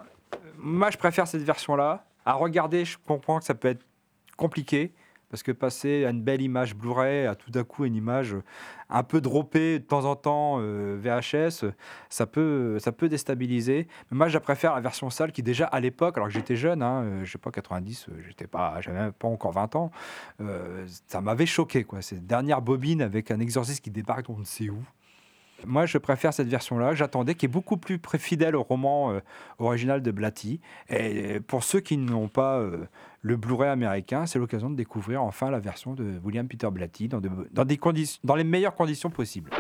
moi 0.57 0.91
je 0.91 0.99
préfère 0.99 1.27
cette 1.27 1.43
version-là. 1.43 2.05
À 2.25 2.35
regarder, 2.35 2.85
je 2.85 2.99
comprends 3.05 3.39
que 3.39 3.45
ça 3.45 3.55
peut 3.55 3.69
être 3.69 3.85
compliqué. 4.37 4.93
Parce 5.31 5.43
que 5.43 5.53
passer 5.53 6.05
à 6.05 6.11
une 6.11 6.23
belle 6.23 6.43
image 6.43 6.75
Blu-ray, 6.75 7.27
à 7.27 7.35
tout 7.35 7.51
d'un 7.51 7.65
coup 7.65 7.85
une 7.85 7.97
image 7.97 8.37
un 8.89 9.03
peu 9.03 9.21
droppée 9.21 9.79
de 9.79 9.85
temps 9.85 10.05
en 10.05 10.17
temps 10.17 10.59
euh, 10.61 10.97
VHS, 11.01 11.67
ça 12.09 12.27
peut, 12.27 12.79
ça 12.79 12.93
peut 12.93 13.09
déstabiliser. 13.09 13.89
Mais 14.11 14.17
moi, 14.17 14.29
je 14.29 14.39
préfère 14.39 14.75
la 14.75 14.81
version 14.81 15.11
salle 15.11 15.33
qui 15.33 15.43
déjà 15.43 15.67
à 15.67 15.81
l'époque, 15.81 16.17
alors 16.17 16.29
que 16.29 16.35
j'étais 16.35 16.57
jeune, 16.57 16.83
hein, 16.83 17.03
euh, 17.03 17.25
je 17.25 17.33
sais 17.33 17.39
pas 17.39 17.51
90, 17.51 18.07
euh, 18.09 18.13
j'étais 18.27 18.47
pas, 18.47 18.81
j'avais 18.81 19.13
pas 19.13 19.29
encore 19.29 19.53
20 19.53 19.77
ans, 19.77 19.91
euh, 20.41 20.87
ça 21.09 21.21
m'avait 21.21 21.47
choqué 21.47 21.85
quoi. 21.85 22.03
Cette 22.03 22.27
dernière 22.27 22.63
bobine 22.63 23.03
avec 23.03 23.31
un 23.31 23.41
exorciste 23.41 23.83
qui 23.83 23.91
débarque 23.91 24.29
on 24.29 24.39
ne 24.39 24.45
sait 24.45 24.69
où. 24.69 24.83
Moi, 25.67 25.87
je 25.87 25.99
préfère 25.99 26.35
cette 26.35 26.49
version-là, 26.49 26.95
j'attendais, 26.95 27.35
qui 27.35 27.47
est 27.47 27.49
beaucoup 27.49 27.77
plus 27.77 27.99
fidèle 28.19 28.57
au 28.57 28.63
roman 28.63 29.13
euh, 29.13 29.21
original 29.59 30.03
de 30.03 30.11
Blatty. 30.11 30.61
Et 30.91 31.41
pour 31.41 31.65
ceux 31.65 31.81
qui 31.81 31.97
n'ont 31.97 32.29
pas 32.29 32.59
euh, 32.59 32.87
le 33.27 33.37
Blu-ray 33.39 33.71
américain, 33.71 34.27
c'est 34.27 34.39
l'occasion 34.39 34.69
de 34.69 34.77
découvrir 34.77 35.23
enfin 35.23 35.51
la 35.51 35.59
version 35.59 35.95
de 35.95 36.21
William 36.23 36.47
Peter 36.47 36.69
Blatty 36.71 37.09
dans, 37.09 37.23
de- 37.23 37.31
dans 37.53 37.65
des 37.65 37.79
conditions, 37.79 38.21
dans 38.23 38.35
les 38.35 38.45
meilleures 38.45 38.75
conditions 38.75 39.09
possibles. 39.09 39.51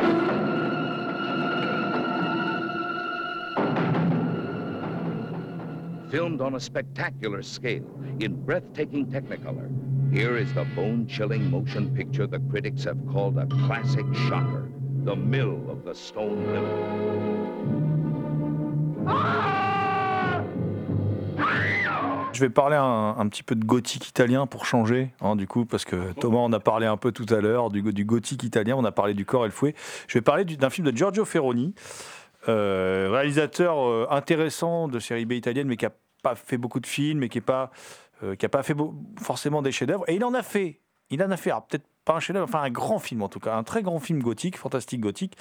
filmed 6.11 6.40
on 6.40 6.55
a 6.55 6.61
spectacular 6.61 7.42
scale 7.42 7.83
in 8.20 8.35
breathtaking 8.44 9.07
Technicolor. 9.07 9.68
Here 10.12 10.37
is 10.37 10.53
the 10.55 10.64
bone 10.77 11.07
chilling 11.09 11.50
motion 11.50 11.92
picture 11.94 12.27
the 12.27 12.38
critics 12.50 12.85
have 12.85 12.98
called 13.11 13.37
a 13.38 13.46
classic 13.66 14.07
shocker 14.29 14.68
The 15.05 15.16
Mill 15.16 15.68
of 15.70 15.85
the 15.85 15.94
Stone 15.94 16.46
Lily. 16.53 17.85
Je 22.35 22.40
vais 22.40 22.51
parler 22.51 22.77
un, 22.77 23.29
petit 23.29 23.42
peu 23.44 23.55
de 23.55 23.64
gothique 23.64 24.09
italien 24.09 24.47
pour 24.47 24.66
changer, 24.66 25.12
hein, 25.20 25.37
du 25.37 25.47
coup, 25.47 25.64
parce 25.64 25.85
que 25.85 26.12
Thomas 26.14 26.38
en 26.38 26.53
a 26.53 26.59
parlé 26.61 26.85
un 26.87 26.97
peu 26.97 27.12
tout 27.12 27.27
à 27.33 27.40
l'heure, 27.40 27.70
du, 27.70 27.81
go- 27.81 27.92
du 27.92 28.05
gothique 28.05 28.42
italien, 28.42 28.75
on 28.77 28.85
a 28.85 28.90
parlé 28.92 29.14
du 29.14 29.25
corps 29.25 29.44
et 29.44 29.49
le 29.49 29.53
fouet. 29.53 29.75
Je 30.09 30.18
vais 30.18 30.23
parler 30.23 30.44
du- 30.44 30.57
d'un 30.57 30.68
film 30.70 30.90
de 30.90 30.97
Giorgio 30.97 31.25
Ferroni, 31.25 31.75
euh, 32.49 33.09
réalisateur 33.12 33.79
euh, 33.79 34.07
intéressant 34.11 34.88
de 34.88 34.99
série 34.99 35.25
B 35.27 35.33
italienne, 35.33 35.68
mais 35.68 35.77
qui 35.77 35.85
n'a 35.85 35.92
pas 36.23 36.35
fait 36.35 36.59
beaucoup 36.59 36.81
de 36.81 36.87
films 36.87 37.23
et 37.23 37.29
qui 37.29 37.38
n'a 37.38 37.42
pas, 37.42 37.70
euh, 38.25 38.35
pas 38.37 38.62
fait 38.62 38.75
forcément 39.20 39.62
des 39.62 39.70
chefs-d'œuvre. 39.73 40.05
Et 40.09 40.16
il 40.16 40.25
en 40.25 40.35
a 40.35 40.42
fait. 40.42 40.81
Il 41.11 41.23
en 41.23 41.31
a 41.31 41.37
fait, 41.37 41.51
peut-être 41.68 41.87
pas 42.05 42.14
un 42.14 42.21
chef-d'œuvre, 42.21 42.49
enfin 42.49 42.62
un 42.62 42.71
grand 42.71 42.99
film 42.99 43.23
en 43.23 43.29
tout 43.29 43.40
cas, 43.40 43.55
un 43.55 43.62
très 43.62 43.83
grand 43.83 43.99
film 43.99 44.23
gothique, 44.23 44.59
fantastique 44.59 45.01
gothique, 45.01 45.37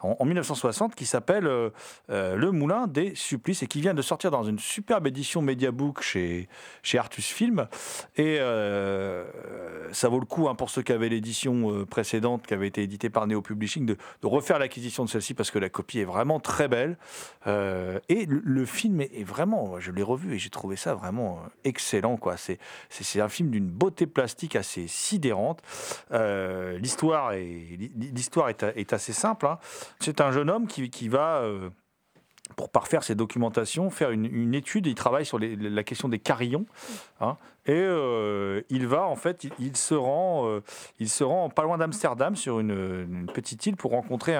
en, 0.00 0.16
en 0.18 0.24
1960, 0.24 0.94
qui 0.94 1.06
s'appelle 1.06 1.46
euh, 1.46 1.70
euh, 2.10 2.36
Le 2.36 2.50
Moulin 2.50 2.86
des 2.86 3.14
Supplices 3.14 3.62
et 3.62 3.66
qui 3.66 3.80
vient 3.80 3.94
de 3.94 4.02
sortir 4.02 4.30
dans 4.30 4.42
une 4.42 4.58
superbe 4.58 5.06
édition 5.06 5.42
Mediabook 5.42 6.02
chez, 6.02 6.48
chez 6.82 6.98
Artus 6.98 7.26
Film. 7.26 7.68
Et 8.16 8.38
euh, 8.40 9.24
ça 9.92 10.08
vaut 10.08 10.20
le 10.20 10.26
coup 10.26 10.48
hein, 10.48 10.54
pour 10.54 10.70
ceux 10.70 10.82
qui 10.82 10.92
avaient 10.92 11.08
l'édition 11.08 11.84
précédente, 11.86 12.46
qui 12.46 12.54
avait 12.54 12.68
été 12.68 12.82
éditée 12.82 13.10
par 13.10 13.26
Neo 13.26 13.42
Publishing, 13.42 13.86
de, 13.86 13.96
refaire 14.22 14.58
l'acquisition 14.58 15.04
de 15.04 15.10
celle-ci 15.10 15.34
parce 15.34 15.50
que 15.50 15.58
la 15.58 15.68
copie 15.68 15.98
est 15.98 16.04
vraiment 16.04 16.40
très 16.40 16.68
belle. 16.68 16.96
Et 17.46 18.26
le, 18.26 18.64
film 18.64 19.00
est, 19.00 19.10
est 19.14 19.24
vraiment, 19.24 19.80
je 19.80 19.90
l'ai 19.90 20.02
revu 20.02 20.34
et 20.34 20.38
j'ai 20.38 20.50
trouvé 20.50 20.76
ça 20.76 20.94
vraiment 20.94 21.40
excellent. 21.64 22.16
quoi. 22.16 22.36
C'est 22.36 23.20
un 23.20 23.28
film 23.28 23.50
d'une 23.50 23.68
beauté 23.68 24.06
plastique 24.06 24.56
assez 24.56 24.86
sidérante. 24.86 25.62
Euh, 26.12 26.78
L'histoire 26.78 27.32
est, 27.32 28.92
assez 28.92 29.12
simple. 29.12 29.46
hein. 29.46 29.58
C'est 30.00 30.20
un 30.20 30.32
jeune 30.32 30.50
homme 30.50 30.66
qui, 30.66 31.08
va, 31.08 31.38
euh, 31.38 31.70
pour 32.56 32.70
parfaire 32.70 33.02
ses 33.02 33.14
documentations, 33.14 33.90
faire 33.90 34.10
une, 34.10 34.26
une 34.26 34.54
étude. 34.54 34.86
Il 34.86 34.94
travaille 34.94 35.26
sur 35.26 35.38
la 35.38 35.84
question 35.84 36.08
des 36.08 36.18
carillons. 36.18 36.66
hein. 37.20 37.36
et 37.66 37.72
euh, 37.74 38.62
il 38.70 38.86
va, 38.86 39.04
en 39.04 39.16
fait, 39.16 39.46
il, 39.58 39.76
se 39.76 39.94
rend, 39.94 40.60
il 40.98 41.08
se 41.08 41.24
rend 41.24 41.48
pas 41.48 41.62
loin 41.62 41.78
d'Amsterdam, 41.78 42.36
sur 42.36 42.60
une, 42.60 43.26
petite 43.32 43.64
île, 43.66 43.76
pour 43.76 43.92
rencontrer 43.92 44.36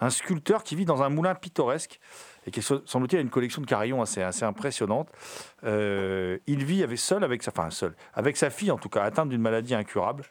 un, 0.00 0.10
sculpteur 0.10 0.64
qui 0.64 0.76
vit 0.76 0.84
dans 0.84 1.02
un 1.02 1.08
moulin 1.08 1.34
pittoresque 1.34 2.00
et 2.44 2.50
qui, 2.50 2.60
semble-t-il, 2.60 3.18
a 3.18 3.22
une 3.22 3.30
collection 3.30 3.62
de 3.62 3.66
carillons 3.66 4.02
assez, 4.02 4.22
impressionnante. 4.42 5.08
Il 5.64 6.64
vit 6.64 6.82
avec, 6.82 6.98
seul, 6.98 7.22
avec 7.22 7.42
sa, 7.42 7.52
seul, 7.70 7.94
avec 8.14 8.36
sa 8.36 8.50
fille, 8.50 8.72
en 8.72 8.78
tout 8.78 8.88
cas, 8.88 9.02
atteinte 9.02 9.28
d'une 9.28 9.42
maladie 9.42 9.74
incurable. 9.74 10.24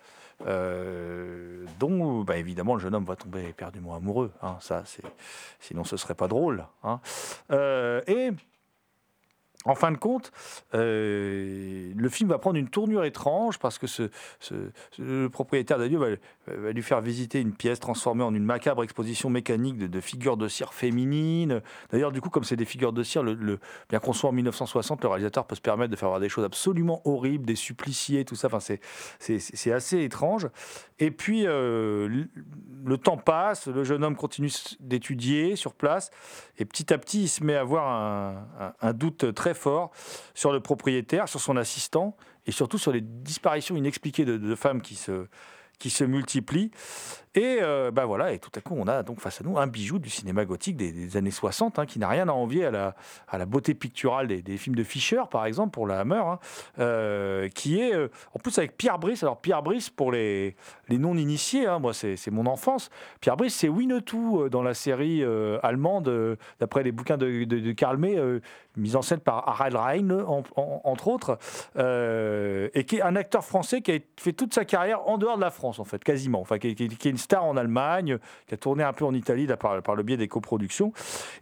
Euh, 0.48 1.66
dont 1.80 2.22
bah, 2.24 2.38
évidemment 2.38 2.76
le 2.76 2.82
jeune 2.82 2.96
homme 2.96 3.06
va 3.06 3.16
tomber 3.16 3.46
éperdument 3.48 3.96
amoureux. 3.96 4.32
hein, 4.42 4.58
ça, 4.60 4.84
sinon 5.60 5.84
ce 5.84 5.98
serait 5.98 6.16
pas 6.16 6.28
drôle. 6.28 6.66
hein. 6.84 7.00
Euh, 7.52 8.02
et 8.08 8.32
en 9.65 9.76
fin 9.76 9.91
de 9.91 9.97
compte, 9.97 10.32
euh, 10.74 11.91
le 11.95 12.10
film 12.10 12.30
va 12.30 12.39
prendre 12.39 12.58
une 12.58 12.69
tournure 12.69 13.04
étrange 13.04 13.60
parce 13.60 13.78
que 13.78 13.86
ce, 13.86 14.10
le 14.97 15.28
propriétaire 15.30 15.78
d'adieu 15.78 16.00
va, 16.00 16.08
va 16.47 16.71
lui 16.71 16.82
faire 16.82 17.02
visiter 17.02 17.39
une 17.39 17.54
pièce 17.54 17.80
transformée 17.80 18.24
en 18.24 18.34
une 18.34 18.43
macabre 18.43 18.84
exposition 18.84 19.30
mécanique 19.30 19.78
de, 19.78 20.02
figures 20.02 20.38
de 20.38 20.47
cire 20.47 20.74
féminines. 20.74 21.62
D'ailleurs, 21.91 22.12
du 22.12 22.21
coup, 22.21 22.30
comme 22.30 22.43
c'est 22.43 22.56
des 22.56 22.65
figures 22.65 22.93
de 22.93 23.04
cire, 23.04 23.21
le, 23.21 23.60
bien 23.89 24.00
qu'on 24.00 24.13
soit 24.13 24.30
en 24.30 24.34
1960, 24.34 25.04
le 25.04 25.10
réalisateur 25.10 25.45
peut 25.45 25.56
se 25.56 25.62
permettre 25.62 25.91
de 25.91 25.95
faire 25.95 26.10
voir 26.10 26.19
des 26.19 26.30
choses 26.30 26.45
absolument 26.45 27.02
horribles, 27.06 27.45
des 27.45 27.56
suppliciés, 27.56 28.26
tout 28.26 28.36
ça. 28.36 28.47
Enfin, 28.47 28.60
c'est, 28.60 29.71
assez 29.71 30.02
étrange. 30.02 30.47
Et 31.00 31.12
puis, 31.12 31.43
euh, 31.45 32.08
le- 32.08 32.97
temps 32.97 33.17
passe, 33.17 33.67
le 33.67 33.84
jeune 33.84 34.04
homme 34.04 34.15
continue 34.15 34.52
d'étudier 34.80 35.56
sur 35.56 35.74
place, 35.74 36.12
et 36.58 36.65
petit 36.65 36.93
à 36.93 36.97
petit, 36.97 37.24
il 37.24 37.28
se 37.28 37.43
met 37.43 37.56
à 37.56 37.62
avoir 37.62 38.45
un 38.82 38.93
doute 38.93 39.34
très 39.34 39.51
fort 39.54 39.92
sur 40.34 40.52
le 40.52 40.60
propriétaire, 40.60 41.28
sur 41.28 41.40
son 41.40 41.58
assistant, 41.58 42.16
et 42.46 42.52
surtout 42.52 42.78
sur 42.78 42.92
les 42.92 43.02
disparitions 43.02 43.76
inexpliquées 43.76 44.26
de, 44.26 44.56
femmes 44.56 44.82
qui 44.82 44.96
se 44.96 46.04
multiplient. 46.04 46.72
Et 47.34 47.60
euh, 47.62 47.91
ben 47.91 48.04
voilà, 48.04 48.34
et 48.34 48.39
tout 48.39 48.52
à 48.58 48.60
coup, 48.60 48.76
on 48.78 48.88
a 48.88 49.04
donc 49.04 49.22
face 49.22 49.39
à 49.39 49.46
nous 49.46 49.58
un 49.58 49.65
bijou 49.65 50.00
du 50.00 50.10
cinéma 50.10 50.44
gothique 50.44 50.76
des, 50.76 51.15
années 51.15 51.32
60, 51.32 51.80
hein, 51.80 51.86
qui 51.86 51.98
n'a 51.98 52.10
rien 52.10 52.28
à 52.28 52.34
envier 52.34 52.65
à 52.65 52.72
la, 52.72 52.94
à 53.30 53.38
la 53.38 53.46
beauté 53.46 53.74
picturale 53.74 54.28
des, 54.28 54.58
films 54.58 54.76
de 54.76 54.84
Fischer, 54.84 55.22
par 55.32 55.46
exemple, 55.46 55.72
pour 55.72 55.88
la 55.88 56.02
Hammer, 56.02 56.17
hein, 56.17 56.39
euh, 56.80 57.48
qui 57.48 57.80
est 57.80 57.96
euh, 57.96 58.10
en 58.36 58.39
plus 58.39 58.58
avec 58.58 58.76
Pierre 58.76 59.00
Brice. 59.00 59.24
Alors 59.24 59.39
Pierre 59.39 59.63
Brice, 59.63 59.89
pour 59.89 60.12
les, 60.12 60.58
les 60.89 60.98
non-initiés, 60.98 61.67
hein, 61.67 61.80
moi 61.80 61.94
c'est 61.94 62.32
mon 62.32 62.46
enfance, 62.48 62.89
Pierre 63.22 63.38
Brice, 63.38 63.56
c'est 63.56 63.70
Winnetou 63.70 64.41
euh, 64.41 64.50
dans 64.50 64.62
la 64.62 64.74
série 64.74 65.24
allemande, 65.63 66.38
d'après 66.60 66.84
les 66.84 66.91
bouquins 66.91 67.17
de, 67.17 67.46
de, 67.46 67.72
Karl 67.72 67.96
May, 67.96 68.17
mise 68.76 68.98
en 68.98 69.02
scène 69.02 69.20
par 69.20 69.48
Harald 69.48 69.76
en- 69.76 70.44
entre 70.84 71.08
autres, 71.08 71.38
et 71.78 72.84
qui 72.84 72.98
est 72.98 73.02
un 73.02 73.15
acteur 73.15 73.46
français 73.46 73.82
qui 73.82 73.94
a 73.94 74.00
fait 74.17 74.34
toute 74.34 74.54
sa 74.54 74.65
carrière 74.65 75.08
en 75.08 75.17
dehors 75.17 75.38
de 75.38 75.41
la 75.41 75.52
France, 75.52 75.80
en 75.80 75.86
fait, 75.86 76.04
quasiment. 76.04 76.41
Enfin, 76.41 76.60
qui 76.60 76.67
est 76.67 77.06
une 77.06 77.21
star 77.22 77.44
en 77.44 77.56
Allemagne, 77.58 78.18
qui 78.48 78.54
a 78.54 78.58
tourné 78.58 78.84
un 78.84 78.94
peu 78.94 79.06
en 79.06 79.14
Italie 79.14 79.48
par, 79.60 79.96
le 79.96 80.04
biais 80.04 80.18
des 80.18 80.28
coproductions. 80.28 80.92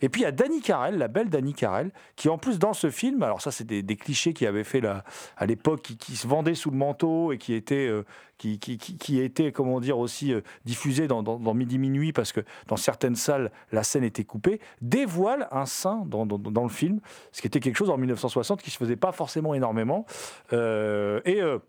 Et 0.01 0.09
puis 0.09 0.21
il 0.21 0.23
y 0.25 0.27
a 0.27 0.31
Dani 0.31 0.61
Carrel, 0.61 0.97
la 0.97 1.07
belle 1.07 1.29
Dani 1.29 1.53
Carrel, 1.53 1.91
qui 2.15 2.29
en 2.29 2.37
plus 2.37 2.59
dans 2.59 2.73
ce 2.73 2.89
film, 2.89 3.23
alors 3.23 3.41
ça 3.41 3.51
c'est 3.51 3.65
des, 3.65 3.95
clichés 3.95 4.33
qui 4.33 4.45
avaient 4.45 4.63
fait 4.63 4.81
la, 4.81 5.03
à 5.37 5.45
l'époque, 5.45 5.81
qui, 5.81 6.15
se 6.15 6.27
vendaient 6.27 6.55
sous 6.55 6.71
le 6.71 6.77
manteau 6.77 7.31
et 7.31 7.37
qui 7.37 7.53
étaient, 7.53 7.87
euh, 7.87 8.05
qui, 8.37 8.59
qui, 8.59 8.77
qui, 8.77 9.19
étaient, 9.19 9.51
comment 9.51 9.79
dire, 9.79 9.99
aussi 9.99 10.33
euh, 10.33 10.41
diffusés 10.65 11.07
dans, 11.07 11.53
Midi 11.53 11.77
Minuit, 11.77 12.13
parce 12.13 12.31
que 12.31 12.41
dans 12.67 12.77
certaines 12.77 13.15
salles, 13.15 13.51
la 13.71 13.83
scène 13.83 14.03
était 14.03 14.23
coupée, 14.23 14.61
dévoile 14.81 15.47
un 15.51 15.65
sein 15.65 16.03
dans, 16.05 16.25
dans, 16.25 16.37
dans 16.37 16.63
le 16.63 16.69
film, 16.69 16.99
ce 17.31 17.41
qui 17.41 17.47
était 17.47 17.59
quelque 17.59 17.75
chose 17.75 17.89
en 17.89 17.97
1960 17.97 18.61
qui 18.61 18.71
se 18.71 18.77
faisait 18.77 18.95
pas 18.95 19.11
forcément 19.11 19.53
énormément. 19.53 20.05
Euh, 20.53 21.21
et 21.25 21.41
euh, 21.41 21.59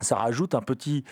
ça 0.00 0.16
rajoute 0.16 0.54
un 0.54 0.62
petit, 0.62 1.04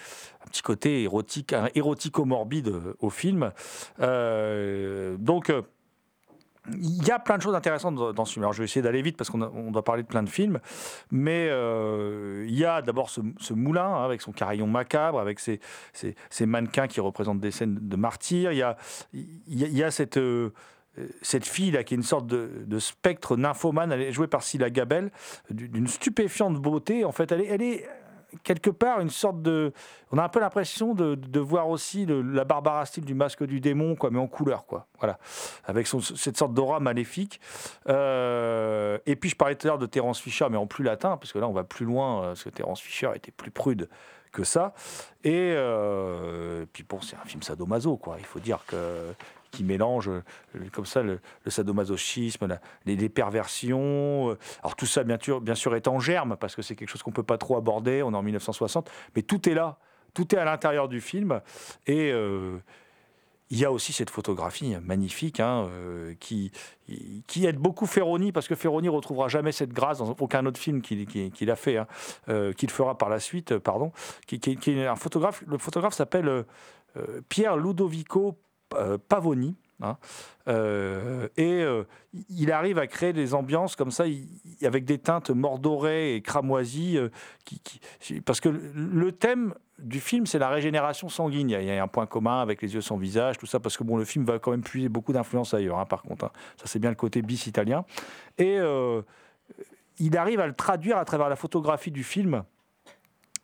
un 0.45 0.49
petit 0.49 0.63
côté 0.63 1.03
érotique, 1.03 1.55
érotico-morbide 1.75 2.69
euh, 2.69 2.95
au 3.01 3.11
film. 3.11 3.53
Euh, 4.01 5.17
donc, 5.19 5.51
euh, 5.51 5.63
il 6.73 7.03
y 7.07 7.11
a 7.11 7.19
plein 7.19 7.39
de 7.39 7.43
choses 7.43 7.55
intéressantes 7.55 7.95
dans 8.15 8.25
ce 8.27 8.33
film. 8.35 8.43
Alors, 8.43 8.53
je 8.53 8.59
vais 8.59 8.65
essayer 8.67 8.83
d'aller 8.83 9.01
vite 9.01 9.17
parce 9.17 9.31
qu'on 9.31 9.71
doit 9.71 9.85
parler 9.85 10.03
de 10.03 10.09
plein 10.09 10.23
de 10.23 10.29
films. 10.29 10.61
Mais 11.11 11.47
il 11.47 12.55
y 12.55 12.67
a 12.67 12.83
d'abord 12.83 13.09
ce, 13.09 13.53
moulin 13.55 13.87
hein, 13.87 14.05
avec 14.05 14.21
son 14.21 14.33
carillon 14.33 14.67
macabre, 14.67 15.19
avec 15.19 15.41
ses, 15.41 15.61
ses- 15.95 16.47
mannequins 16.47 16.87
qui 16.87 17.01
représentent 17.01 17.41
des 17.41 17.53
scènes 17.53 17.79
de 17.81 17.97
martyrs. 17.97 18.53
Il 18.53 18.59
y 18.59 18.63
a, 18.63 18.77
il 19.15 19.77
y 19.79 19.83
a, 19.83 19.91
cette. 19.91 20.21
cette 21.23 21.47
fille 21.47 21.71
là 21.71 21.85
qui 21.85 21.95
est 21.95 21.97
une 21.97 22.03
sorte 22.03 22.27
de, 22.27 22.79
spectre 22.79 23.39
nymphomane, 23.39 23.91
elle 23.91 24.03
est 24.03 24.13
jouée 24.13 24.27
par 24.27 24.43
Scylla 24.43 24.69
Gabel, 24.69 25.11
du- 25.49 25.71
d'une 25.71 25.87
stupéfiante 25.87 26.57
beauté. 26.57 27.03
En 27.07 27.13
fait, 27.13 27.33
elle 27.33 27.63
est 27.63 27.89
quelque 28.43 28.71
part 28.71 29.01
une 29.01 29.11
sorte 29.11 29.41
de. 29.43 29.73
On 30.13 30.19
a 30.19 30.25
un 30.25 30.29
peu 30.29 30.41
l'impression 30.41 30.95
de, 30.95 31.41
voir 31.41 31.69
aussi 31.69 32.07
le- 32.07 32.23
la 32.23 32.45
Barbara 32.45 32.85
style 32.87 33.05
du 33.05 33.15
masque 33.15 33.45
du 33.45 33.61
démon, 33.61 33.95
quoi, 33.97 34.11
mais 34.11 34.19
en 34.19 34.27
couleur, 34.27 34.67
quoi. 34.67 34.87
Voilà, 34.99 35.19
avec 35.65 35.87
son- 35.87 36.01
cette 36.01 36.37
sorte 36.37 36.55
d'aura 36.55 36.81
maléfique. 36.81 37.41
Euh, 37.89 38.99
et 39.07 39.17
puis 39.17 39.31
je 39.31 39.37
parlais 39.37 39.55
tout 39.55 39.67
à 39.67 39.71
l'heure 39.71 39.79
de 39.79 39.87
Terence 39.87 40.21
Fisher, 40.21 40.47
mais 40.51 40.57
en 40.57 40.67
plus 40.67 40.85
latin, 40.85 41.17
parce 41.17 41.33
que 41.33 41.39
là 41.39 41.49
on 41.49 41.53
va 41.53 41.65
plus 41.65 41.87
loin, 41.87 42.19
euh, 42.23 42.27
parce 42.29 42.45
que 42.45 42.51
Terence 42.51 42.81
Fisher 42.81 43.11
était 43.15 43.31
plus 43.33 43.51
prude 43.51 43.89
que 44.33 44.45
ça. 44.45 44.75
Et 45.25 45.53
euh, 45.57 46.67
puis 46.73 46.85
bon, 46.89 47.01
c'est 47.01 47.17
un 47.17 47.25
film 47.27 47.43
sadomaso, 47.43 47.97
quoi. 47.97 48.17
Il 48.19 48.27
faut 48.27 48.41
dire 48.41 48.61
que 48.67 49.15
qui 49.51 49.65
mélange 49.65 50.09
euh, 50.09 50.23
comme 50.73 50.87
ça 50.87 51.03
le, 51.03 51.21
sadomasochisme, 51.47 52.47
la- 52.47 52.61
les, 52.87 52.97
les 52.97 53.09
perversions. 53.09 54.31
euh. 54.31 54.39
Alors 54.63 54.77
tout 54.77 54.87
ça, 54.87 55.05
bien 55.05 55.19
sûr, 55.21 55.41
bien 55.41 55.55
sûr, 55.55 55.75
est 55.75 55.89
en 55.89 56.01
germe 56.01 56.37
parce 56.39 56.55
que 56.57 56.63
c'est 56.63 56.77
quelque 56.77 56.89
chose 56.91 57.03
qu'on 57.03 57.13
peut 57.13 57.23
pas 57.23 57.39
trop 57.39 57.57
aborder. 57.57 58.03
On 58.03 58.13
est 58.13 58.17
en 58.17 58.23
1960, 58.23 58.91
mais 59.17 59.23
tout 59.23 59.49
est 59.49 59.55
là, 59.55 59.79
tout 60.15 60.35
est 60.35 60.39
à 60.39 60.45
l'intérieur 60.45 60.89
du 60.89 61.01
film. 61.01 61.41
Et 61.87 62.11
euh, 62.13 62.59
il 63.51 63.59
y 63.59 63.65
a 63.65 63.73
aussi 63.73 63.95
cette 63.95 64.11
photographie 64.11 64.77
magnifique 64.83 65.41
hein, 65.41 65.71
qui, 66.21 66.53
qui 67.27 67.47
aide 67.47 67.57
beaucoup 67.57 67.87
Ferroni, 67.87 68.31
parce 68.31 68.47
que 68.47 68.55
Ferroni 68.55 68.91
retrouvera 68.91 69.29
jamais 69.29 69.53
cette 69.53 69.73
grâce 69.73 69.99
dans 69.99 70.15
aucun 70.21 70.45
autre 70.45 70.61
film 70.61 70.83
qu'il 70.83 71.51
a 71.51 71.57
fait, 71.57 71.79
hein, 71.79 71.87
qu'il 72.59 72.71
fera 72.71 72.99
par 72.99 73.09
la 73.09 73.21
suite, 73.21 73.57
pardon, 73.57 73.91
qui, 74.27 74.35
est 74.37 74.87
un 74.87 74.97
photographe. 74.97 75.43
Le 75.47 75.57
photographe 75.57 75.95
s'appelle 75.95 76.45
Pierre 77.31 77.57
Ludovico 77.57 78.37
Pavoni. 79.09 79.57
hein. 79.83 79.97
Euh, 80.49 81.29
et 81.37 81.63
euh, 81.63 81.85
il 82.31 82.53
arrive 82.53 82.79
à 82.79 82.87
créer 82.87 83.13
des 83.13 83.35
ambiances 83.35 83.77
comme 83.77 83.91
ça, 83.91 84.05
avec 84.63 84.85
des 84.85 84.99
teintes 84.99 85.31
mordorées 85.31 86.15
et 86.15 86.23
cramoisies. 86.23 86.97
euh, 86.97 87.09
qui, 87.45 87.61
parce 88.25 88.41
que 88.41 88.49
le- 88.49 89.13
thème 89.13 89.55
du 89.79 90.01
film, 90.01 90.27
c'est 90.27 90.39
la 90.39 90.49
régénération 90.49 91.09
sanguine. 91.09 91.51
Il 91.51 91.65
y, 91.65 91.71
a, 91.71 91.83
un 91.83 91.89
point 91.89 92.07
commun 92.07 92.41
avec 92.41 92.63
les 92.63 92.75
yeux 92.75 92.81
sans 92.81 92.97
visage, 92.97 93.39
tout 93.39 93.47
ça, 93.47 93.61
parce 93.61 93.77
que 93.77 93.85
bon, 93.85 93.97
le 93.97 94.05
film 94.05 94.25
va 94.25 94.39
quand 94.39 94.51
même 94.51 94.63
puiser 94.63 94.89
beaucoup 94.89 95.13
d'influence 95.13 95.55
ailleurs, 95.55 95.79
hein, 95.79 95.87
par 95.87 96.03
contre. 96.03 96.27
hein. 96.27 96.33
Ça, 96.57 96.65
c'est 96.67 96.79
bien 96.79 96.91
le 96.91 96.97
côté 96.97 97.23
bis 97.23 97.47
italien. 97.47 97.85
Et 98.39 98.59
euh, 98.59 99.03
il 99.99 100.17
arrive 100.17 100.41
à 100.41 100.47
le 100.47 100.55
traduire 100.55 100.99
à 100.99 101.05
travers 101.05 101.29
la 101.29 101.37
photographie 101.37 101.91
du 101.91 102.05
film 102.05 102.45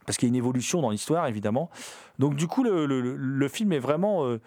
parce 0.07 0.19
qu'il 0.19 0.29
y 0.29 0.31
a 0.31 0.33
une 0.33 0.37
évolution 0.37 0.83
dans 0.83 0.91
l'histoire, 0.91 1.27
évidemment. 1.27 1.71
Donc, 2.19 2.35
du 2.37 2.47
coup, 2.47 2.63
le, 2.63 3.49
film 3.49 3.73
est 3.73 3.79
vraiment, 3.79 4.27
euh, 4.27 4.41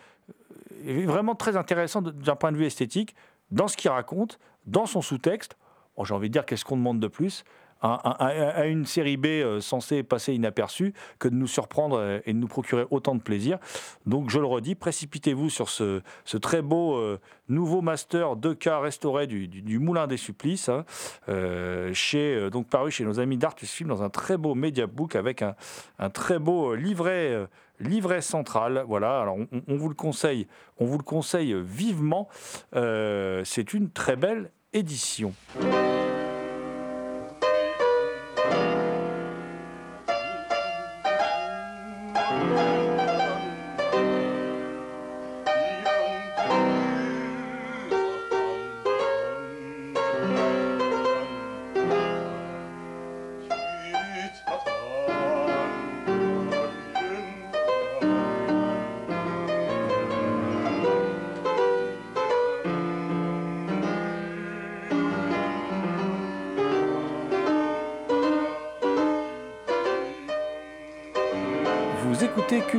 vraiment 0.84 1.36
très 1.36 1.58
intéressant 1.58 2.02
d'un 2.02 2.36
point 2.36 2.52
de 2.52 2.58
vue 2.58 2.66
esthétique, 2.66 3.16
dans 3.52 3.68
ce 3.68 3.78
qu'il 3.78 3.90
raconte, 3.90 4.40
dans 4.66 4.86
son 4.86 5.02
sous-texte. 5.02 5.58
Bon, 5.96 6.04
J'ai 6.04 6.14
envie 6.14 6.30
de 6.30 6.34
dire, 6.34 6.46
qu'est-ce 6.46 6.66
qu'on 6.66 6.78
demande 6.78 7.00
de 7.00 7.08
plus? 7.08 7.44
À, 7.80 8.66
une 8.66 8.88
série 8.88 9.18
B 9.18 9.28
euh, 9.28 9.62
censée 9.62 10.02
passer 10.02 10.34
inaperçue 10.34 10.96
que 11.20 11.28
de 11.28 11.36
nous 11.36 11.46
surprendre 11.46 12.22
et 12.26 12.34
de 12.34 12.40
nous 12.40 12.48
procurer 12.48 12.88
autant 12.90 13.14
de 13.14 13.22
plaisir. 13.22 13.60
Donc, 14.08 14.32
je 14.32 14.40
le 14.40 14.48
redis, 14.48 14.74
précipitez-vous 14.74 15.52
sur 15.52 15.70
ce, 15.70 16.02
très 16.42 16.64
beau 16.64 16.96
euh, 16.96 17.20
nouveau 17.50 17.82
master 17.82 18.36
2K 18.36 18.82
restauré 18.82 19.28
du, 19.28 19.78
Moulin 19.78 20.08
des 20.08 20.18
Supplices, 20.18 20.70
hein, 20.70 20.86
euh, 21.30 21.94
chez, 21.94 22.50
donc 22.50 22.68
paru 22.68 22.90
chez 22.90 23.04
nos 23.04 23.20
amis 23.20 23.38
d'Artus 23.38 23.70
Film 23.70 23.90
dans 23.90 24.02
un 24.02 24.10
très 24.10 24.38
beau 24.38 24.56
media 24.56 24.88
book 24.88 25.16
avec 25.16 25.44
un, 25.44 25.56
très 26.10 26.40
beau 26.40 26.74
livret. 26.74 27.48
Livret 27.80 28.22
central, 28.22 28.84
voilà. 28.88 29.22
Alors 29.22 29.38
on, 29.38 29.48
on 29.68 29.76
vous 29.76 29.90
le 29.90 29.96
conseille, 29.96 30.48
on 30.78 30.86
vous 30.86 30.98
le 30.98 31.04
conseille 31.04 31.56
vivement. 31.62 32.28
Euh, 32.76 33.42
c'est 33.46 33.74
une 33.74 33.90
très 33.90 34.16
belle 34.16 34.52
édition. 34.74 35.34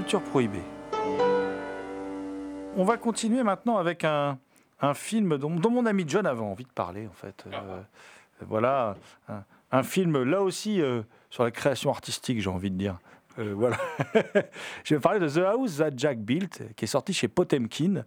Culture. 0.08 0.22
On 2.76 2.84
va 2.84 2.96
continuer 2.96 3.42
maintenant 3.42 3.76
avec 3.76 4.04
un, 4.04 4.38
un 4.80 4.94
film 4.94 5.36
dont, 5.36 5.50
mon 5.50 5.84
ami 5.84 6.04
John 6.06 6.26
avait 6.26 6.40
envie 6.40 6.64
de 6.64 6.70
parler, 6.70 7.06
en 7.06 7.12
fait. 7.12 7.44
Euh, 7.52 7.82
voilà, 8.46 8.96
un, 9.70 9.82
film 9.82 10.22
là 10.22 10.40
aussi 10.40 10.80
euh, 10.80 11.02
sur 11.28 11.44
la 11.44 11.50
création 11.50 11.90
artistique, 11.90 12.40
j'ai 12.40 12.48
envie 12.48 12.70
de 12.70 12.76
dire. 12.76 12.98
Euh, 13.38 13.52
voilà. 13.54 13.76
Je 14.84 14.94
vais 14.94 15.00
parler 15.00 15.20
de 15.20 15.28
The 15.28 15.44
House 15.44 15.76
That 15.76 15.90
Jack 15.94 16.20
Built, 16.20 16.74
qui 16.74 16.86
est 16.86 16.88
sorti 16.88 17.12
chez 17.12 17.28
Potemkin, 17.28 18.04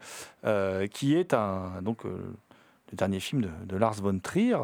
qui 0.91 1.15
est 1.15 1.35
un 1.35 1.81
donc 1.83 2.03
le 2.91 2.97
dernier 2.97 3.19
film 3.19 3.41
de, 3.41 3.49
de 3.65 3.77
Lars 3.77 3.93
von 4.01 4.17
Trier, 4.19 4.57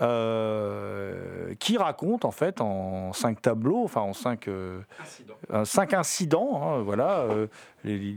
euh, 0.00 1.54
qui 1.58 1.76
raconte 1.78 2.24
en 2.24 2.30
fait 2.30 2.60
en 2.60 3.12
cinq 3.12 3.40
tableaux, 3.42 3.82
enfin 3.84 4.00
en 4.02 4.12
cinq, 4.12 4.48
euh, 4.48 4.80
euh, 5.52 5.64
cinq 5.64 5.94
incidents, 5.94 6.60
hein, 6.62 6.82
voilà, 6.82 7.20
euh, 7.20 7.46
les- 7.84 7.98
les- 7.98 8.16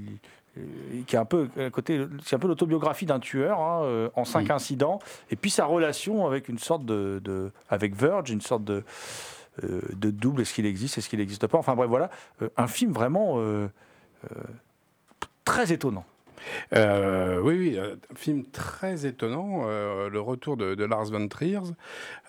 les- 0.58 1.02
qui 1.04 1.16
est 1.16 1.20
un 1.20 1.26
peu 1.26 1.50
à 1.58 1.70
côté, 1.70 2.06
c'est 2.24 2.36
un 2.36 2.40
peu 2.40 2.48
l'autobiographie 2.48 3.06
d'un 3.06 3.20
tueur 3.20 3.60
hein, 3.60 3.82
euh, 3.84 4.10
en 4.16 4.26
cinq 4.26 4.46
Oui. 4.46 4.52
incidents, 4.52 5.00
et 5.30 5.36
puis 5.36 5.50
sa 5.52 5.66
relation 5.66 6.26
avec 6.26 6.48
une 6.50 6.60
sorte 6.60 6.86
de, 6.86 7.20
de- 7.24 7.52
avec 7.70 7.96
Verge, 7.96 8.30
une 8.32 8.42
sorte 8.42 8.64
de 8.64 8.84
euh, 9.64 9.80
de 9.96 10.12
double, 10.12 10.42
est-ce 10.42 10.54
qu'il 10.54 10.66
existe, 10.66 10.98
est-ce 10.98 11.08
qu'il 11.08 11.20
n'existe 11.20 11.48
pas, 11.48 11.58
enfin 11.58 11.76
bref 11.76 11.88
voilà, 11.90 12.10
Euh, 12.42 12.50
un 12.58 12.68
film 12.68 12.92
vraiment 12.92 13.36
euh, 13.38 13.68
euh, 14.32 14.36
très 15.46 15.72
étonnant. 15.72 16.04
Euh, 16.74 17.40
oui, 17.42 17.56
oui, 17.58 17.78
euh, 17.78 17.96
un 18.12 18.16
film 18.16 18.46
très 18.46 19.06
étonnant, 19.06 19.64
euh, 19.68 20.10
le 20.10 20.20
retour 20.20 20.58
de, 20.58 20.86
Lars 20.86 21.06
von 21.06 21.28
Trier. 21.28 21.60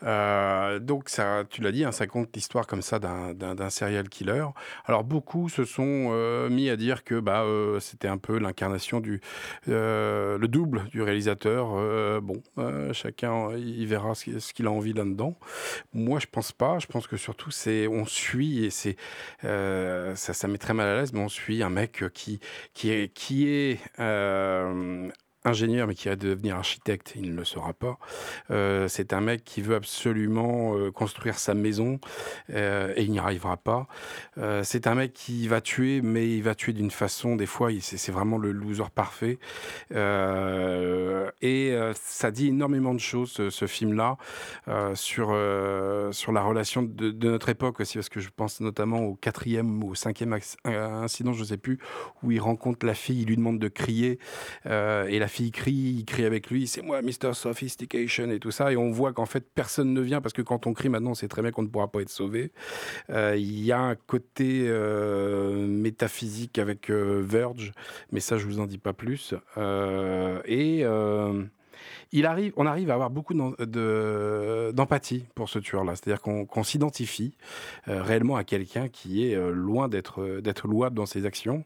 Euh, 0.02 0.78
donc, 0.78 1.08
ça, 1.08 1.44
tu 1.48 1.62
l'as 1.62 1.72
dit, 1.72 1.84
hein, 1.84 1.92
ça 1.92 2.06
compte 2.06 2.34
l'histoire 2.34 2.66
comme 2.66 2.82
ça 2.82 2.98
d'un- 2.98 3.70
serial 3.70 4.08
killer. 4.08 4.46
Alors, 4.86 5.04
beaucoup 5.04 5.48
se 5.48 5.64
sont 5.64 6.08
euh, 6.12 6.48
mis 6.48 6.70
à 6.70 6.76
dire 6.76 7.04
que 7.04 7.18
bah, 7.20 7.42
euh, 7.42 7.80
c'était 7.80 8.08
un 8.08 8.18
peu 8.18 8.38
l'incarnation 8.38 9.00
du 9.00 9.20
euh, 9.68 10.38
le 10.38 10.48
double 10.48 10.84
du 10.90 11.02
réalisateur. 11.02 11.70
Euh, 11.74 12.20
bon, 12.20 12.42
euh, 12.58 12.92
chacun 12.92 13.50
il 13.56 13.86
verra 13.86 14.14
ce 14.14 14.52
qu'il 14.52 14.66
a 14.66 14.70
envie 14.70 14.92
là-dedans. 14.92 15.36
Moi, 15.92 16.20
je 16.20 16.26
pense 16.26 16.52
pas. 16.52 16.78
Je 16.78 16.86
pense 16.86 17.06
que 17.06 17.16
surtout, 17.16 17.50
c'est 17.50 17.86
on 17.88 18.04
suit 18.06 18.64
et 18.64 18.70
c'est 18.70 18.96
euh, 19.44 20.14
ça, 20.16 20.32
ça 20.34 20.48
met 20.48 20.58
très 20.58 20.74
mal 20.74 20.86
à 20.88 20.96
l'aise, 21.00 21.12
mais 21.12 21.20
on 21.20 21.28
suit 21.28 21.62
un 21.62 21.70
mec 21.70 22.04
qui 22.14 22.40
qui 22.74 23.08
qui 23.14 23.48
est 23.48 23.80
euh, 24.00 25.10
ingénieur 25.46 25.86
mais 25.86 25.94
qui 25.94 26.08
va 26.08 26.16
devenir 26.16 26.56
architecte, 26.56 27.12
il 27.16 27.30
ne 27.30 27.36
le 27.36 27.44
sera 27.44 27.72
pas. 27.72 27.98
Euh, 28.50 28.88
c'est 28.88 29.12
un 29.12 29.20
mec 29.20 29.44
qui 29.44 29.62
veut 29.62 29.76
absolument 29.76 30.76
euh, 30.76 30.90
construire 30.90 31.38
sa 31.38 31.54
maison 31.54 32.00
euh, 32.50 32.92
et 32.96 33.04
il 33.04 33.10
n'y 33.10 33.18
arrivera 33.18 33.56
pas. 33.56 33.86
C'est 34.62 34.86
un 34.86 34.94
mec 34.94 35.12
qui 35.12 35.48
va 35.48 35.60
tuer, 35.60 36.00
mais 36.02 36.28
il 36.28 36.42
va 36.42 36.54
tuer 36.54 36.72
d'une 36.72 36.90
façon, 36.90 37.36
des 37.36 37.46
fois, 37.46 37.70
c'est 37.80 38.12
vraiment 38.12 38.38
le 38.38 38.52
loser 38.52 38.90
parfait. 38.94 39.38
Et 41.42 41.78
ça 41.94 42.30
dit 42.30 42.48
énormément 42.48 42.92
de 42.92 43.00
choses, 43.00 43.32
ce, 43.48 43.66
film-là, 43.66 44.16
sur, 44.94 45.28
sur 46.12 46.32
la 46.32 46.42
relation 46.42 46.82
de, 46.82 47.12
notre 47.28 47.48
époque 47.48 47.80
aussi, 47.80 47.94
parce 47.96 48.08
que 48.08 48.20
je 48.20 48.28
pense 48.34 48.60
notamment 48.60 49.00
au 49.00 49.14
quatrième 49.14 49.82
ou 49.82 49.90
au 49.90 49.94
cinquième 49.94 50.38
incident, 50.64 51.32
je 51.32 51.40
ne 51.40 51.46
sais 51.46 51.56
plus, 51.56 51.78
où 52.22 52.30
il 52.30 52.40
rencontre 52.40 52.84
la 52.84 52.94
fille, 52.94 53.22
il 53.22 53.28
lui 53.28 53.36
demande 53.36 53.58
de 53.58 53.68
crier, 53.68 54.18
et 54.66 55.18
la 55.18 55.28
fille 55.28 55.35
crie, 55.52 55.72
il 55.98 56.04
crie 56.04 56.24
avec 56.24 56.50
lui, 56.50 56.66
c'est 56.66 56.82
moi, 56.82 57.02
Mr. 57.02 57.34
Sophistication, 57.34 58.30
et 58.30 58.38
tout 58.38 58.50
ça, 58.50 58.72
et 58.72 58.76
on 58.76 58.90
voit 58.90 59.12
qu'en 59.12 59.26
fait, 59.26 59.44
personne 59.54 59.92
ne 59.92 60.00
vient, 60.00 60.20
parce 60.20 60.32
que 60.32 60.42
quand 60.42 60.66
on 60.66 60.72
crie 60.72 60.88
maintenant, 60.88 61.14
c'est 61.14 61.28
très 61.28 61.42
bien 61.42 61.50
qu'on 61.50 61.62
ne 61.62 61.68
pourra 61.68 61.88
pas 61.88 62.00
être 62.00 62.10
sauvé. 62.10 62.52
Euh, 63.10 63.36
Il 63.36 63.64
y 63.64 63.72
a 63.72 63.80
un 63.80 63.94
côté 63.94 64.64
euh, 64.66 65.66
métaphysique 65.66 66.58
avec 66.58 66.90
euh, 66.90 67.22
Verge, 67.24 67.72
mais 68.12 68.20
ça, 68.20 68.38
je 68.38 68.46
vous 68.46 68.60
en 68.60 68.66
dis 68.66 68.78
pas 68.78 68.92
plus. 68.92 69.34
Euh, 69.56 70.40
et 70.44 70.80
euh, 70.84 71.42
il 72.12 72.26
arrive, 72.26 72.52
on 72.56 72.66
arrive 72.66 72.90
à 72.90 72.94
avoir 72.94 73.10
beaucoup 73.10 73.34
d'empathie 73.34 75.24
pour 75.34 75.48
ce 75.48 75.58
tueur-là. 75.58 75.94
C'est-à-dire 75.96 76.20
qu'on 76.22 76.62
s'identifie 76.62 77.36
euh, 77.88 78.02
réellement 78.02 78.36
à 78.36 78.44
quelqu'un 78.44 78.88
qui 78.88 79.26
est 79.26 79.34
euh, 79.34 79.50
loin 79.50 79.88
d'être 79.88 80.68
louable 80.68 80.96
dans 80.96 81.06
ses 81.06 81.26
actions. 81.26 81.64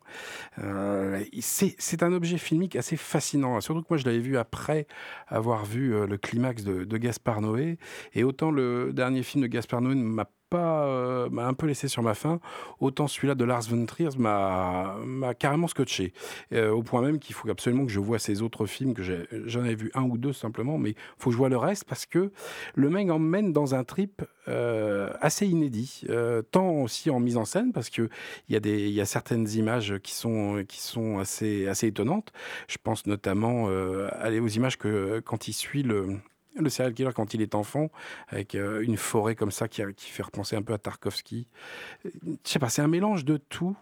Euh, 0.59 1.23
c'est 1.41 2.03
un 2.03 2.13
objet 2.13 2.39
filmique 2.39 2.77
assez 2.77 2.97
fascinant. 2.97 3.61
Surtout 3.61 3.83
que 3.83 3.89
moi, 3.91 3.97
je 3.99 4.05
l'avais 4.05 4.19
vu 4.19 4.39
après 4.39 4.87
avoir 5.29 5.65
vu 5.65 6.07
le 6.07 6.17
climax 6.19 6.65
de, 6.65 6.85
de 6.85 6.97
Gaspard 6.97 7.41
Noé. 7.41 7.79
Et 8.15 8.25
autant 8.25 8.51
le 8.51 8.93
dernier 8.93 9.23
film 9.23 9.43
de 9.43 9.49
Gaspard 9.49 9.81
Noé 9.81 9.95
ne 9.95 10.05
m'a 10.05 10.27
pas 10.51 10.85
euh, 10.85 11.31
m'a 11.31 11.47
un 11.47 11.55
peu 11.55 11.67
laissé 11.67 11.89
sur 11.89 12.03
ma 12.03 12.15
faim, 12.15 12.41
autant 12.81 13.07
celui-là 13.07 13.35
de 13.35 13.45
Lars 13.45 13.63
von 13.63 13.87
Trier 13.87 14.11
m'a 14.19 14.97
m'a 15.05 15.33
carrément 15.33 15.69
scotché. 15.69 16.13
Euh, 16.53 16.71
au 16.71 16.83
point 16.83 17.01
même 17.01 17.19
qu'il 17.19 17.35
faut 17.35 17.49
absolument 17.49 17.87
que 17.87 17.93
je 17.93 18.01
vois 18.01 18.19
ces 18.19 18.43
autres 18.43 18.67
films 18.67 18.93
que 18.93 19.03
j'en 19.47 19.61
avais 19.61 19.77
vu 19.77 19.91
un 19.95 20.03
ou 20.03 20.19
deux 20.19 20.33
simplement, 20.33 20.77
mais 20.77 20.95
faut 21.19 21.31
que 21.31 21.35
je 21.35 21.39
vois 21.39 21.49
le 21.49 21.57
reste 21.57 21.85
parce 21.85 22.05
que 22.05 22.33
le 22.75 22.91
mec 22.91 23.09
emmène 23.11 23.53
dans 23.53 23.75
un 23.75 23.85
trip 23.85 24.23
euh, 24.49 25.11
assez 25.21 25.47
inédit, 25.47 26.05
tant 26.51 26.71
aussi 26.83 27.11
en 27.11 27.21
mise 27.21 27.37
en 27.37 27.45
scène 27.45 27.73
parce 27.73 27.89
que 27.89 28.09
il 28.49 28.53
y 28.53 28.57
a 28.57 28.61
des 28.61 28.89
il 28.89 28.95
y 28.95 29.01
a 29.01 29.07
certaines 29.07 29.49
images 29.51 29.99
qui 30.03 30.13
sont 30.13 30.65
qui 30.69 30.81
sont 30.81 31.19
assez 31.19 31.69
assez 31.69 31.87
étonnantes. 31.87 32.33
Je 32.67 32.77
pense 32.83 33.07
notamment 33.07 33.69
aller 34.19 34.41
aux 34.41 34.49
images 34.49 34.77
que 34.77 35.21
quand 35.21 35.47
il 35.47 35.53
suit 35.53 35.85
le 35.85 36.19
le 36.59 36.69
serial 36.69 36.93
killer 36.95 37.11
quand 37.15 37.33
il 37.35 37.43
est 37.43 37.55
enfant, 37.55 37.91
avec 38.29 38.55
euh, 38.55 38.81
une 38.83 38.97
forêt 38.97 39.35
comme 39.35 39.51
ça 39.51 39.69
qui, 39.69 39.83
fait 39.97 40.23
repenser 40.23 40.57
un 40.57 40.63
peu 40.63 40.73
à 40.73 40.79
Tarkovsky. 40.79 41.47
Je 42.05 42.11
sais 42.45 42.59
pas, 42.59 42.69
c'est 42.69 42.83
un 42.83 42.89
mélange 42.89 43.25
de 43.25 43.37
tout. 43.37 43.77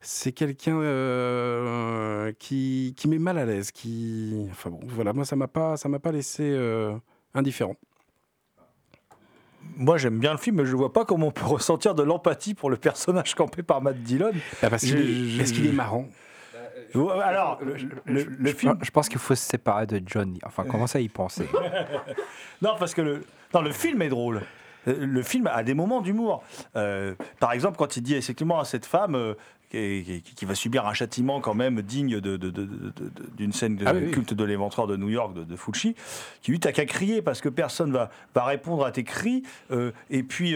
C'est 0.00 0.32
quelqu'un 0.32 0.80
euh, 0.80 2.32
qui, 2.38 2.94
qui 2.96 3.08
met 3.08 3.18
mal 3.18 3.38
à 3.38 3.44
l'aise, 3.46 3.70
qui, 3.70 4.46
enfin 4.50 4.70
bon, 4.70 4.80
voilà, 4.84 5.12
moi 5.12 5.24
ça 5.24 5.36
m'a 5.36 5.48
pas, 5.48 5.76
ça 5.76 5.88
m'a 5.88 5.98
pas 5.98 6.12
laissé 6.12 6.42
euh, 6.44 6.94
indifférent. 7.34 7.76
Moi, 9.76 9.96
j'aime 9.96 10.18
bien 10.18 10.32
le 10.32 10.38
film, 10.38 10.56
mais 10.56 10.66
je 10.66 10.76
vois 10.76 10.92
pas 10.92 11.04
comment 11.04 11.28
on 11.28 11.32
peut 11.32 11.44
ressentir 11.46 11.94
de 11.94 12.02
l'empathie 12.02 12.52
pour 12.54 12.68
le 12.68 12.76
personnage 12.76 13.34
campé 13.34 13.62
par 13.62 13.80
Matt 13.80 14.02
Dillon. 14.02 14.32
Ah, 14.62 14.68
parce 14.68 14.82
qu'il 14.82 14.96
Je- 14.98 15.02
est, 15.02 15.28
je- 15.30 15.38
parce 15.38 15.52
qu'il 15.52 15.66
est 15.66 15.72
marrant. 15.72 16.06
Alors, 16.94 17.58
le, 17.62 17.74
le- 18.06 18.24
le 18.24 18.50
je, 18.50 18.54
film. 18.56 18.78
je 18.82 18.90
pense 18.90 19.08
qu'il 19.08 19.18
faut 19.18 19.34
se 19.34 19.42
séparer 19.44 19.86
de 19.86 20.00
Johnny. 20.06 20.38
Enfin, 20.44 20.64
commencer 20.64 20.98
à 20.98 21.00
y 21.00 21.08
penser? 21.08 21.46
Non, 22.62 22.76
parce 22.78 22.94
que 22.94 23.02
le, 23.02 23.24
non, 23.54 23.60
le 23.62 23.72
film 23.72 24.02
est 24.02 24.08
drôle. 24.08 24.42
Euh, 24.88 24.94
Le 25.06 25.22
film 25.22 25.48
a 25.52 25.62
des 25.62 25.74
moments 25.74 26.00
d'humour. 26.00 26.42
Euh, 26.76 27.14
par 27.40 27.52
exemple, 27.52 27.76
quand 27.76 27.96
il 27.96 28.02
dit 28.02 28.14
effectivement 28.14 28.60
à 28.60 28.64
cette 28.64 28.86
femme 28.86 29.14
euh, 29.16 29.34
qui, 29.70 30.22
qui- 30.24 30.34
qui 30.34 30.44
va 30.44 30.54
subir 30.54 30.86
un 30.86 30.94
châtiment 30.94 31.40
quand 31.40 31.54
même 31.54 31.82
digne 31.82 32.20
de- 32.20 32.36
de- 32.36 32.50
de- 32.50 32.50
de- 32.50 32.66
de- 32.66 33.12
d'une 33.36 33.52
scène 33.52 33.76
de 33.76 33.86
Ah 33.86 33.94
oui, 33.94 34.02
oui. 34.06 34.10
culte 34.12 34.34
de 34.34 34.44
l'éventreur 34.44 34.86
de 34.86 34.96
New 34.96 35.08
York 35.08 35.34
de, 35.34 35.44
de 35.44 35.56
Fulci, 35.56 35.96
qui 36.40 36.50
lui 36.52 36.60
t'as 36.60 36.72
qu'à 36.72 36.84
crier 36.84 37.20
parce 37.22 37.40
que 37.40 37.48
personne 37.48 37.90
va, 37.92 38.10
va 38.34 38.44
répondre 38.44 38.84
à 38.84 38.92
tes 38.92 39.04
cris. 39.04 39.42
euh, 39.70 39.90
et 40.10 40.22
puis. 40.22 40.54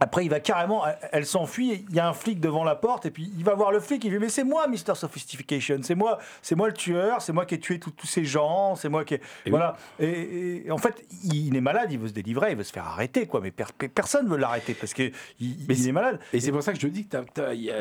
Après, 0.00 0.24
il 0.24 0.28
va 0.28 0.40
carrément, 0.40 0.84
elle- 1.12 1.26
s'enfuit. 1.26 1.84
Il 1.90 1.94
y 1.96 2.00
a 2.00 2.08
un 2.08 2.12
flic 2.12 2.40
devant 2.40 2.64
la 2.64 2.74
porte, 2.74 3.04
et 3.06 3.10
puis 3.10 3.30
il 3.36 3.44
va 3.44 3.54
voir 3.54 3.70
le 3.72 3.80
flic. 3.80 4.04
Il 4.04 4.10
lui 4.10 4.18
dit 4.18 4.24
Mais 4.24 4.28
c'est 4.30 4.44
moi, 4.44 4.66
Mr. 4.66 4.94
Sophistication. 4.94 5.78
C'est 5.82 5.94
moi, 5.94 6.18
c'est 6.42 6.54
moi 6.54 6.68
le 6.68 6.72
tueur. 6.74 7.20
C'est 7.20 7.32
moi 7.32 7.44
qui 7.46 7.54
ai 7.56 7.60
tué 7.60 7.78
tous 7.78 7.92
ces 8.06 8.24
gens. 8.24 8.74
C'est 8.76 8.88
moi 8.88 9.04
qui. 9.04 9.14
ai- 9.14 9.20
Et 9.46 9.50
voilà. 9.50 9.76
Et, 10.00 10.66
et 10.66 10.70
en 10.70 10.78
fait, 10.78 11.04
il, 11.24 11.48
il 11.48 11.56
est 11.56 11.60
malade. 11.60 11.92
Il 11.92 11.98
veut 11.98 12.08
se 12.08 12.12
délivrer. 12.12 12.52
Il 12.52 12.56
veut 12.56 12.64
se 12.64 12.72
faire 12.72 12.86
arrêter, 12.86 13.26
quoi. 13.26 13.40
Mais 13.40 13.50
per- 13.50 13.64
per- 13.76 13.88
personne 13.88 14.28
veut 14.28 14.36
l'arrêter 14.36 14.74
parce 14.74 14.94
que 14.94 15.10
il, 15.40 15.70
est 15.88 15.92
malade. 15.92 16.18
Et 16.32 16.40
c'est 16.40 16.52
pour 16.52 16.62
ça 16.62 16.72
que 16.72 16.80
je 16.80 16.86
dis 16.88 17.06
que 17.06 17.16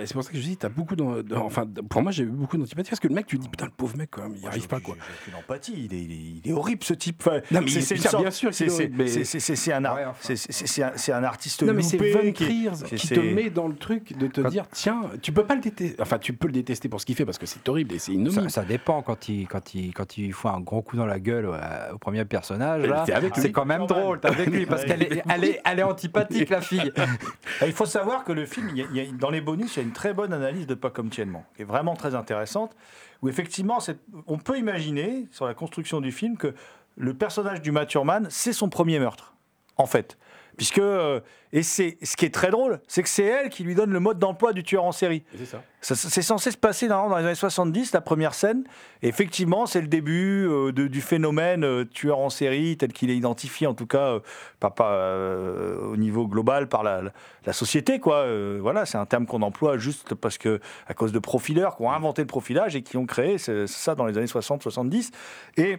c'est 0.06 0.14
pour 0.14 0.24
ça 0.24 0.32
que 0.32 0.38
je 0.38 0.44
dis, 0.44 0.58
t'as 0.58 0.70
beaucoup 0.70 0.96
d'en- 0.96 1.22
enfin, 1.38 1.66
pour 1.90 2.02
moi, 2.02 2.12
j'ai 2.12 2.24
eu 2.24 2.28
beaucoup 2.28 2.58
d'antipathie 2.58 2.90
parce 2.90 3.00
que 3.00 3.08
le 3.08 3.16
mec, 3.16 3.26
tu 3.28 3.38
te 3.38 3.44
dis, 3.44 3.50
putain, 3.50 3.66
le 3.66 3.72
pauvre 3.72 3.96
mec, 3.98 4.10
quand 4.12 4.24
même, 4.24 4.34
il 4.36 4.42
n'y 4.42 4.48
arrive 4.48 4.68
pas, 4.68 4.80
quoi. 4.80 4.96
J'ai 4.96 5.02
j'ai 5.08 5.32
aucune 5.32 5.36
empathie. 5.40 5.74
Il 5.90 5.94
est, 5.94 5.98
il 6.04 6.42
il 6.44 6.52
est 6.52 6.54
horrible, 6.54 6.84
ce 6.84 6.94
type. 6.94 7.22
Enfin, 7.26 7.40
Non, 7.52 7.62
mais 7.62 7.70
c'est- 7.70 7.96
bien 8.18 8.32
sûr 8.32 8.52
qu'il 8.52 8.70
c'est- 8.72 9.74
un 9.74 9.84
Ouais, 9.96 10.06
enfin. 10.06 10.34
un- 11.14 11.24
artiste 11.24 11.64
Non, 11.64 11.74
loupé 11.74 12.07
Qui 12.12 12.44
est- 12.44 12.48
Trier 12.48 12.70
qui 12.98 13.08
c'est- 13.08 13.16
te 13.16 13.20
met 13.20 13.50
dans 13.50 13.68
le 13.68 13.76
truc 13.76 14.18
de 14.18 14.28
te 14.28 14.42
Quand- 14.42 14.50
dire, 14.50 14.66
tiens, 14.72 15.02
tu 15.22 15.32
peux 15.32 15.44
pas 15.44 15.56
le 15.56 15.62
détester. 15.62 16.02
Enfin, 16.02 16.18
tu 16.20 16.34
peux 16.34 16.48
le 16.48 16.54
détester 16.54 16.90
pour 16.90 17.00
ce 17.02 17.06
qu'il 17.06 17.16
fait 17.16 17.26
parce 17.26 17.38
que 17.38 17.46
c'est 17.46 17.68
horrible 17.70 17.94
et 17.96 18.00
c'est 18.00 18.14
Ça, 18.50 18.64
dépend 18.64 19.02
quand 19.02 19.30
il, 19.30 19.48
quand, 19.48 19.74
il, 19.76 19.94
quand 19.94 20.18
il 20.18 20.34
fout 20.34 20.52
un 20.52 20.60
gros 20.60 20.82
coup 20.82 20.96
dans 20.98 21.06
la 21.06 21.20
gueule 21.20 21.50
euh, 21.52 21.94
au 21.94 21.98
premier 21.98 22.26
personnage. 22.26 22.84
C'est 23.36 23.52
quand 23.52 23.66
même 23.66 23.86
drôle, 23.86 24.20
t'es 24.20 24.28
avec 24.28 24.48
lui, 24.50 24.66
parce 24.66 24.84
qu'elle 24.86 25.04
est, 25.04 25.24
elle 25.30 25.44
est, 25.44 25.62
elle 25.66 25.80
est 25.80 25.84
antipathique, 25.84 26.50
la 26.50 26.62
fille. 26.62 26.92
Il 27.66 27.74
faut 27.74 27.86
savoir 27.86 28.24
que 28.24 28.32
le 28.32 28.46
film, 28.46 28.70
il 28.72 28.78
y 28.78 28.82
a- 28.82 28.86
il 28.92 28.96
y 28.98 29.00
a- 29.02 29.12
dans 29.12 29.30
les 29.30 29.42
bonus, 29.42 29.76
il 29.76 29.80
y 29.80 29.82
a 29.82 29.86
une 29.86 29.94
très 29.94 30.14
bonne 30.14 30.34
analyse 30.34 30.68
de 30.68 30.74
Pas 30.76 30.90
comme 30.90 31.10
Tiennement, 31.10 31.46
qui 31.56 31.62
est 31.64 31.66
vraiment 31.66 31.96
très 31.96 32.16
intéressante, 32.16 32.76
où 33.22 33.30
effectivement, 33.30 33.80
on 34.28 34.38
peut 34.38 34.58
imaginer, 34.58 35.26
sur 35.32 35.46
la 35.46 35.54
construction 35.54 36.02
du 36.02 36.12
film, 36.12 36.38
que 36.38 36.54
le 36.98 37.14
personnage 37.14 37.62
du 37.62 37.72
Maturman, 37.72 38.28
c'est 38.30 38.54
son 38.54 38.70
premier 38.70 39.00
meurtre, 39.00 39.34
en 39.78 39.86
fait. 39.86 40.18
Puisque, 40.58 40.80
euh, 40.80 41.20
et 41.54 41.62
c'est 41.62 41.98
ce 42.02 42.18
qui 42.18 42.26
est 42.26 42.34
très 42.34 42.50
drôle, 42.50 42.82
c'est 42.88 43.04
que 43.04 43.10
c'est 43.10 43.24
elle 43.24 43.50
qui 43.50 43.64
lui 43.64 43.76
donne 43.76 43.92
le 43.92 44.00
mode 44.00 44.18
d'emploi 44.18 44.54
du 44.54 44.64
tueur 44.64 44.84
en 44.86 44.92
série. 44.92 45.24
C'est 45.38 45.46
ça. 45.46 45.62
Ça- 45.82 45.96
C'est 45.96 46.24
censé 46.24 46.50
se 46.50 46.58
passer 46.58 46.88
dans, 46.88 47.10
dans 47.10 47.18
les 47.18 47.26
années 47.26 47.36
70, 47.36 47.92
la 47.94 48.02
première 48.02 48.34
scène. 48.34 48.64
Et 49.04 49.08
effectivement, 49.08 49.68
c'est 49.68 49.82
le 49.82 49.88
début 49.88 50.48
euh, 50.50 50.72
de- 50.72 50.88
du 50.88 51.00
phénomène 51.02 51.64
euh, 51.64 51.86
tueur 51.86 52.18
en 52.18 52.32
série, 52.32 52.76
tel 52.76 52.92
qu'il 52.92 53.12
est 53.12 53.16
identifié, 53.16 53.68
en 53.68 53.76
tout 53.76 53.86
cas, 53.86 54.18
pas, 54.60 54.72
pas, 54.72 55.16
au 55.84 55.96
niveau 55.96 56.28
global 56.28 56.68
par 56.68 56.82
la, 56.84 57.04
la- 57.04 57.12
la 57.46 57.54
société. 57.54 58.00
Quoi. 58.00 58.26
Voilà, 58.60 58.88
c'est 58.88 58.98
un 58.98 59.06
terme 59.06 59.28
qu'on 59.28 59.44
emploie 59.44 59.78
juste 59.78 60.16
parce 60.16 60.40
que, 60.40 60.60
à 60.88 60.96
cause 60.96 61.12
de 61.12 61.20
profileurs 61.20 61.78
qui 61.78 61.84
ont 61.84 61.92
inventé 61.92 62.24
le 62.24 62.28
profilage 62.28 62.76
et 62.76 62.82
qui 62.82 62.98
ont 62.98 63.06
créé 63.06 63.38
ça 63.38 63.94
dans 63.96 64.06
les 64.08 64.18
années 64.18 64.26
60-70. 64.28 65.12
Et 65.58 65.78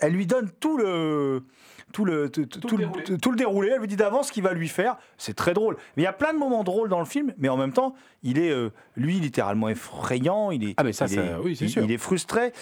elle 0.00 0.12
lui 0.12 0.26
donne 0.26 0.50
tout 0.60 0.76
le. 0.76 1.44
Tout 1.92 2.04
le, 2.04 2.30
tout, 2.30 2.46
tout- 2.46 2.60
tout 2.60 2.76
le, 2.76 2.84
déroulé. 2.86 3.18
tout 3.18 3.30
le 3.30 3.36
déroulé, 3.36 3.70
elle 3.74 3.80
lui 3.80 3.88
dit 3.88 3.96
d'avance 3.96 4.28
ce 4.28 4.32
qu'il 4.32 4.42
va 4.42 4.52
lui 4.54 4.68
faire. 4.68 4.96
C'est 5.18 5.34
très 5.34 5.52
drôle. 5.54 5.76
Mais 5.96 6.02
il 6.02 6.04
y 6.04 6.08
a 6.08 6.12
plein 6.12 6.32
de 6.32 6.38
moments 6.38 6.64
drôles 6.64 6.88
dans 6.88 6.98
le 7.00 7.04
film, 7.04 7.32
mais 7.38 7.48
en 7.48 7.56
même 7.56 7.72
temps, 7.72 7.94
il 8.22 8.38
est, 8.38 8.50
euh, 8.50 8.70
lui, 8.96 9.20
littéralement 9.20 9.68
effrayant. 9.68 10.50
Il 10.50 10.64
est, 10.68 10.74
Ah, 10.78 10.84
mais 10.84 10.92
ça, 10.92 11.04
il 11.06 11.14
ça- 11.14 11.22
est- 11.22 11.34
oui, 11.36 11.54
c'est 11.56 11.66
il- 11.66 11.70
sûr. 11.70 11.84
Il 11.84 11.92
est 11.92 11.98
frustré. 11.98 12.52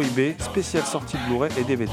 Prohibée, 0.00 0.34
spéciale 0.38 0.84
sortie 0.84 1.18
de 1.18 1.22
Blu-ray 1.28 1.50
et 1.58 1.62
DVD. 1.64 1.92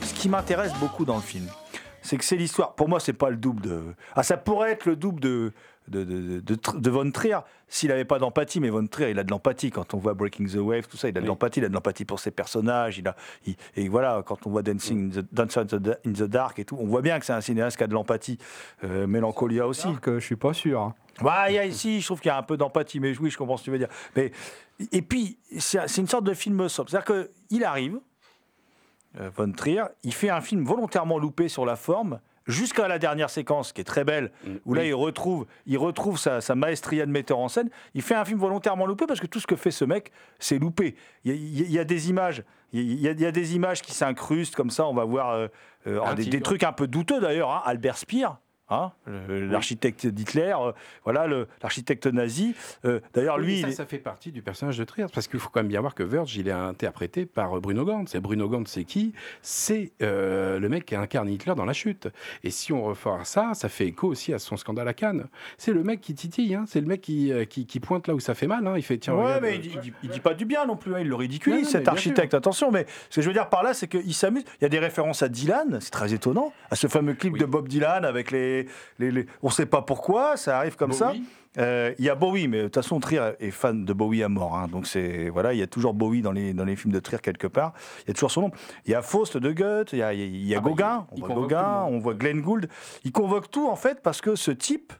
Ce 0.00 0.14
qui 0.14 0.30
m'intéresse 0.30 0.72
beaucoup 0.80 1.04
dans 1.04 1.16
le 1.16 1.20
film, 1.20 1.46
c'est 2.00 2.16
que 2.16 2.24
c'est 2.24 2.36
l'histoire. 2.36 2.72
Pour 2.74 2.88
moi, 2.88 3.00
c'est 3.00 3.12
pas 3.12 3.28
le 3.28 3.36
double 3.36 3.60
de. 3.60 3.82
Ah, 4.16 4.22
ça 4.22 4.38
pourrait 4.38 4.70
être 4.72 4.86
le 4.86 4.96
double 4.96 5.20
de 5.20 5.52
de, 5.88 6.04
de, 6.04 6.40
de, 6.40 6.40
de- 6.40 6.78
de 6.78 6.90
Von 6.90 7.10
Trier 7.10 7.36
s'il 7.68 7.90
n'avait 7.90 8.06
pas 8.06 8.18
d'empathie. 8.18 8.60
Mais 8.60 8.70
Von 8.70 8.86
Trier, 8.86 9.10
il 9.10 9.18
a 9.18 9.24
de 9.24 9.30
l'empathie 9.30 9.70
quand 9.70 9.92
on 9.92 9.98
voit 9.98 10.14
Breaking 10.14 10.46
the 10.46 10.54
Wave, 10.54 10.86
tout 10.88 10.96
ça. 10.96 11.10
Il 11.10 11.18
a 11.18 11.20
de 11.20 11.26
l'empathie. 11.26 11.60
Il 11.60 11.66
a 11.66 11.68
de 11.68 11.74
l'empathie 11.74 12.06
pour 12.06 12.18
ses 12.18 12.30
personnages. 12.30 12.96
Il 12.96 13.06
a, 13.08 13.14
il- 13.44 13.56
et 13.76 13.88
voilà, 13.90 14.22
quand 14.24 14.46
on 14.46 14.50
voit 14.50 14.62
Dancing 14.62 15.08
in 15.14 15.20
the, 15.20 15.26
Dance 15.34 15.58
in 15.58 15.66
the- 15.66 15.98
in 16.06 16.12
the 16.12 16.22
Dark 16.22 16.58
et 16.58 16.64
tout, 16.64 16.78
on 16.80 16.86
voit 16.86 17.02
bien 17.02 17.18
que 17.18 17.26
c'est 17.26 17.34
un 17.34 17.42
cinéaste 17.42 17.76
qui 17.76 17.84
a 17.84 17.88
de 17.88 17.92
l'empathie. 17.92 18.38
Euh, 18.84 19.06
Mélancolia 19.06 19.66
aussi. 19.66 19.88
que 20.00 20.18
je 20.18 20.24
suis 20.24 20.36
pas 20.36 20.54
sûr. 20.54 20.94
Bah, 21.20 21.50
y 21.50 21.58
a 21.58 21.64
ici, 21.66 22.00
je 22.00 22.06
trouve 22.06 22.20
qu'il 22.20 22.28
y 22.28 22.32
a 22.32 22.38
un 22.38 22.42
peu 22.42 22.56
d'empathie, 22.56 23.00
mais 23.00 23.16
oui, 23.18 23.30
je 23.30 23.36
comprends 23.36 23.56
ce 23.56 23.62
que 23.62 23.64
tu 23.66 23.70
veux 23.70 23.78
dire. 23.78 23.88
Mais, 24.16 24.32
et 24.92 25.02
puis, 25.02 25.38
c'est 25.58 25.98
une 25.98 26.08
sorte 26.08 26.24
de 26.24 26.34
film 26.34 26.68
sobre. 26.68 26.90
C'est-à-dire 26.90 27.26
qu'il 27.50 27.64
arrive, 27.64 27.98
euh, 29.20 29.30
Von 29.36 29.52
Trier, 29.52 29.84
il 30.02 30.14
fait 30.14 30.30
un 30.30 30.40
film 30.40 30.64
volontairement 30.64 31.18
loupé 31.18 31.48
sur 31.48 31.66
la 31.66 31.76
forme, 31.76 32.18
jusqu'à 32.46 32.88
la 32.88 32.98
dernière 32.98 33.30
séquence, 33.30 33.72
qui 33.72 33.82
est 33.82 33.84
très 33.84 34.02
belle, 34.04 34.32
où 34.64 34.74
là, 34.74 34.84
il 34.84 34.94
retrouve, 34.94 35.46
il 35.66 35.78
retrouve 35.78 36.18
sa, 36.18 36.40
sa 36.40 36.54
maestria 36.56 37.06
de 37.06 37.10
metteur 37.12 37.38
en 37.38 37.48
scène. 37.48 37.70
Il 37.94 38.02
fait 38.02 38.16
un 38.16 38.24
film 38.24 38.38
volontairement 38.38 38.86
loupé, 38.86 39.06
parce 39.06 39.20
que 39.20 39.26
tout 39.28 39.38
ce 39.38 39.46
que 39.46 39.54
fait 39.54 39.70
ce 39.70 39.84
mec, 39.84 40.10
c'est 40.40 40.58
loupé. 40.58 40.96
Il 41.24 41.32
y 41.36 41.62
a, 41.62 41.66
y 41.78 41.80
y 41.82 41.84
des 41.86 42.10
images. 42.10 42.42
Il 42.72 43.00
y, 43.00 43.06
a, 43.06 43.12
il 43.12 43.20
y 43.20 43.26
a 43.26 43.32
des 43.32 43.54
images 43.54 43.82
qui 43.82 43.92
s'incrustent 43.92 44.56
comme 44.56 44.70
ça. 44.70 44.86
On 44.88 44.94
va 44.94 45.04
voir 45.04 45.30
euh, 45.30 45.46
euh, 45.86 46.00
des 46.14 46.40
trucs 46.40 46.62
un 46.64 46.72
peu 46.72 46.86
douteux 46.86 47.20
d'ailleurs. 47.20 47.50
hein. 47.50 47.62
Albert 47.66 47.98
Speer, 47.98 48.28
hein, 48.68 48.92
l'architecte 49.28 50.06
d'Hitler, 50.06 50.54
euh, 50.58 50.72
voilà 51.04 51.26
l'architecte 51.62 52.06
nazi. 52.06 52.54
Euh, 52.84 53.00
D'ailleurs, 53.14 53.38
lui, 53.38 53.60
ça, 53.60 53.68
il 53.68 53.74
ça 53.74 53.86
fait 53.86 53.98
partie 53.98 54.32
du 54.32 54.42
personnage 54.42 54.78
de 54.78 54.84
Trier, 54.84 55.06
parce 55.12 55.28
qu'il 55.28 55.40
faut 55.40 55.50
quand 55.50 55.60
même 55.60 55.68
bien 55.68 55.80
voir 55.80 55.94
que 55.94 56.02
Verge, 56.02 56.36
il 56.36 56.48
est 56.48 56.52
interprété 56.52 57.26
par 57.26 57.56
euh, 57.56 57.60
Bruno 57.60 57.84
Gantz. 57.84 58.14
Et 58.14 58.20
Bruno 58.20 58.48
Gantz, 58.48 58.70
c'est 58.70 58.84
qui? 58.84 59.12
C'est 59.42 59.92
euh, 60.02 60.58
le 60.58 60.68
mec 60.68 60.84
qui 60.86 60.94
incarne 60.96 61.28
Hitler 61.28 61.54
dans 61.54 61.64
La 61.64 61.72
Chute. 61.72 62.08
Et 62.44 62.50
si 62.50 62.72
on 62.72 62.82
refait 62.84 63.10
ça, 63.24 63.50
ça 63.54 63.68
fait 63.68 63.86
écho 63.86 64.08
aussi 64.08 64.32
à 64.32 64.38
son 64.38 64.56
scandale 64.56 64.88
à 64.88 64.94
Cannes. 64.94 65.26
C'est 65.58 65.72
le 65.72 65.82
mec 65.82 66.00
qui 66.00 66.14
titille, 66.14 66.54
hein. 66.54 66.64
c'est 66.66 66.80
le 66.80 66.86
mec 66.86 67.00
qui, 67.00 67.32
qui, 67.50 67.66
qui 67.66 67.80
pointe 67.80 68.06
là 68.08 68.14
où 68.14 68.20
ça 68.20 68.34
fait 68.34 68.46
mal. 68.46 68.66
hein. 68.66 68.74
Il 68.76 68.82
fait 68.82 68.98
tiens, 68.98 69.14
Ouais, 69.14 69.24
regarde, 69.24 69.42
mais 69.42 69.56
il 69.56 69.60
dit, 69.60 69.70
il 69.74 69.80
dit- 69.80 69.92
il 70.04 70.08
dit 70.10 70.20
pas 70.20 70.34
du 70.34 70.44
bien 70.44 70.64
non 70.66 70.76
plus, 70.76 70.92
il 71.00 71.08
le 71.08 71.14
ridiculise, 71.14 71.58
Non, 71.58 71.64
non, 71.64 71.70
cet 71.70 71.88
architecte, 71.88 72.34
attention. 72.34 72.70
Mais 72.70 72.86
ce 73.10 73.16
que 73.16 73.22
je 73.22 73.26
veux 73.26 73.32
dire 73.32 73.48
par 73.48 73.62
là, 73.62 73.74
c'est 73.74 73.88
qu'il 73.88 74.14
s'amuse. 74.14 74.44
Il 74.60 74.62
y 74.62 74.66
a 74.66 74.68
des 74.68 74.78
références 74.78 75.22
à 75.22 75.28
Dylan, 75.28 75.78
c'est 75.80 75.90
très 75.90 76.14
étonnant, 76.14 76.52
à 76.70 76.76
ce 76.76 76.86
fameux 76.86 77.14
clip 77.14 77.36
de 77.36 77.44
Bob 77.44 77.68
Dylan 77.68 78.04
avec 78.04 78.30
les. 78.30 78.51
Les, 78.98 79.10
les- 79.10 79.26
on 79.42 79.50
sait 79.50 79.66
pas 79.66 79.82
pourquoi, 79.82 80.36
ça 80.36 80.58
arrive 80.58 80.76
comme 80.76 80.92
ça. 80.92 81.12
Euh, 81.58 81.92
Il 81.98 82.04
y 82.04 82.08
a 82.08 82.14
Bowie, 82.14 82.48
mais 82.48 82.58
de 82.58 82.62
toute 82.64 82.76
façon, 82.76 82.98
Trier 82.98 83.32
est 83.38 83.50
fan 83.50 83.84
de 83.84 83.92
Bowie 83.92 84.22
à 84.22 84.28
mort. 84.30 84.56
hein. 84.56 84.68
donc 84.68 84.86
c'est 84.86 85.28
voilà, 85.28 85.52
il 85.52 85.58
y 85.58 85.62
a 85.62 85.66
toujours 85.66 85.92
Bowie 85.92 86.22
dans 86.22 86.32
les, 86.32 86.54
dans 86.54 86.64
les 86.64 86.76
films 86.76 86.94
de 86.94 86.98
Trier 87.00 87.18
quelque 87.20 87.46
part. 87.46 87.72
Il 88.04 88.08
y 88.08 88.10
a 88.10 88.14
toujours 88.14 88.30
son 88.30 88.40
nom. 88.42 88.50
Il 88.86 88.90
y 88.92 88.94
a 88.94 89.02
Faust 89.02 89.36
de 89.36 89.52
Goethe, 89.52 89.92
il 89.92 89.98
y 89.98 90.02
a, 90.02 90.14
y 90.14 90.54
a- 90.54 90.58
Ah 90.58 90.60
bah, 90.62 90.70
Gauguin, 90.70 91.06
il 91.14 91.22
on 91.22 91.26
voit 91.26 91.34
Gauguin, 91.34 91.82
on 91.90 91.98
voit 91.98 92.14
Glenn 92.14 92.40
Gould. 92.40 92.68
Il 93.04 93.12
convoque 93.12 93.50
tout 93.50 93.68
en 93.68 93.76
fait 93.76 94.00
parce 94.02 94.20
que 94.22 94.34
ce 94.34 94.50
type, 94.50 94.92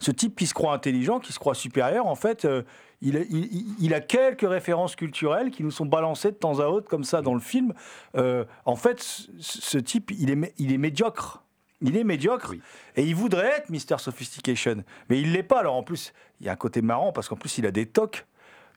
ce 0.00 0.10
type 0.10 0.36
qui 0.36 0.46
se 0.46 0.54
croit 0.54 0.74
intelligent, 0.74 1.20
qui 1.20 1.32
se 1.32 1.38
croit 1.38 1.54
supérieur, 1.54 2.06
en 2.06 2.16
fait, 2.16 2.44
euh, 2.44 2.62
il, 3.00 3.16
a, 3.16 3.20
il- 3.20 3.48
il- 3.52 3.74
il 3.78 3.94
a 3.94 4.00
quelques 4.00 4.46
références 4.48 4.96
culturelles 4.96 5.50
qui 5.50 5.62
nous 5.62 5.70
sont 5.70 5.86
balancées 5.86 6.32
de 6.32 6.36
temps 6.36 6.58
à 6.60 6.66
autre, 6.66 6.88
comme 6.88 7.04
ça, 7.04 7.22
dans 7.22 7.34
le 7.34 7.40
film. 7.40 7.72
Euh, 8.16 8.44
en 8.64 8.76
fait, 8.76 9.00
ce, 9.38 9.78
type, 9.78 10.10
il 10.18 10.30
est, 10.30 10.54
il 10.58 10.72
est 10.72 10.78
médiocre. 10.78 11.44
Il 11.82 11.96
est 11.96 12.04
médiocre 12.04 12.54
et 12.96 13.02
il 13.02 13.14
voudrait 13.14 13.58
être 13.58 13.70
Mr. 13.70 13.98
Sophistication, 13.98 14.82
mais 15.10 15.20
il 15.20 15.32
l'est 15.32 15.42
pas. 15.42 15.60
Alors 15.60 15.74
en 15.74 15.82
plus, 15.82 16.12
il 16.40 16.46
y 16.46 16.48
a 16.48 16.52
un 16.52 16.56
côté 16.56 16.80
marrant 16.82 17.12
parce 17.12 17.28
qu'en 17.28 17.36
plus, 17.36 17.58
il 17.58 17.66
a 17.66 17.70
des 17.70 17.86
tocs. 17.86 18.24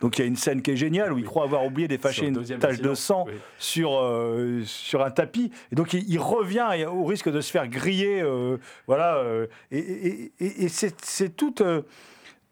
Donc 0.01 0.17
il 0.17 0.21
y 0.21 0.23
a 0.23 0.27
une 0.27 0.37
scène 0.37 0.61
qui 0.61 0.71
est 0.71 0.77
géniale 0.77 1.11
où 1.11 1.17
il 1.17 1.25
croit 1.25 1.43
avoir 1.43 1.65
oublié 1.65 1.87
d'effacer 1.89 2.27
une 2.27 2.41
tache 2.59 2.79
de 2.79 2.93
sang 2.93 3.25
oui. 3.27 3.33
sur, 3.57 3.97
euh, 3.99 4.61
sur 4.65 5.03
un 5.03 5.11
tapis. 5.11 5.51
Et 5.73 5.75
donc 5.75 5.91
il, 5.93 6.09
il 6.09 6.19
revient 6.19 6.69
et 6.75 6.85
au 6.85 7.03
risque 7.03 7.29
de 7.29 7.41
se 7.41 7.51
faire 7.51 7.67
griller. 7.67 8.21
euh, 8.21 8.57
voilà. 8.87 9.15
euh, 9.17 9.47
et 9.71 10.31
et- 10.39 10.69
c'est 10.69 11.35
toute, 11.35 11.61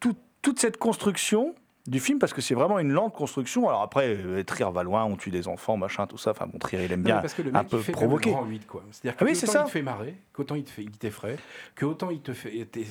toute, 0.02 0.18
toute 0.42 0.60
cette 0.60 0.76
construction 0.78 1.56
du 1.88 2.00
film 2.00 2.20
parce 2.20 2.34
que 2.34 2.42
c'est 2.42 2.54
vraiment 2.54 2.78
une 2.80 2.92
lente 2.92 3.14
construction. 3.14 3.68
Alors 3.70 3.82
après, 3.82 4.10
euh, 4.10 4.44
Trier 4.44 4.70
va 4.72 4.84
loin, 4.84 5.06
on 5.06 5.16
tue 5.16 5.32
des 5.32 5.48
enfants, 5.48 5.78
machin, 5.78 6.06
tout 6.06 6.18
ça. 6.18 6.32
Enfin 6.32 6.46
bon, 6.46 6.60
Trier, 6.60 6.84
il 6.86 6.92
aime 6.92 7.00
Non, 7.00 7.06
bien 7.06 7.20
parce 7.22 7.34
que 7.34 7.42
le 7.42 7.56
un 7.56 7.64
peu 7.64 7.80
fait 7.80 7.92
provoquer. 7.94 8.32
Grand 8.32 8.46
8, 8.46 8.68
quoi. 8.68 8.84
C'est-à-dire 8.92 9.16
Ah 9.18 9.20
que 9.20 9.26
oui, 9.30 9.36
c'est 9.36 9.46
autant 9.50 9.54
ça. 9.54 9.62
il 9.62 9.66
te 9.66 9.72
fait 9.72 9.82
marrer, 9.82 10.16
qu'autant 10.34 10.56
il 10.56 10.64
te 10.64 10.70
fait, 10.70 10.84
il 10.84 10.92
t'effraie, 10.92 11.38
que 11.76 11.86
autant 11.86 12.10
il 12.12 12.20
te 12.22 12.34
fait. 12.34 12.66
t'es- 12.66 12.86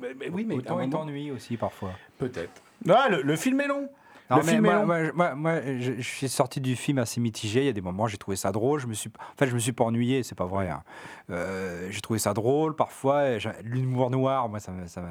mais- 0.00 0.14
mais 0.18 0.28
oui, 0.30 0.44
mais 0.46 0.54
Autant 0.56 0.80
il 0.80 0.90
t'ennuie 0.90 1.30
aussi 1.30 1.56
parfois. 1.56 1.92
Peut-être. 2.18 2.62
Ah, 2.88 3.08
le, 3.10 3.22
le 3.22 3.36
film 3.36 3.60
est 3.60 3.68
long. 3.68 3.88
Non, 4.30 4.38
le 4.38 4.42
mais 4.44 4.52
film 4.52 4.64
est 4.66 4.68
moi, 4.68 4.74
long. 4.80 4.86
moi, 4.86 5.04
je- 5.04 5.12
moi, 5.12 5.34
moi, 5.34 5.60
je, 5.78 5.92
je 5.98 6.02
suis 6.02 6.28
sorti 6.28 6.60
du 6.60 6.74
film 6.76 6.98
assez 6.98 7.20
mitigé. 7.20 7.60
Il 7.60 7.66
y 7.66 7.68
a 7.68 7.72
des 7.72 7.80
moments, 7.82 8.06
j'ai 8.06 8.16
trouvé 8.16 8.36
ça 8.36 8.50
drôle. 8.52 8.80
Je 8.80 8.86
me 8.86 8.94
suis, 8.94 9.10
en 9.18 9.36
fait, 9.38 9.46
je 9.46 9.54
me 9.54 9.58
suis 9.58 9.72
pas 9.72 9.84
ennuyé, 9.84 10.22
c'est 10.22 10.34
pas 10.34 10.46
vrai. 10.46 10.68
hein. 10.70 10.82
Euh, 11.30 11.88
j'ai 11.90 12.00
trouvé 12.00 12.18
ça 12.18 12.32
drôle 12.34 12.74
parfois. 12.76 13.36
L'humour 13.62 14.10
noir, 14.10 14.48
moi, 14.48 14.58
ça, 14.60 14.72
ça 14.86 15.02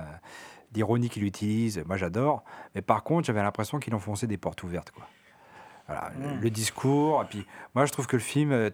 l'ironie 0.74 1.10
qu'il 1.10 1.24
utilise, 1.24 1.84
moi, 1.88 1.98
j'adore. 1.98 2.44
Mais 2.76 2.82
par 2.82 3.04
contre, 3.04 3.26
j'avais 3.28 3.42
l'impression 3.44 3.80
qu'il 3.80 3.94
enfonçait 3.96 4.28
des 4.28 4.38
portes 4.38 4.64
ouvertes, 4.64 4.92
quoi. 4.92 5.08
Voilà, 5.88 6.12
le- 6.18 6.36
Hmm. 6.38 6.40
le 6.40 6.50
discours. 6.50 7.24
Et 7.24 7.26
puis, 7.26 7.46
moi, 7.76 7.86
je 7.86 7.92
trouve 7.92 8.08
que 8.08 8.16
le 8.16 8.22
film, 8.22 8.52
euh, 8.54 8.70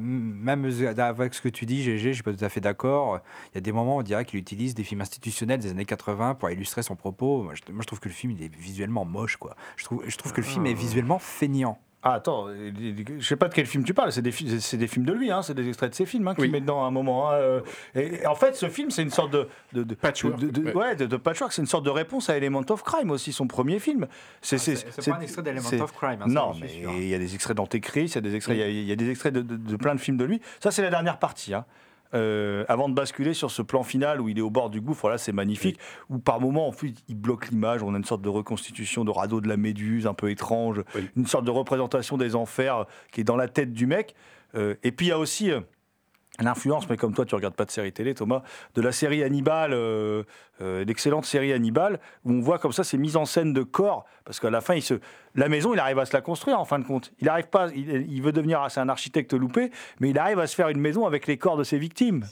même 0.00 0.64
avec 0.98 1.34
ce 1.34 1.40
que 1.40 1.48
tu 1.48 1.64
dis, 1.64 1.82
GG, 1.84 2.08
je 2.08 2.14
suis 2.14 2.22
pas 2.24 2.32
tout 2.32 2.44
à 2.44 2.48
fait 2.48 2.60
d'accord. 2.60 3.20
Il 3.52 3.56
y 3.56 3.58
a 3.58 3.60
des 3.60 3.70
moments, 3.72 3.98
on 3.98 4.02
dirait 4.02 4.24
qu'il 4.24 4.40
utilise 4.40 4.74
des 4.74 4.82
films 4.82 5.00
institutionnels 5.02 5.60
des 5.60 5.70
années 5.70 5.84
80 5.84 6.34
pour 6.34 6.50
illustrer 6.50 6.82
son 6.82 6.96
propos. 6.96 7.42
Moi, 7.44 7.54
je, 7.54 7.72
moi, 7.72 7.82
je 7.82 7.86
trouve 7.86 8.00
que 8.00 8.08
le 8.08 8.14
film, 8.14 8.32
il 8.32 8.42
est 8.42 8.52
visuellement 8.52 9.04
moche, 9.04 9.36
quoi. 9.36 9.54
Je 9.76 9.84
trouve, 9.84 10.02
je 10.08 10.16
trouve 10.16 10.32
que 10.32 10.40
le 10.40 10.46
film 10.46 10.66
est 10.66 10.74
visuellement 10.74 11.18
feignant. 11.20 11.78
Ah, 12.02 12.12
attends, 12.14 12.46
je 13.18 13.26
sais 13.26 13.34
pas 13.34 13.48
de 13.48 13.54
quel 13.54 13.66
film 13.66 13.82
tu 13.82 13.92
parles, 13.92 14.12
c'est 14.12 14.22
des, 14.22 14.30
films 14.30 15.04
de 15.04 15.12
lui, 15.12 15.32
hein, 15.32 15.42
c'est 15.42 15.54
des 15.54 15.66
extraits 15.66 15.90
de 15.90 15.94
ses 15.96 16.06
films 16.06 16.28
hein, 16.28 16.34
qu'il 16.36 16.50
met 16.52 16.60
dedans 16.60 16.84
à 16.84 16.86
un 16.86 16.92
moment. 16.92 17.30
hein, 17.30 17.34
euh, 17.34 17.60
et, 17.96 18.22
et 18.22 18.26
en 18.28 18.36
fait, 18.36 18.54
ce 18.54 18.68
film, 18.68 18.90
c'est 18.90 19.02
une 19.02 19.10
sorte 19.10 19.32
de. 19.32 19.48
de, 19.72 19.82
de 19.82 19.94
Patchwork, 19.96 20.38
de- 20.38 20.50
de- 20.50 20.72
ouais. 20.72 20.94
de, 20.94 21.06
de 21.06 21.16
patchwork, 21.16 21.52
c'est 21.52 21.62
une 21.62 21.66
sorte 21.66 21.84
de 21.84 21.90
réponse 21.90 22.30
à 22.30 22.36
Element 22.36 22.62
of 22.70 22.84
Crime 22.84 23.10
aussi, 23.10 23.32
son 23.32 23.48
premier 23.48 23.80
film. 23.80 24.06
C'est 24.40 24.58
c'est 24.58 25.10
pas 25.10 25.16
un 25.16 25.20
extrait 25.20 25.42
d'Element 25.42 25.68
of 25.82 25.92
Crime, 25.94 26.20
hein, 26.22 26.28
ça, 26.28 26.32
non, 26.32 26.52
mais 26.60 26.70
il 26.98 27.08
y 27.08 27.14
a 27.14 27.18
des 27.18 27.34
extraits 27.34 27.56
d'Antéchrist, 27.56 28.14
il 28.14 28.18
y 28.18 28.18
a 28.18 28.20
des 28.20 28.34
extraits, 28.36 28.56
il 28.56 28.60
y 28.60 28.62
a- 28.62 28.68
il 28.68 28.84
y, 28.84 28.92
a 28.92 28.96
des 28.96 29.10
extraits 29.10 29.32
de, 29.34 29.40
de- 29.42 29.56
de 29.56 29.76
plein 29.76 29.94
de 29.94 30.00
films 30.00 30.16
de 30.18 30.24
lui. 30.24 30.40
Ça, 30.60 30.70
c'est 30.70 30.82
la 30.82 30.90
dernière 30.90 31.18
partie. 31.18 31.54
hein. 31.54 31.64
Euh, 32.14 32.64
avant 32.68 32.88
de 32.88 32.94
basculer 32.94 33.34
sur 33.34 33.50
ce 33.50 33.62
plan 33.62 33.82
final 33.82 34.20
où 34.20 34.28
il 34.28 34.38
est 34.38 34.42
au 34.42 34.50
bord 34.50 34.70
du 34.70 34.80
gouffre, 34.80 35.08
là 35.08 35.18
c'est 35.18 35.32
magnifique, 35.32 35.78
où 36.08 36.18
par 36.18 36.40
moments 36.40 36.68
en 36.68 36.72
fait, 36.72 36.94
il 37.08 37.16
bloque 37.16 37.48
l'image, 37.48 37.82
on 37.82 37.94
a 37.94 37.96
une 37.96 38.04
sorte 38.04 38.22
de 38.22 38.28
reconstitution 38.28 39.04
de 39.04 39.10
radeau 39.10 39.40
de 39.40 39.48
la 39.48 39.56
Méduse 39.56 40.06
un 40.06 40.14
peu 40.14 40.30
étrange, 40.30 40.82
une 41.16 41.26
sorte 41.26 41.44
de 41.44 41.50
représentation 41.50 42.16
des 42.16 42.34
enfers 42.34 42.86
qui 43.12 43.20
est 43.20 43.24
dans 43.24 43.36
la 43.36 43.48
tête 43.48 43.72
du 43.72 43.86
mec. 43.86 44.14
Euh, 44.54 44.74
et 44.82 44.92
puis 44.92 45.06
il 45.06 45.08
y 45.10 45.12
a 45.12 45.18
aussi 45.18 45.50
euh, 45.50 45.60
l'influence, 46.40 46.88
mais 46.88 46.96
comme 46.96 47.14
toi 47.14 47.24
tu 47.24 47.34
regardes 47.34 47.54
pas 47.54 47.64
de 47.64 47.70
série 47.70 47.92
télé 47.92 48.14
Thomas, 48.14 48.42
de 48.74 48.82
la 48.82 48.92
série 48.92 49.22
Hannibal, 49.22 49.72
euh, 49.72 50.22
euh, 50.60 50.84
l'excellente 50.84 51.24
série 51.24 51.52
Hannibal, 51.52 52.00
où 52.24 52.32
on 52.32 52.40
voit 52.40 52.58
comme 52.58 52.72
ça 52.72 52.84
ces 52.84 52.98
mises 52.98 53.16
en 53.16 53.24
scène 53.24 53.52
de 53.52 53.62
corps, 53.62 54.04
parce 54.24 54.40
qu'à 54.40 54.50
la 54.50 54.60
fin, 54.60 54.74
il 54.74 54.82
se... 54.82 54.94
la 55.34 55.48
maison, 55.48 55.72
il 55.74 55.80
arrive 55.80 55.98
à 55.98 56.04
se 56.06 56.12
la 56.12 56.20
construire 56.20 56.60
en 56.60 56.64
fin 56.64 56.78
de 56.78 56.84
compte. 56.84 57.12
Il 57.20 57.28
arrive 57.28 57.48
pas, 57.48 57.68
il, 57.74 58.06
il 58.10 58.22
veut 58.22 58.32
devenir, 58.32 58.64
c'est 58.70 58.80
un 58.80 58.88
architecte 58.88 59.32
loupé, 59.32 59.70
mais 60.00 60.10
il 60.10 60.18
arrive 60.18 60.38
à 60.38 60.46
se 60.46 60.54
faire 60.54 60.68
une 60.68 60.80
maison 60.80 61.06
avec 61.06 61.26
les 61.26 61.38
corps 61.38 61.56
de 61.56 61.64
ses 61.64 61.78
victimes. 61.78 62.24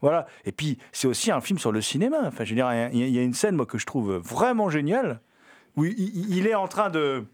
Voilà. 0.00 0.26
Et 0.44 0.50
puis, 0.52 0.78
c'est 0.90 1.06
aussi 1.06 1.30
un 1.30 1.40
film 1.40 1.58
sur 1.60 1.70
le 1.70 1.80
cinéma. 1.80 2.18
Enfin, 2.24 2.44
je 2.44 2.50
veux 2.50 2.56
dire, 2.56 2.68
il 2.92 3.08
y 3.08 3.18
a- 3.18 3.22
une 3.22 3.34
scène, 3.34 3.54
moi, 3.54 3.66
que 3.66 3.78
je 3.78 3.86
trouve 3.86 4.14
vraiment 4.16 4.68
géniale, 4.68 5.20
où 5.76 5.84
il 5.84 6.46
est 6.46 6.54
en 6.56 6.66
train 6.66 6.90
de... 6.90 7.24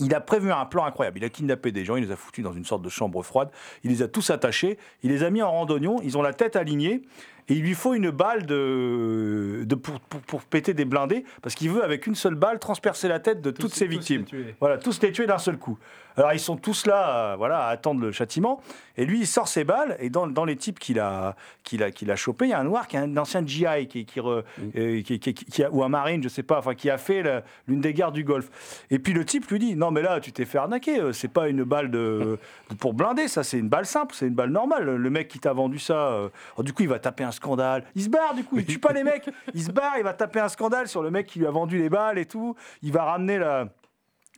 Il 0.00 0.14
a 0.14 0.20
prévu 0.20 0.52
un 0.52 0.64
plan 0.66 0.84
incroyable. 0.84 1.18
Il 1.18 1.24
a 1.24 1.28
kidnappé 1.28 1.72
des 1.72 1.84
gens, 1.84 1.96
il 1.96 2.04
les 2.04 2.12
a 2.12 2.16
foutus 2.16 2.44
dans 2.44 2.52
une 2.52 2.64
sorte 2.64 2.82
de 2.82 2.88
chambre 2.88 3.22
froide. 3.22 3.50
Il 3.84 3.90
les 3.90 4.02
a 4.02 4.08
tous 4.08 4.30
attachés, 4.30 4.78
il 5.02 5.10
les 5.10 5.22
a 5.22 5.30
mis 5.30 5.42
en 5.42 5.50
randonnion, 5.50 6.00
ils 6.02 6.16
ont 6.18 6.22
la 6.22 6.32
tête 6.32 6.56
alignée. 6.56 7.02
Et 7.48 7.54
il 7.54 7.62
lui 7.62 7.74
faut 7.74 7.94
une 7.94 8.10
balle 8.10 8.44
de, 8.46 9.62
de 9.64 9.74
pour, 9.74 10.00
pour- 10.00 10.20
pour 10.20 10.42
péter 10.42 10.74
des 10.74 10.84
blindés, 10.84 11.24
parce 11.42 11.54
qu'il 11.54 11.70
veut, 11.70 11.82
avec 11.84 12.06
une 12.06 12.14
seule 12.14 12.34
balle, 12.34 12.58
transpercer 12.58 13.08
la 13.08 13.20
tête 13.20 13.40
de 13.40 13.50
toutes 13.50 13.72
ses 13.74 13.86
victimes. 13.86 14.24
Voilà, 14.60 14.78
tous 14.78 15.00
les 15.02 15.12
tuer 15.12 15.26
d'un 15.26 15.38
seul 15.38 15.56
coup. 15.58 15.78
Alors 16.16 16.32
ils 16.32 16.40
sont 16.40 16.56
tous 16.56 16.84
là, 16.86 17.32
euh, 17.32 17.36
voilà, 17.36 17.60
à 17.66 17.68
attendre 17.68 18.00
le 18.00 18.10
châtiment. 18.10 18.60
Et 18.96 19.04
lui, 19.04 19.20
il 19.20 19.26
sort 19.28 19.46
ses 19.46 19.62
balles. 19.62 19.96
Et 20.00 20.10
dans, 20.10 20.26
dans 20.26 20.44
les 20.44 20.56
types 20.56 20.80
qu'il 20.80 20.98
a, 20.98 21.36
qu'il 21.62 21.80
a, 21.84 21.92
qu'il 21.92 22.10
a 22.10 22.16
chopé, 22.16 22.46
il 22.46 22.50
y 22.50 22.52
a 22.52 22.58
un 22.58 22.64
noir 22.64 22.88
qui 22.88 22.96
est 22.96 22.98
un 22.98 23.16
ancien 23.16 23.46
GI, 23.46 23.86
qui, 23.88 24.04
qui, 24.04 24.18
re- 24.18 24.42
euh, 24.76 25.02
qui- 25.02 25.20
qui- 25.20 25.32
qui 25.32 25.62
a- 25.62 25.70
ou 25.70 25.84
un 25.84 25.88
marine, 25.88 26.20
je 26.20 26.28
sais 26.28 26.42
pas, 26.42 26.58
enfin 26.58 26.74
qui 26.74 26.90
a 26.90 26.98
fait 26.98 27.22
l'une 27.68 27.80
des 27.80 27.94
guerres 27.94 28.10
du 28.10 28.24
Golfe. 28.24 28.50
Et 28.90 28.98
puis 28.98 29.12
le 29.12 29.24
type 29.24 29.46
lui 29.48 29.60
dit, 29.60 29.76
non 29.76 29.92
mais 29.92 30.02
là, 30.02 30.18
tu 30.18 30.32
t'es 30.32 30.44
fait 30.44 30.58
arnaquer. 30.58 30.98
euh, 31.00 31.12
C'est 31.12 31.28
pas 31.28 31.48
une 31.48 31.62
balle 31.62 31.88
de, 31.92 32.38
de- 32.68 32.74
pour 32.80 32.94
blinder, 32.94 33.28
ça 33.28 33.44
c'est 33.44 33.58
une 33.58 33.68
balle 33.68 33.86
simple, 33.86 34.12
c'est 34.18 34.26
une 34.26 34.34
balle 34.34 34.50
normale. 34.50 34.96
Le 34.96 35.10
mec 35.10 35.28
qui 35.28 35.38
t'a 35.38 35.52
vendu 35.52 35.78
ça, 35.78 36.08
euh, 36.08 36.28
alors, 36.56 36.64
du 36.64 36.72
coup 36.72 36.82
il 36.82 36.88
va 36.88 36.98
taper 36.98 37.22
un 37.22 37.30
scandale. 37.38 37.84
Il 37.94 38.02
se 38.04 38.08
barre 38.08 38.34
du 38.34 38.44
coup, 38.44 38.58
il 38.58 38.66
tue 38.66 38.78
pas 38.78 38.92
les 38.92 39.02
mecs. 39.04 39.28
Il 39.54 39.62
se 39.64 39.70
barre, 39.72 39.94
il 39.96 40.04
va 40.04 40.12
taper 40.12 40.40
un 40.40 40.48
scandale 40.48 40.86
sur 40.88 41.02
le 41.02 41.10
mec 41.10 41.26
qui 41.26 41.38
lui 41.38 41.46
a 41.46 41.50
vendu 41.50 41.78
les 41.78 41.88
balles 41.88 42.18
et 42.18 42.26
tout. 42.26 42.54
Il 42.82 42.92
va 42.92 43.04
ramener 43.04 43.38
la 43.38 43.68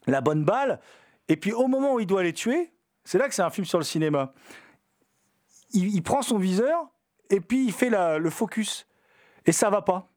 la 0.07 0.21
bonne 0.21 0.43
balle. 0.43 0.79
Et 1.27 1.35
puis 1.37 1.51
au 1.53 1.67
moment 1.67 1.93
où 1.93 1.99
il 1.99 2.07
doit 2.07 2.23
les 2.23 2.33
tuer, 2.33 2.71
c'est 3.03 3.17
là 3.17 3.27
que 3.27 3.35
c'est 3.35 3.43
un 3.43 3.49
film 3.51 3.65
sur 3.65 3.77
le 3.77 3.83
cinéma. 3.83 4.33
Il, 5.73 5.93
il 5.95 6.01
prend 6.03 6.21
son 6.21 6.37
viseur 6.37 6.89
et 7.29 7.39
puis 7.39 7.65
il 7.65 7.71
fait 7.71 7.89
la- 7.89 8.17
le 8.17 8.29
focus. 8.29 8.87
Et 9.45 9.51
ça 9.51 9.69
va 9.69 9.81
pas. 9.81 10.07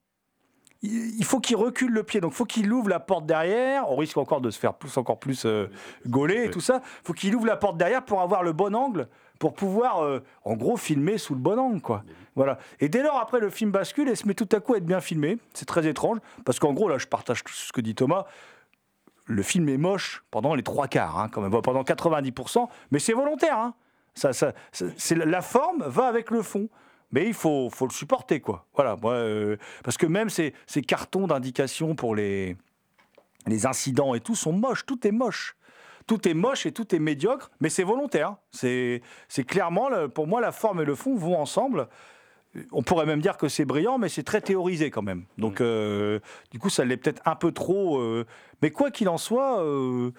Il, 0.82 1.18
il 1.18 1.24
faut 1.24 1.40
qu'il 1.40 1.56
recule 1.56 1.92
le 1.92 2.02
pied. 2.02 2.20
Donc 2.20 2.32
il 2.32 2.36
faut 2.36 2.44
qu'il 2.44 2.72
ouvre 2.72 2.88
la 2.88 3.00
porte 3.00 3.26
derrière. 3.26 3.90
On 3.90 3.96
risque 3.96 4.16
encore 4.16 4.40
de 4.40 4.50
se 4.50 4.58
faire 4.58 4.74
plus, 4.74 4.96
encore 4.96 5.18
plus 5.18 5.44
euh, 5.46 5.68
gauler 6.06 6.44
et 6.46 6.50
tout 6.50 6.60
ça. 6.60 6.80
Il 6.82 7.06
faut 7.06 7.12
qu'il 7.12 7.34
ouvre 7.36 7.46
la 7.46 7.56
porte 7.56 7.76
derrière 7.76 8.04
pour 8.04 8.20
avoir 8.20 8.42
le 8.42 8.52
bon 8.52 8.74
angle, 8.74 9.08
pour 9.44 9.52
pouvoir, 9.52 10.02
euh, 10.02 10.20
en 10.46 10.54
gros, 10.54 10.78
filmer 10.78 11.18
sous 11.18 11.34
le 11.34 11.38
bon 11.40 11.58
angle. 11.58 11.82
Quoi. 11.82 12.02
Voilà. 12.34 12.58
Et 12.80 12.88
dès 12.88 13.02
lors, 13.02 13.18
après, 13.18 13.40
le 13.40 13.50
film 13.50 13.70
bascule 13.70 14.08
et 14.08 14.14
se 14.14 14.26
met 14.26 14.32
tout 14.32 14.48
à 14.52 14.60
coup 14.60 14.72
à 14.72 14.78
être 14.78 14.86
bien 14.86 15.02
filmé. 15.02 15.36
C'est 15.52 15.66
très 15.66 15.86
étrange. 15.86 16.16
Parce 16.46 16.58
qu'en 16.58 16.72
gros, 16.72 16.88
là, 16.88 16.96
je 16.96 17.06
partage 17.06 17.44
tout 17.44 17.52
ce 17.52 17.70
que 17.70 17.82
dit 17.82 17.94
Thomas 17.94 18.24
le 19.26 19.42
film 19.42 19.68
est 19.68 19.76
moche 19.76 20.22
pendant 20.30 20.54
les 20.54 20.62
trois 20.62 20.86
quarts, 20.88 21.18
hein, 21.18 21.28
quand 21.30 21.40
même, 21.42 21.50
pendant 21.62 21.82
90%, 21.82 22.68
mais 22.90 22.98
c'est 22.98 23.12
volontaire. 23.14 23.58
hein. 23.58 23.74
Ça, 24.14 24.32
ça, 24.34 24.52
ça- 24.72 24.84
c'est 24.98 25.14
la 25.14 25.40
forme 25.42 25.82
va 25.86 26.06
avec 26.06 26.30
le 26.30 26.40
fond. 26.42 26.68
Mais 27.12 27.26
il 27.26 27.34
faut, 27.34 27.68
faut 27.70 27.86
le 27.86 27.92
supporter, 27.92 28.40
quoi. 28.40 28.64
Voilà, 28.74 28.96
moi, 29.00 29.12
euh, 29.12 29.56
parce 29.82 29.96
que 29.98 30.06
même 30.06 30.30
ces, 30.30 30.54
ces 30.66 30.80
cartons 30.82 31.26
d'indication 31.26 31.94
pour 31.94 32.14
les, 32.14 32.56
les 33.46 33.66
incidents 33.66 34.14
et 34.14 34.20
tout 34.20 34.34
sont 34.34 34.52
moches, 34.52 34.84
tout 34.86 35.06
est 35.06 35.12
moche. 35.12 35.54
Tout 36.06 36.28
est 36.28 36.34
moche 36.34 36.66
et 36.66 36.72
tout 36.72 36.94
est 36.94 36.98
médiocre, 36.98 37.50
mais 37.60 37.68
c'est 37.68 37.82
volontaire. 37.82 38.36
C'est 38.50 39.00
clairement, 39.46 39.88
pour 40.08 40.26
moi, 40.26 40.40
la 40.40 40.52
forme 40.52 40.82
et 40.82 40.84
le 40.84 40.94
fond 40.94 41.14
vont 41.14 41.38
ensemble. 41.38 41.88
On 42.72 42.82
pourrait 42.82 43.06
même 43.06 43.20
dire 43.20 43.36
que 43.36 43.48
c'est 43.48 43.64
brillant, 43.64 43.98
mais 43.98 44.08
c'est 44.08 44.22
très 44.22 44.40
théorisé 44.40 44.90
quand 44.90 45.02
même. 45.02 45.24
Donc, 45.38 45.60
euh, 45.60 46.20
du 46.52 46.58
coup, 46.58 46.70
ça 46.70 46.84
l'est 46.84 46.96
peut-être 46.96 47.20
un 47.24 47.34
peu 47.34 47.50
trop. 47.52 47.98
euh, 47.98 48.26
mais 48.62 48.70
quoi 48.70 48.90
qu'il 48.90 49.08
en 49.08 49.18
soit, 49.18 49.60
euh, 49.60 50.12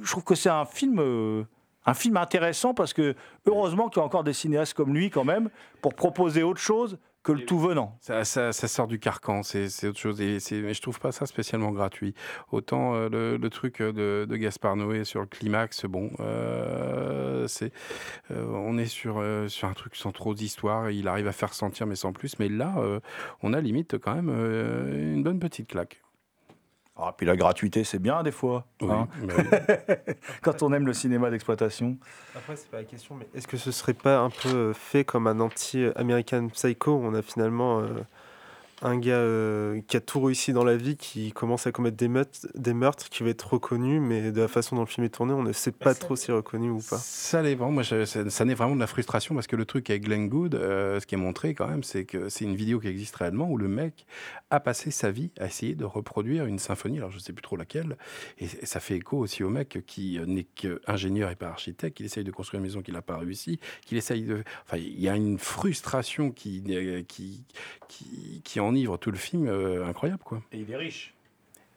je 0.00 0.10
trouve 0.10 0.24
que 0.24 0.34
c'est 0.34 0.48
un 0.48 0.64
film, 0.64 1.44
un 1.84 1.94
film 1.94 2.16
intéressant 2.16 2.72
parce 2.72 2.92
que 2.92 3.14
heureusement 3.46 3.88
qu'il 3.88 4.00
y 4.00 4.02
a 4.02 4.06
encore 4.06 4.24
des 4.24 4.32
cinéastes 4.32 4.74
comme 4.74 4.94
lui 4.94 5.10
quand 5.10 5.24
même 5.24 5.50
pour 5.82 5.94
proposer 5.94 6.42
autre 6.42 6.60
chose 6.60 6.98
que 7.22 7.32
le 7.32 7.44
tout 7.44 7.58
venant. 7.58 7.98
Ça, 8.00 8.24
ça- 8.24 8.52
ça 8.52 8.68
sort 8.68 8.86
du 8.86 8.98
carcan, 8.98 9.42
c'est 9.42 9.66
autre 9.86 9.98
chose. 9.98 10.20
Et 10.20 10.38
mais 10.52 10.74
je 10.74 10.80
trouve 10.82 10.98
pas 11.00 11.12
ça 11.12 11.26
spécialement 11.26 11.70
gratuit. 11.72 12.14
Autant 12.50 12.94
euh, 12.94 13.08
le, 13.08 13.36
le 13.36 13.50
truc 13.50 13.82
de, 13.82 14.26
de 14.28 14.36
Gaspard 14.36 14.76
Noé 14.76 15.04
sur 15.04 15.20
le 15.20 15.26
climax, 15.26 15.84
bon, 15.84 16.10
euh, 16.20 17.46
c'est, 17.46 17.72
euh, 18.30 18.44
on 18.46 18.78
est 18.78 18.86
sur, 18.86 19.18
euh, 19.18 19.48
sur 19.48 19.68
un 19.68 19.74
truc 19.74 19.96
sans 19.96 20.12
trop 20.12 20.34
d'histoire. 20.34 20.90
Il 20.90 21.08
arrive 21.08 21.26
à 21.28 21.32
faire 21.32 21.54
sentir, 21.54 21.86
mais 21.86 21.96
sans 21.96 22.12
plus. 22.12 22.38
Mais 22.38 22.48
là, 22.48 22.74
euh, 22.78 23.00
on 23.42 23.52
a 23.52 23.60
limite 23.60 23.98
quand 23.98 24.14
même 24.14 24.30
euh, 24.30 25.14
une 25.14 25.22
bonne 25.22 25.38
petite 25.40 25.68
claque. 25.68 26.02
Ah, 27.02 27.14
puis 27.16 27.26
la 27.26 27.36
gratuité, 27.36 27.82
c'est 27.84 27.98
bien 27.98 28.22
des 28.22 28.32
fois. 28.32 28.64
Oui, 28.82 28.90
hein. 28.90 29.08
mais- 29.22 30.00
Quand 30.42 30.62
on 30.62 30.72
aime 30.72 30.86
le 30.86 30.92
cinéma 30.92 31.30
d'exploitation. 31.30 31.96
Après, 32.36 32.56
c'est 32.56 32.70
pas 32.70 32.78
la 32.78 32.84
question, 32.84 33.14
mais 33.16 33.26
est-ce 33.34 33.48
que 33.48 33.56
ce 33.56 33.72
serait 33.72 33.94
pas 33.94 34.18
un 34.18 34.30
peu 34.30 34.48
euh, 34.54 34.72
fait 34.74 35.04
comme 35.04 35.26
un 35.26 35.40
anti-American 35.40 36.48
Psycho 36.48 36.92
où 36.92 37.04
on 37.04 37.14
a 37.14 37.22
finalement 37.22 37.80
euh, 37.80 37.86
un 38.82 38.98
gars 38.98 39.12
euh, 39.12 39.80
qui 39.86 39.96
a 39.96 40.00
tout 40.00 40.20
réussi 40.20 40.52
dans 40.52 40.64
la 40.64 40.76
vie, 40.76 40.96
qui 40.96 41.32
commence 41.32 41.66
à 41.66 41.72
commettre 41.72 41.96
des 41.96 42.08
meurtres, 42.08 42.46
des 42.54 42.74
meurtres 42.74 43.08
qui 43.08 43.22
va 43.22 43.30
être 43.30 43.52
reconnu, 43.52 44.00
mais 44.00 44.32
de 44.32 44.40
la 44.40 44.48
façon 44.48 44.76
dont 44.76 44.82
le 44.82 44.88
film 44.88 45.04
est 45.04 45.10
tourné, 45.10 45.32
on 45.34 45.42
ne 45.42 45.52
sait 45.52 45.72
pas 45.72 45.94
trop 45.94 46.16
s'il 46.16 46.30
est 46.30 46.36
reconnu 46.36 46.70
ou 46.70 46.78
pas. 46.78 46.98
Ça 46.98 47.42
l'est 47.42 47.54
vraiment. 47.54 47.72
Moi, 47.72 47.84
ça, 47.84 48.06
ça 48.06 48.44
naît 48.44 48.54
vraiment 48.54 48.74
de 48.74 48.80
la 48.80 48.86
frustration 48.86 49.34
parce 49.34 49.46
que 49.46 49.56
le 49.56 49.64
truc 49.64 49.90
avec 49.90 50.04
Glenn 50.04 50.28
Good, 50.28 50.54
euh, 50.54 50.98
ce 51.00 51.06
qui 51.06 51.14
est 51.14 51.18
montré 51.18 51.54
quand 51.54 51.68
même, 51.68 51.82
c'est 51.82 52.04
que 52.04 52.28
c'est 52.28 52.44
une 52.44 52.56
vidéo 52.56 52.80
qui 52.80 52.88
existe 52.88 53.16
réellement 53.16 53.50
où 53.50 53.58
le 53.58 53.68
mec 53.68 54.06
a 54.50 54.60
passé 54.60 54.90
sa 54.90 55.10
vie 55.10 55.30
à 55.38 55.46
essayer 55.46 55.74
de 55.74 55.84
reproduire 55.84 56.46
une 56.46 56.58
symphonie. 56.58 56.98
Alors, 56.98 57.10
je 57.10 57.18
sais 57.18 57.32
plus 57.32 57.42
trop 57.42 57.56
laquelle. 57.56 57.96
Et, 58.38 58.44
et 58.44 58.66
ça 58.66 58.80
fait 58.80 58.96
écho 58.96 59.18
aussi 59.18 59.44
au 59.44 59.50
mec 59.50 59.78
qui 59.86 60.18
euh, 60.18 60.26
n'est 60.26 60.44
qu'ingénieur 60.44 61.30
et 61.30 61.36
pas 61.36 61.48
architecte, 61.48 61.96
qu'il 61.96 62.06
essaye 62.06 62.24
de 62.24 62.30
construire 62.30 62.60
une 62.60 62.66
maison 62.66 62.82
qu'il 62.82 62.94
n'a 62.94 63.02
pas 63.02 63.18
réussi, 63.18 63.60
qu'il 63.84 63.98
essaye 63.98 64.22
de. 64.22 64.42
Enfin, 64.66 64.78
il 64.78 65.00
y 65.00 65.08
a 65.08 65.16
une 65.16 65.38
frustration 65.38 66.30
qui, 66.30 66.62
qui, 67.08 67.44
qui, 67.88 68.40
qui 68.42 68.60
enivre 68.70 68.96
tout 68.96 69.10
le 69.10 69.16
film, 69.18 69.46
euh, 69.48 69.86
incroyable, 69.86 70.22
quoi. 70.24 70.40
Et 70.52 70.58
il 70.58 70.70
est 70.70 70.76
riche. 70.76 71.12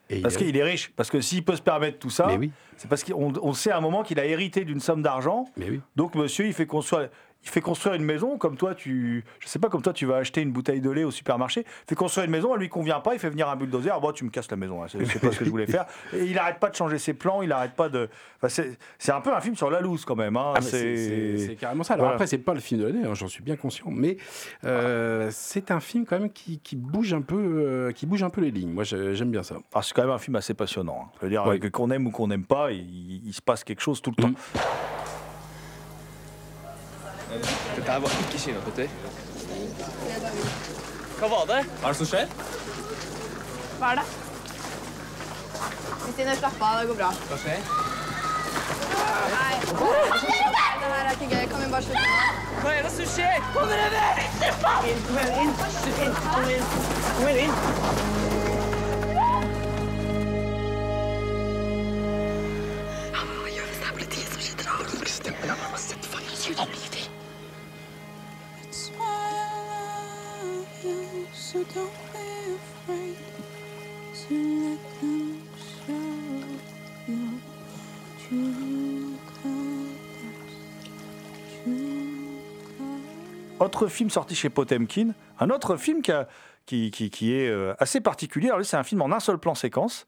Et 0.10 0.22
Parce 0.22 0.36
il- 0.36 0.46
qu'il 0.46 0.58
est 0.58 0.64
riche. 0.64 0.92
Parce 0.96 1.10
que 1.10 1.22
s'il 1.22 1.44
peut 1.44 1.56
se 1.56 1.62
permettre 1.62 1.98
tout 1.98 2.10
ça, 2.10 2.28
oui, 2.36 2.52
c'est 2.78 2.88
parce 2.90 3.04
qu'on 3.04 3.34
on 3.42 3.54
sait 3.54 3.72
à 3.72 3.78
un 3.78 3.82
moment 3.82 4.04
qu'il 4.04 4.20
a 4.20 4.26
hérité 4.26 4.64
d'une 4.66 4.80
somme 4.80 5.02
d'argent. 5.02 5.46
oui. 5.58 5.82
Donc 5.96 6.16
monsieur, 6.16 6.46
il 6.46 6.54
fait 6.54 6.66
construire, 6.68 7.10
il 7.44 7.50
fait 7.50 7.62
construire 7.62 7.96
une 7.96 8.04
maison 8.06 8.38
comme 8.38 8.56
toi, 8.58 8.74
tu, 8.74 9.24
je 9.40 9.48
sais 9.48 9.60
pas, 9.60 9.70
comme 9.70 9.82
toi, 9.82 9.92
tu 9.94 10.06
vas 10.06 10.16
acheter 10.18 10.42
une 10.42 10.52
bouteille 10.52 10.80
de 10.82 10.90
lait 10.90 11.04
au 11.04 11.12
supermarché. 11.12 11.62
Il 11.62 11.90
fait 11.90 11.96
construire 11.96 12.26
une 12.26 12.32
maison, 12.32 12.54
elle 12.54 12.62
lui 12.62 12.70
convient 12.70 13.00
pas, 13.02 13.14
il 13.14 13.20
fait 13.20 13.30
venir 13.30 13.50
un 13.50 13.56
bulldozer. 13.56 13.92
Ah, 13.96 14.00
bon, 14.00 14.12
tu 14.14 14.24
me 14.24 14.30
casses 14.30 14.50
la 14.50 14.58
maison, 14.58 14.82
hein, 14.84 14.88
c'est 14.90 15.20
pas 15.20 15.32
ce 15.32 15.40
que 15.40 15.46
je 15.46 15.50
voulais 15.50 15.68
faire. 15.68 15.86
Et 16.14 16.24
il 16.26 16.38
arrête 16.38 16.60
pas 16.60 16.70
de 16.70 16.76
changer 16.76 16.98
ses 17.00 17.14
plans, 17.14 17.42
il 17.42 17.52
arrête 17.52 17.74
pas 17.74 17.90
de. 17.90 18.10
enfin, 18.42 18.64
c'est 18.98 19.12
un 19.12 19.22
peu 19.22 19.34
un 19.34 19.42
film 19.42 19.56
sur 19.56 19.70
la 19.70 19.82
loose 19.82 20.06
quand 20.06 20.16
même. 20.16 20.38
hein, 20.38 20.54
Ah, 20.56 20.62
c'est- 20.62 21.58
carrément 21.60 21.84
ça. 21.84 21.96
Alors 21.96 22.06
Voilà. 22.06 22.16
après, 22.16 22.28
c'est 22.28 22.38
pas 22.38 22.54
le 22.54 22.60
film 22.62 22.82
de 22.82 22.88
l'année, 22.88 23.06
hein, 23.06 23.14
j'en 23.14 23.28
suis 23.28 23.44
bien 23.44 23.56
conscient, 23.56 23.88
mais 23.90 24.18
euh, 24.64 25.30
c'est 25.32 25.72
un 25.72 25.80
film 25.80 26.06
quand 26.06 26.20
même 26.20 26.32
qui, 26.32 26.60
qui 26.60 26.76
bouge 26.76 27.14
un 27.14 27.22
peu, 27.22 27.36
euh, 27.38 27.92
qui 27.92 28.06
bouge 28.06 28.24
un 28.24 28.30
peu 28.30 28.42
les 28.42 28.52
lignes. 28.52 28.72
Moi, 28.72 28.84
j'ai- 28.84 29.16
j'aime 29.16 29.32
bien 29.32 29.44
ça. 29.44 29.56
Ah, 29.74 29.82
c'est 29.82 29.94
quand 29.94 30.04
même 30.04 30.12
un 30.12 30.18
film 30.18 30.36
assez 30.38 30.54
passionnant. 30.54 31.08
hein. 31.08 31.12
Je 31.20 31.26
veux 31.26 31.30
dire, 31.30 31.46
Ouais. 31.46 31.60
qu'on 31.72 31.92
aime 31.92 32.08
ou 32.08 32.12
qu'on 32.12 32.28
n'aime 32.28 32.46
pas, 32.46 32.72
il, 32.72 33.22
il 33.26 33.34
se 33.34 33.42
passe 33.42 33.64
quelque 33.64 33.82
chose 33.82 34.02
tout 34.02 34.12
le 34.18 34.24
temps. 34.24 34.32
Dette 37.42 37.92
her 37.92 38.00
var 38.00 38.10
ikke 38.24 38.40
kinakjøttøy. 38.44 38.88
Hva 41.20 41.28
var 41.32 41.44
det? 41.50 41.62
Hva 41.80 41.88
er 41.88 41.96
det 41.96 41.98
som 42.02 42.10
skjer? 42.12 42.28
Hva 43.80 43.92
er 43.92 44.02
det? 44.02 44.06
Kristine, 46.04 46.36
slapp 46.36 46.62
av. 46.62 46.80
Det 46.80 46.88
går 46.92 47.00
bra. 47.02 47.10
Hva 47.30 47.38
skjer? 47.44 47.60
Nei, 49.34 49.54
det 49.70 50.92
her 50.92 51.06
er 51.06 51.14
ikke 51.16 51.30
gøy. 51.32 51.46
Kan 51.54 51.64
vi 51.64 51.72
bare 51.72 51.86
slutte 51.88 52.08
nå? 52.10 52.18
Hva 52.64 52.70
er 52.74 52.82
det 52.88 52.92
som 52.98 53.08
skjer? 53.16 53.48
Kom 53.56 53.72
dere 53.72 53.88
vekk! 53.96 54.32
Kom 54.66 54.92
inn, 54.92 55.02
kom 55.08 55.18
inn. 55.44 55.56
Kom 56.28 56.46
inn. 56.58 56.64
Kom 57.18 57.34
inn. 57.48 58.23
Autre 83.60 83.88
film 83.88 84.10
sorti 84.10 84.36
chez 84.36 84.50
Potemkin, 84.50 85.14
un 85.40 85.50
autre 85.50 85.78
film 85.78 86.02
qui, 86.02 86.12
est 86.12 87.48
euh, 87.48 87.74
assez 87.80 88.02
particulier. 88.02 88.52
C'est 88.64 88.78
un 88.78 88.84
film 88.84 89.02
en 89.02 89.12
un 89.12 89.20
seul 89.20 89.38
plan 89.38 89.56
séquence. 89.56 90.06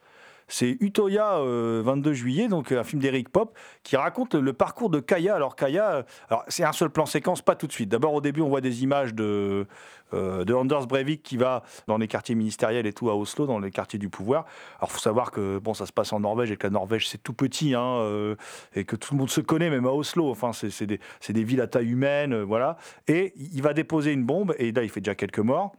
C'est 0.48 0.78
Utoya, 0.80 1.38
euh, 1.38 1.82
22 1.84 2.14
juillet, 2.14 2.48
donc 2.48 2.72
euh, 2.72 2.80
un 2.80 2.84
film 2.84 3.02
d'Eric 3.02 3.30
Pop, 3.30 3.58
qui 3.84 3.96
raconte 3.98 4.36
le 4.36 4.54
parcours 4.54 4.90
de 4.90 5.00
Kaya. 5.00 5.36
Alors 5.36 5.56
Kaya, 5.56 5.92
euh, 5.92 6.04
alors 6.30 6.44
c'est 6.48 6.64
un 6.64 6.72
seul 6.72 6.90
plan 6.90 7.06
séquence, 7.06 7.42
pas 7.42 7.56
tout 7.56 7.68
de 7.68 7.72
suite. 7.72 7.90
D'abord 7.90 8.14
au 8.14 8.22
début, 8.22 8.42
on 8.42 8.50
voit 8.50 8.62
des 8.62 8.84
images 8.84 9.14
de, 9.14 9.68
euh, 10.14 10.46
de 10.46 10.54
Anders 10.54 10.86
Breivik 10.86 11.24
qui 11.24 11.36
va 11.36 11.64
dans 11.88 11.98
les 11.98 12.08
quartiers 12.08 12.36
ministériels 12.36 12.86
et 12.86 12.94
tout 12.94 13.10
à 13.10 13.16
Oslo, 13.16 13.48
dans 13.48 13.58
les 13.58 13.72
quartiers 13.72 13.98
du 13.98 14.08
pouvoir. 14.08 14.46
Alors 14.78 14.92
faut 14.92 15.00
savoir 15.00 15.32
que 15.32 15.58
bon, 15.58 15.74
ça 15.74 15.88
se 15.88 15.92
passe 15.92 16.14
en 16.14 16.20
Norvège 16.20 16.52
et 16.52 16.58
que 16.58 16.68
la 16.68 16.72
Norvège 16.72 17.10
c'est 17.10 17.22
tout 17.22 17.34
petit, 17.34 17.74
hein, 17.74 17.98
euh, 18.02 18.36
et 18.76 18.86
que 18.86 18.96
tout 18.96 19.16
le 19.16 19.20
monde 19.20 19.32
se 19.32 19.42
connaît, 19.42 19.70
même 19.70 19.86
à 19.86 19.92
Oslo. 19.92 20.30
Enfin, 20.30 20.54
c'est 20.54 20.86
des, 20.86 21.00
c'est 21.20 21.34
des 21.34 21.44
villes 21.44 21.62
à 21.62 21.68
taille 21.68 21.90
humaine, 21.90 22.34
euh, 22.34 22.44
voilà. 22.44 22.78
Et 23.08 23.34
il 23.36 23.62
va 23.64 23.74
déposer 23.74 24.12
une 24.12 24.24
bombe, 24.24 24.54
et 24.60 24.72
là 24.72 24.84
il 24.84 24.90
fait 24.90 25.02
déjà 25.02 25.16
quelques 25.16 25.40
morts. 25.40 25.74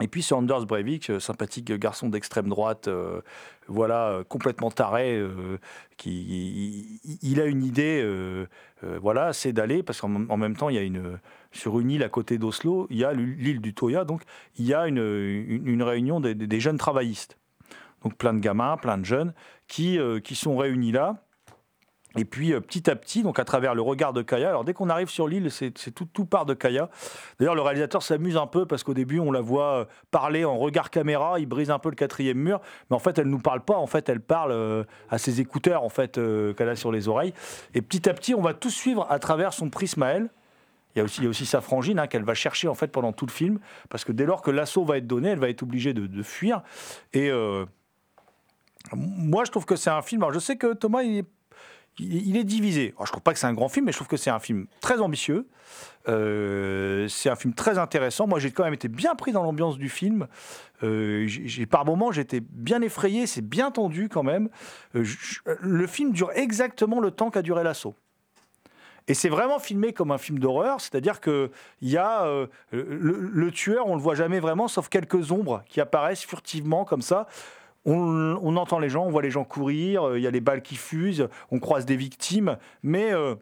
Et 0.00 0.08
puis 0.08 0.22
c'est 0.22 0.34
Anders 0.34 0.66
Breivik, 0.66 1.10
euh, 1.10 1.20
sympathique 1.20 1.70
garçon 1.72 2.08
d'extrême 2.08 2.48
droite, 2.48 2.88
euh, 2.88 3.20
voilà, 3.68 4.08
euh, 4.08 4.24
complètement 4.24 4.70
taré, 4.70 5.22
qui 5.96 6.98
il, 7.22 7.40
a 7.40 7.44
une 7.44 7.62
idée, 7.62 8.04
voilà, 8.82 9.32
c'est 9.32 9.52
d'aller 9.52 9.82
parce 9.82 10.00
qu'en 10.00 10.28
en 10.28 10.36
même 10.36 10.56
temps 10.56 10.68
il 10.70 10.76
y 10.76 10.78
a 10.78 10.82
une 10.82 11.18
sur 11.52 11.78
une 11.80 11.90
île 11.90 12.02
à 12.02 12.08
côté 12.08 12.38
d'Oslo, 12.38 12.86
il 12.90 12.98
y 12.98 13.04
a 13.04 13.12
l'île 13.12 13.60
du 13.60 13.74
Toya, 13.74 14.04
donc 14.04 14.22
il 14.56 14.66
y 14.66 14.74
a 14.74 14.86
une, 14.86 14.98
une, 14.98 15.82
réunion 15.82 16.20
des, 16.20 16.34
des 16.34 16.60
jeunes 16.60 16.78
travaillistes, 16.78 17.36
donc 18.02 18.16
plein 18.16 18.32
de 18.32 18.38
gamins, 18.38 18.76
plein 18.76 18.98
de 18.98 19.04
jeunes 19.04 19.34
qui 19.68 19.98
qui 20.24 20.34
sont 20.34 20.56
réunis 20.56 20.92
là. 20.92 21.22
Et 22.16 22.24
puis 22.24 22.52
euh, 22.52 22.60
petit 22.60 22.90
à 22.90 22.96
petit, 22.96 23.22
donc 23.22 23.38
à 23.38 23.44
travers 23.44 23.74
le 23.74 23.82
regard 23.82 24.12
de 24.12 24.22
Kaya, 24.22 24.48
alors 24.48 24.64
dès 24.64 24.72
qu'on 24.72 24.88
arrive 24.88 25.08
sur 25.08 25.28
l'île, 25.28 25.50
c'est 25.50 25.72
tout, 25.72 26.24
part 26.24 26.44
de 26.44 26.54
Kaya. 26.54 26.88
D'ailleurs, 27.38 27.54
le 27.54 27.62
réalisateur 27.62 28.02
s'amuse 28.02 28.36
un 28.36 28.46
peu 28.46 28.66
parce 28.66 28.82
qu'au 28.82 28.94
début, 28.94 29.20
on 29.20 29.30
la 29.30 29.40
voit 29.40 29.80
euh, 29.80 29.84
parler 30.10 30.44
en 30.44 30.58
regard 30.58 30.90
caméra, 30.90 31.38
il 31.38 31.46
brise 31.46 31.70
un 31.70 31.78
peu 31.78 31.88
le 31.88 31.94
quatrième 31.94 32.38
mur, 32.38 32.60
mais 32.90 32.96
en 32.96 32.98
fait, 32.98 33.18
elle 33.18 33.28
nous 33.28 33.38
parle 33.38 33.60
pas, 33.60 33.76
en 33.76 33.86
fait, 33.86 34.08
elle 34.08 34.20
parle 34.20 34.50
euh, 34.52 34.84
à 35.08 35.18
ses 35.18 35.40
écouteurs 35.40 35.84
en 35.84 35.88
fait 35.88 36.20
qu'elle 36.56 36.68
a 36.68 36.76
sur 36.76 36.90
les 36.90 37.08
oreilles. 37.08 37.32
Et 37.74 37.82
petit 37.82 38.08
à 38.08 38.14
petit, 38.14 38.34
on 38.34 38.42
va 38.42 38.54
tout 38.54 38.70
suivre 38.70 39.06
à 39.08 39.18
travers 39.18 39.52
son 39.52 39.70
prisme 39.70 40.02
à 40.02 40.08
elle. 40.08 40.30
Il 40.96 40.98
y 40.98 41.02
a 41.02 41.28
aussi, 41.28 41.46
sa 41.46 41.60
frangine 41.60 42.00
hein, 42.00 42.08
qu'elle 42.08 42.24
va 42.24 42.34
chercher 42.34 42.66
en 42.66 42.74
fait 42.74 42.88
pendant 42.88 43.12
tout 43.12 43.26
le 43.26 43.30
film, 43.30 43.60
parce 43.88 44.04
que 44.04 44.10
dès 44.10 44.24
lors 44.24 44.42
que 44.42 44.50
l'assaut 44.50 44.84
va 44.84 44.98
être 44.98 45.06
donné, 45.06 45.28
elle 45.28 45.38
va 45.38 45.48
être 45.48 45.62
obligée 45.62 45.94
de, 45.94 46.08
de 46.08 46.22
fuir. 46.24 46.62
Et 47.12 47.30
moi, 48.92 49.44
je 49.44 49.52
trouve 49.52 49.66
que 49.66 49.76
c'est 49.76 49.90
un 49.90 50.02
film. 50.02 50.22
Alors, 50.22 50.32
je 50.32 50.40
sais 50.40 50.56
que 50.56 50.74
Thomas, 50.74 51.02
il 51.02 51.18
est 51.18 51.26
il 52.00 52.36
est 52.36 52.44
divisé. 52.44 52.94
Je 52.98 53.10
trouve 53.10 53.22
pas 53.22 53.32
que 53.32 53.38
c'est 53.38 53.46
un 53.46 53.52
grand 53.52 53.68
film, 53.68 53.86
mais 53.86 53.92
je 53.92 53.98
trouve 53.98 54.08
que 54.08 54.16
c'est 54.16 54.30
un 54.30 54.38
film 54.38 54.66
très 54.80 55.00
ambitieux. 55.00 55.46
Euh, 56.08 57.08
c'est 57.08 57.28
un 57.28 57.36
film 57.36 57.54
très 57.54 57.78
intéressant. 57.78 58.26
Moi, 58.26 58.38
j'ai 58.38 58.50
quand 58.50 58.64
même 58.64 58.74
été 58.74 58.88
bien 58.88 59.14
pris 59.14 59.32
dans 59.32 59.42
l'ambiance 59.42 59.78
du 59.78 59.88
film. 59.88 60.26
Euh, 60.82 61.28
par 61.70 61.84
moments, 61.84 62.12
j'étais 62.12 62.40
bien 62.40 62.80
effrayé. 62.82 63.26
C'est 63.26 63.46
bien 63.46 63.70
tendu 63.70 64.08
quand 64.08 64.22
même. 64.22 64.48
Euh, 64.94 65.04
le 65.60 65.86
film 65.86 66.12
dure 66.12 66.30
exactement 66.34 67.00
le 67.00 67.10
temps 67.10 67.30
qu'a 67.30 67.42
duré 67.42 67.62
l'assaut. 67.62 67.94
Et 69.08 69.14
c'est 69.14 69.28
vraiment 69.28 69.58
filmé 69.58 69.92
comme 69.92 70.12
un 70.12 70.18
film 70.18 70.38
d'horreur, 70.38 70.80
c'est-à-dire 70.80 71.20
que 71.20 71.50
il 71.80 71.88
y 71.88 71.96
a 71.96 72.24
le, 72.70 73.30
le 73.32 73.50
tueur, 73.50 73.88
on 73.88 73.96
le 73.96 74.00
voit 74.00 74.14
jamais 74.14 74.38
vraiment, 74.38 74.68
sauf 74.68 74.88
quelques 74.88 75.32
ombres 75.32 75.64
qui 75.68 75.80
apparaissent 75.80 76.24
furtivement 76.24 76.84
comme 76.84 77.02
ça. 77.02 77.26
On, 77.86 78.56
entend 78.56 78.78
les 78.78 78.90
gens, 78.90 79.06
on 79.06 79.10
voit 79.10 79.22
les 79.22 79.30
gens 79.30 79.44
courir, 79.44 80.06
euh, 80.06 80.18
il 80.18 80.22
y 80.22 80.26
a 80.26 80.30
les 80.30 80.40
balles 80.40 80.62
qui 80.62 80.76
fusent, 80.76 81.28
on 81.50 81.58
croise 81.58 81.86
des 81.86 81.96
victimes, 81.96 82.58
mais 82.82 83.12
euh, 83.12 83.36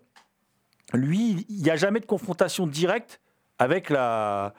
lui, 0.94 1.44
il 1.48 1.62
n'y 1.62 1.70
a 1.70 1.76
jamais 1.76 2.00
de 2.00 2.06
confrontation 2.06 2.66
directe 2.66 3.20
avec 3.58 3.90
la 3.90 4.52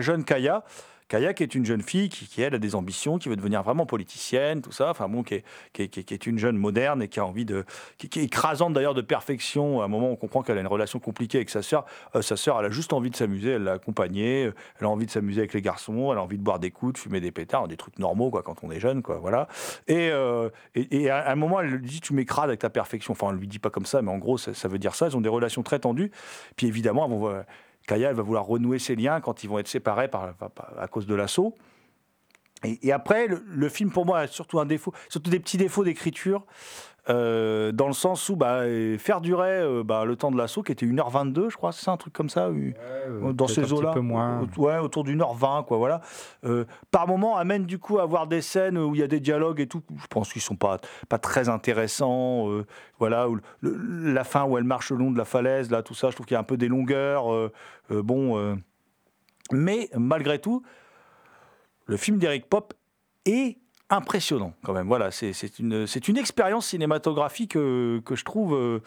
jeune 0.00 0.24
Kaya. 0.24 0.64
Kaya, 1.08 1.32
qui 1.32 1.42
est 1.42 1.54
une 1.54 1.64
jeune 1.64 1.82
fille 1.82 2.10
qui, 2.10 2.42
elle, 2.42 2.54
a 2.54 2.58
des 2.58 2.74
ambitions, 2.74 3.18
qui 3.18 3.30
veut 3.30 3.36
devenir 3.36 3.62
vraiment 3.62 3.86
politicienne, 3.86 4.60
tout 4.60 4.72
ça. 4.72 4.90
Enfin 4.90 5.08
bon, 5.08 5.22
qui 5.22 5.42
est, 5.78 6.26
une 6.26 6.38
jeune 6.38 6.56
moderne 6.56 7.02
et 7.02 7.08
qui 7.08 7.18
a 7.18 7.24
envie 7.24 7.46
de. 7.46 7.64
qui, 7.96 8.18
est 8.18 8.24
écrasante 8.24 8.74
d'ailleurs 8.74 8.94
de 8.94 9.00
perfection. 9.00 9.80
À 9.80 9.86
un 9.86 9.88
moment, 9.88 10.10
on 10.10 10.16
comprend 10.16 10.42
qu'elle 10.42 10.58
a 10.58 10.60
une 10.60 10.66
relation 10.66 10.98
compliquée 10.98 11.38
avec 11.38 11.50
sa 11.50 11.62
sœur. 11.62 11.86
Euh, 12.14 12.20
sa 12.20 12.36
sœur, 12.36 12.60
elle 12.60 12.66
a 12.66 12.70
juste 12.70 12.92
envie 12.92 13.08
de 13.08 13.16
s'amuser, 13.16 13.52
elle 13.52 13.64
l'a 13.64 13.72
accompagnée. 13.72 14.50
Elle 14.80 14.86
a 14.86 14.88
envie 14.88 15.06
de 15.06 15.10
s'amuser 15.10 15.40
avec 15.40 15.54
les 15.54 15.62
garçons, 15.62 16.12
elle 16.12 16.18
a 16.18 16.22
envie 16.22 16.38
de 16.38 16.42
boire 16.42 16.58
des 16.58 16.70
coups, 16.70 16.92
de 16.92 16.98
fumer 16.98 17.20
des 17.20 17.32
pétards, 17.32 17.68
des 17.68 17.76
trucs 17.76 17.98
normaux, 17.98 18.30
quoi, 18.30 18.42
quand 18.42 18.62
on 18.62 18.70
est 18.70 18.80
jeune, 18.80 19.02
quoi, 19.02 19.18
voilà. 19.18 19.48
Et, 19.86 20.10
euh, 20.10 20.50
à 21.10 21.32
un 21.32 21.36
moment, 21.36 21.60
elle 21.60 21.68
lui 21.68 21.86
dit 21.86 22.00
Tu 22.00 22.12
m'écrases 22.12 22.44
avec 22.44 22.60
ta 22.60 22.70
perfection. 22.70 23.12
Enfin, 23.12 23.28
elle 23.30 23.38
lui 23.38 23.48
dit 23.48 23.58
pas 23.58 23.70
comme 23.70 23.86
ça, 23.86 24.02
mais 24.02 24.10
en 24.10 24.18
gros, 24.18 24.36
ça, 24.36 24.68
veut 24.68 24.78
dire 24.78 24.94
ça. 24.94 25.08
Ils 25.08 25.16
ont 25.16 25.20
des 25.22 25.28
relations 25.28 25.62
très 25.62 25.78
tendues. 25.78 26.10
Puis 26.56 26.66
évidemment, 26.66 27.06
elles 27.06 27.36
euh, 27.36 27.42
Kaya, 27.88 28.12
va 28.12 28.22
vouloir 28.22 28.44
renouer 28.44 28.78
ses 28.78 28.94
liens 28.94 29.20
quand 29.20 29.42
ils 29.42 29.48
vont 29.48 29.58
être 29.58 29.66
séparés 29.66 30.08
par, 30.08 30.34
à 30.78 30.86
cause 30.86 31.06
de 31.06 31.14
l'assaut. 31.14 31.56
Et, 32.64 32.88
et 32.88 32.92
après, 32.92 33.26
le, 33.26 33.42
le 33.46 33.68
film, 33.68 33.90
pour 33.90 34.04
moi, 34.04 34.20
a 34.20 34.26
surtout 34.26 34.60
un 34.60 34.66
défaut, 34.66 34.92
surtout 35.08 35.30
des 35.30 35.40
petits 35.40 35.56
défauts 35.56 35.84
d'écriture, 35.84 36.44
euh, 37.10 37.72
dans 37.72 37.86
le 37.86 37.92
sens 37.94 38.28
où 38.28 38.36
bah, 38.36 38.62
faire 38.98 39.20
durer 39.20 39.60
euh, 39.60 39.82
bah, 39.82 40.04
le 40.04 40.14
temps 40.16 40.30
de 40.30 40.36
l'assaut, 40.36 40.62
qui 40.62 40.72
était 40.72 40.84
1h22, 40.86 41.48
je 41.50 41.56
crois, 41.56 41.72
c'est 41.72 41.84
ça, 41.84 41.92
un 41.92 41.96
truc 41.96 42.12
comme 42.12 42.28
ça, 42.28 42.48
euh, 42.48 43.32
dans 43.32 43.46
ces 43.46 43.60
un 43.60 43.64
petit 43.64 43.72
eaux-là. 43.72 43.92
peu 43.92 44.00
moins. 44.00 44.46
Ouais, 44.56 44.78
autour 44.78 45.04
d'une 45.04 45.20
heure 45.22 45.34
20, 45.34 45.64
quoi, 45.64 45.78
voilà. 45.78 46.00
Par 46.90 47.06
moment, 47.08 47.36
amène 47.36 47.64
du 47.66 47.78
coup 47.78 47.98
à 47.98 48.02
avoir 48.02 48.26
des 48.26 48.42
scènes 48.42 48.76
où 48.78 48.94
il 48.94 49.00
y 49.00 49.04
a 49.04 49.06
des 49.08 49.20
dialogues 49.20 49.60
et 49.60 49.66
tout. 49.66 49.82
Je 49.96 50.06
pense 50.08 50.32
qu'ils 50.32 50.42
sont 50.42 50.56
pas, 50.56 50.78
pas 51.08 51.18
très 51.18 51.48
intéressants. 51.48 52.46
voilà, 52.98 53.28
où 53.28 53.38
le- 53.60 54.12
la 54.12 54.24
fin 54.24 54.44
où 54.44 54.58
elle 54.58 54.64
marche 54.64 54.90
le 54.90 54.98
long 54.98 55.10
de 55.10 55.18
la 55.18 55.24
falaise, 55.24 55.70
là, 55.70 55.82
tout 55.82 55.94
ça, 55.94 56.10
je 56.10 56.14
trouve 56.14 56.26
qu'il 56.26 56.34
y 56.34 56.36
a 56.36 56.40
un 56.40 56.44
peu 56.44 56.56
des 56.56 56.68
longueurs. 56.68 57.50
bon, 57.90 58.58
mais 59.52 59.88
malgré 59.96 60.38
tout, 60.38 60.62
le 61.86 61.96
film 61.96 62.18
d'Eric 62.18 62.46
Pop 62.50 62.74
est 63.24 63.58
impressionnant 63.90 64.52
quand 64.64 64.72
même. 64.72 64.86
Voilà, 64.86 65.10
c'est 65.10 65.58
une, 65.58 65.86
une 66.08 66.16
expérience 66.16 66.68
cinématographique 66.68 67.56
euh, 67.56 68.00
que 68.02 68.16
je 68.16 68.24
trouve 68.24 68.54
euh, 68.54 68.80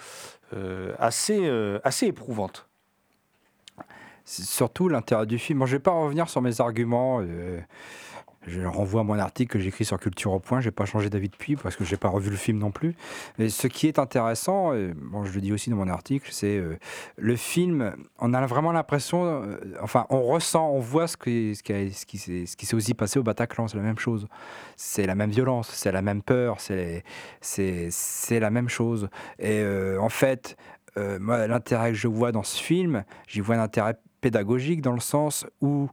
euh, 0.53 0.93
assez, 0.99 1.49
assez 1.83 2.07
éprouvante. 2.07 2.67
C'est 4.23 4.45
surtout 4.45 4.87
l'intérêt 4.87 5.25
du 5.25 5.39
film. 5.39 5.59
Bon, 5.59 5.65
je 5.65 5.75
vais 5.75 5.79
pas 5.79 5.91
revenir 5.91 6.29
sur 6.29 6.41
mes 6.41 6.61
arguments. 6.61 7.21
Je 8.47 8.61
renvoie 8.61 9.01
à 9.01 9.03
mon 9.03 9.17
article 9.19 9.53
que 9.53 9.59
j'écris 9.59 9.85
sur 9.85 9.99
Culture 9.99 10.33
au 10.33 10.39
Point. 10.39 10.61
J'ai 10.61 10.71
pas 10.71 10.85
changé 10.85 11.09
d'avis 11.09 11.29
depuis 11.29 11.55
parce 11.55 11.75
que 11.75 11.83
j'ai 11.83 11.97
pas 11.97 12.09
revu 12.09 12.29
le 12.29 12.35
film 12.35 12.57
non 12.57 12.71
plus. 12.71 12.95
Mais 13.37 13.49
ce 13.49 13.67
qui 13.67 13.87
est 13.87 13.99
intéressant, 13.99 14.73
et 14.73 14.93
bon, 14.95 15.23
je 15.23 15.33
le 15.33 15.41
dis 15.41 15.53
aussi 15.53 15.69
dans 15.69 15.75
mon 15.75 15.87
article, 15.87 16.29
c'est 16.31 16.57
euh, 16.57 16.77
le 17.17 17.35
film. 17.35 17.95
On 18.19 18.33
a 18.33 18.45
vraiment 18.45 18.71
l'impression, 18.71 19.25
euh, 19.25 19.57
enfin, 19.81 20.05
on 20.09 20.23
ressent, 20.23 20.69
on 20.71 20.79
voit 20.79 21.07
ce 21.07 21.17
qui, 21.17 21.55
ce 21.55 21.63
qui, 21.63 22.17
s'est 22.17 22.45
ce 22.45 22.57
qui 22.57 22.65
s'est 22.65 22.75
aussi 22.75 22.93
passé 22.93 23.19
au 23.19 23.23
Bataclan. 23.23 23.67
C'est 23.67 23.77
la 23.77 23.83
même 23.83 23.99
chose. 23.99 24.27
C'est 24.75 25.05
la 25.05 25.15
même 25.15 25.31
violence, 25.31 25.69
c'est 25.69 25.91
la 25.91 26.01
même 26.01 26.23
peur, 26.23 26.59
c'est 26.59 27.03
c'est 27.41 27.89
c'est 27.91 28.39
la 28.39 28.49
même 28.49 28.69
chose. 28.69 29.09
Et 29.37 29.59
euh, 29.59 29.99
en 29.99 30.09
fait, 30.09 30.57
euh, 30.97 31.19
moi, 31.19 31.47
l'intérêt 31.47 31.91
que 31.91 31.97
je 31.97 32.07
vois 32.07 32.31
dans 32.31 32.43
ce 32.43 32.61
film, 32.61 33.03
j'y 33.27 33.39
vois 33.39 33.55
un 33.55 33.61
intérêt 33.61 33.95
pédagogique 34.19 34.81
dans 34.81 34.91
le 34.91 34.99
sens 34.99 35.45
où 35.61 35.89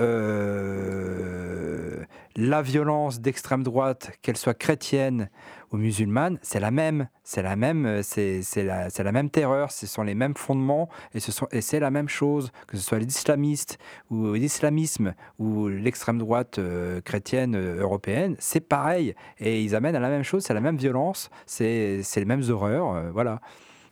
euh, 0.00 1.96
la 2.36 2.62
violence 2.62 3.20
d'extrême 3.20 3.64
droite, 3.64 4.12
qu'elle 4.22 4.36
soit 4.36 4.54
chrétienne 4.54 5.28
ou 5.72 5.76
musulmane, 5.76 6.38
c'est 6.40 6.60
la 6.60 6.70
même, 6.70 7.08
c'est 7.24 7.42
la 7.42 7.56
même, 7.56 7.84
euh, 7.84 8.02
c'est 8.02 8.42
la, 8.64 9.12
même 9.12 9.28
terreur, 9.28 9.72
ce 9.72 9.88
sont 9.88 10.02
les 10.02 10.14
mêmes 10.14 10.36
fondements 10.36 10.88
et 11.12 11.20
c'est 11.60 11.80
la 11.80 11.90
même 11.90 12.08
chose 12.08 12.52
que 12.68 12.76
ce 12.76 12.82
soit 12.82 12.98
les 12.98 13.06
islamistes 13.06 13.78
ou 14.10 14.34
l'islamisme 14.34 15.14
ou 15.38 15.66
l'extrême 15.68 16.18
droite 16.18 16.58
euh, 16.58 17.00
chrétienne 17.00 17.56
européenne, 17.56 18.36
c'est 18.38 18.60
pareil 18.60 19.14
et 19.38 19.60
ils 19.62 19.74
amènent 19.74 19.96
à 19.96 20.00
la 20.00 20.10
même 20.10 20.22
chose, 20.22 20.44
c'est 20.44 20.54
la 20.54 20.60
même 20.60 20.76
violence, 20.76 21.28
c'est 21.46 22.02
les 22.16 22.24
mêmes 22.24 22.48
horreurs, 22.48 23.10
voilà. 23.12 23.40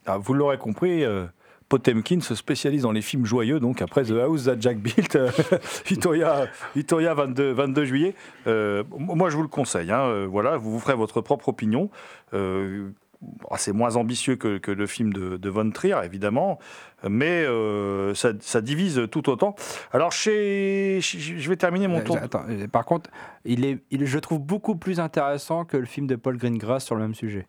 Ah, 0.06 0.18
vous 0.18 0.34
l'aurez 0.34 0.56
compris, 0.56 1.04
Potemkin 1.68 2.20
se 2.20 2.34
spécialise 2.34 2.82
dans 2.82 2.92
les 2.92 3.02
films 3.02 3.26
joyeux, 3.26 3.58
donc 3.60 3.82
après 3.82 4.04
The 4.04 4.12
House 4.12 4.44
That 4.44 4.60
Jack 4.60 4.78
Built, 4.78 5.18
Vitoria, 5.86 6.46
Vitoria 6.74 7.14
22, 7.14 7.52
22 7.52 7.84
juillet. 7.84 8.14
Euh, 8.46 8.84
moi, 8.96 9.30
je 9.30 9.36
vous 9.36 9.42
le 9.42 9.48
conseille. 9.48 9.90
hein, 9.90 10.02
euh, 10.02 10.26
voilà, 10.30 10.56
vous 10.56 10.70
vous 10.70 10.80
ferez 10.80 10.94
votre 10.94 11.20
propre 11.20 11.48
opinion. 11.48 11.90
Euh, 12.34 12.90
ah, 13.50 13.56
c'est 13.56 13.72
moins 13.72 13.96
ambitieux 13.96 14.36
que, 14.36 14.58
que 14.58 14.70
le 14.70 14.86
film 14.86 15.12
de, 15.12 15.36
de 15.36 15.48
Von 15.48 15.70
Trier, 15.70 15.96
évidemment, 16.04 16.58
mais 17.08 17.44
euh, 17.44 18.14
ça, 18.14 18.32
ça 18.40 18.60
divise 18.60 19.08
tout 19.10 19.28
autant. 19.30 19.54
Alors, 19.92 20.12
chez, 20.12 20.98
je 21.00 21.48
vais 21.48 21.56
terminer 21.56 21.88
mon 21.88 22.00
tour. 22.02 22.18
attends, 22.18 22.44
par 22.70 22.84
contre, 22.84 23.10
il 23.44 23.64
est, 23.64 23.78
il, 23.90 24.04
je 24.06 24.18
trouve 24.18 24.40
beaucoup 24.40 24.76
plus 24.76 25.00
intéressant 25.00 25.64
que 25.64 25.76
le 25.76 25.86
film 25.86 26.06
de 26.06 26.16
Paul 26.16 26.36
Greengrass 26.36 26.84
sur 26.84 26.94
le 26.94 27.00
même 27.00 27.14
sujet. 27.14 27.46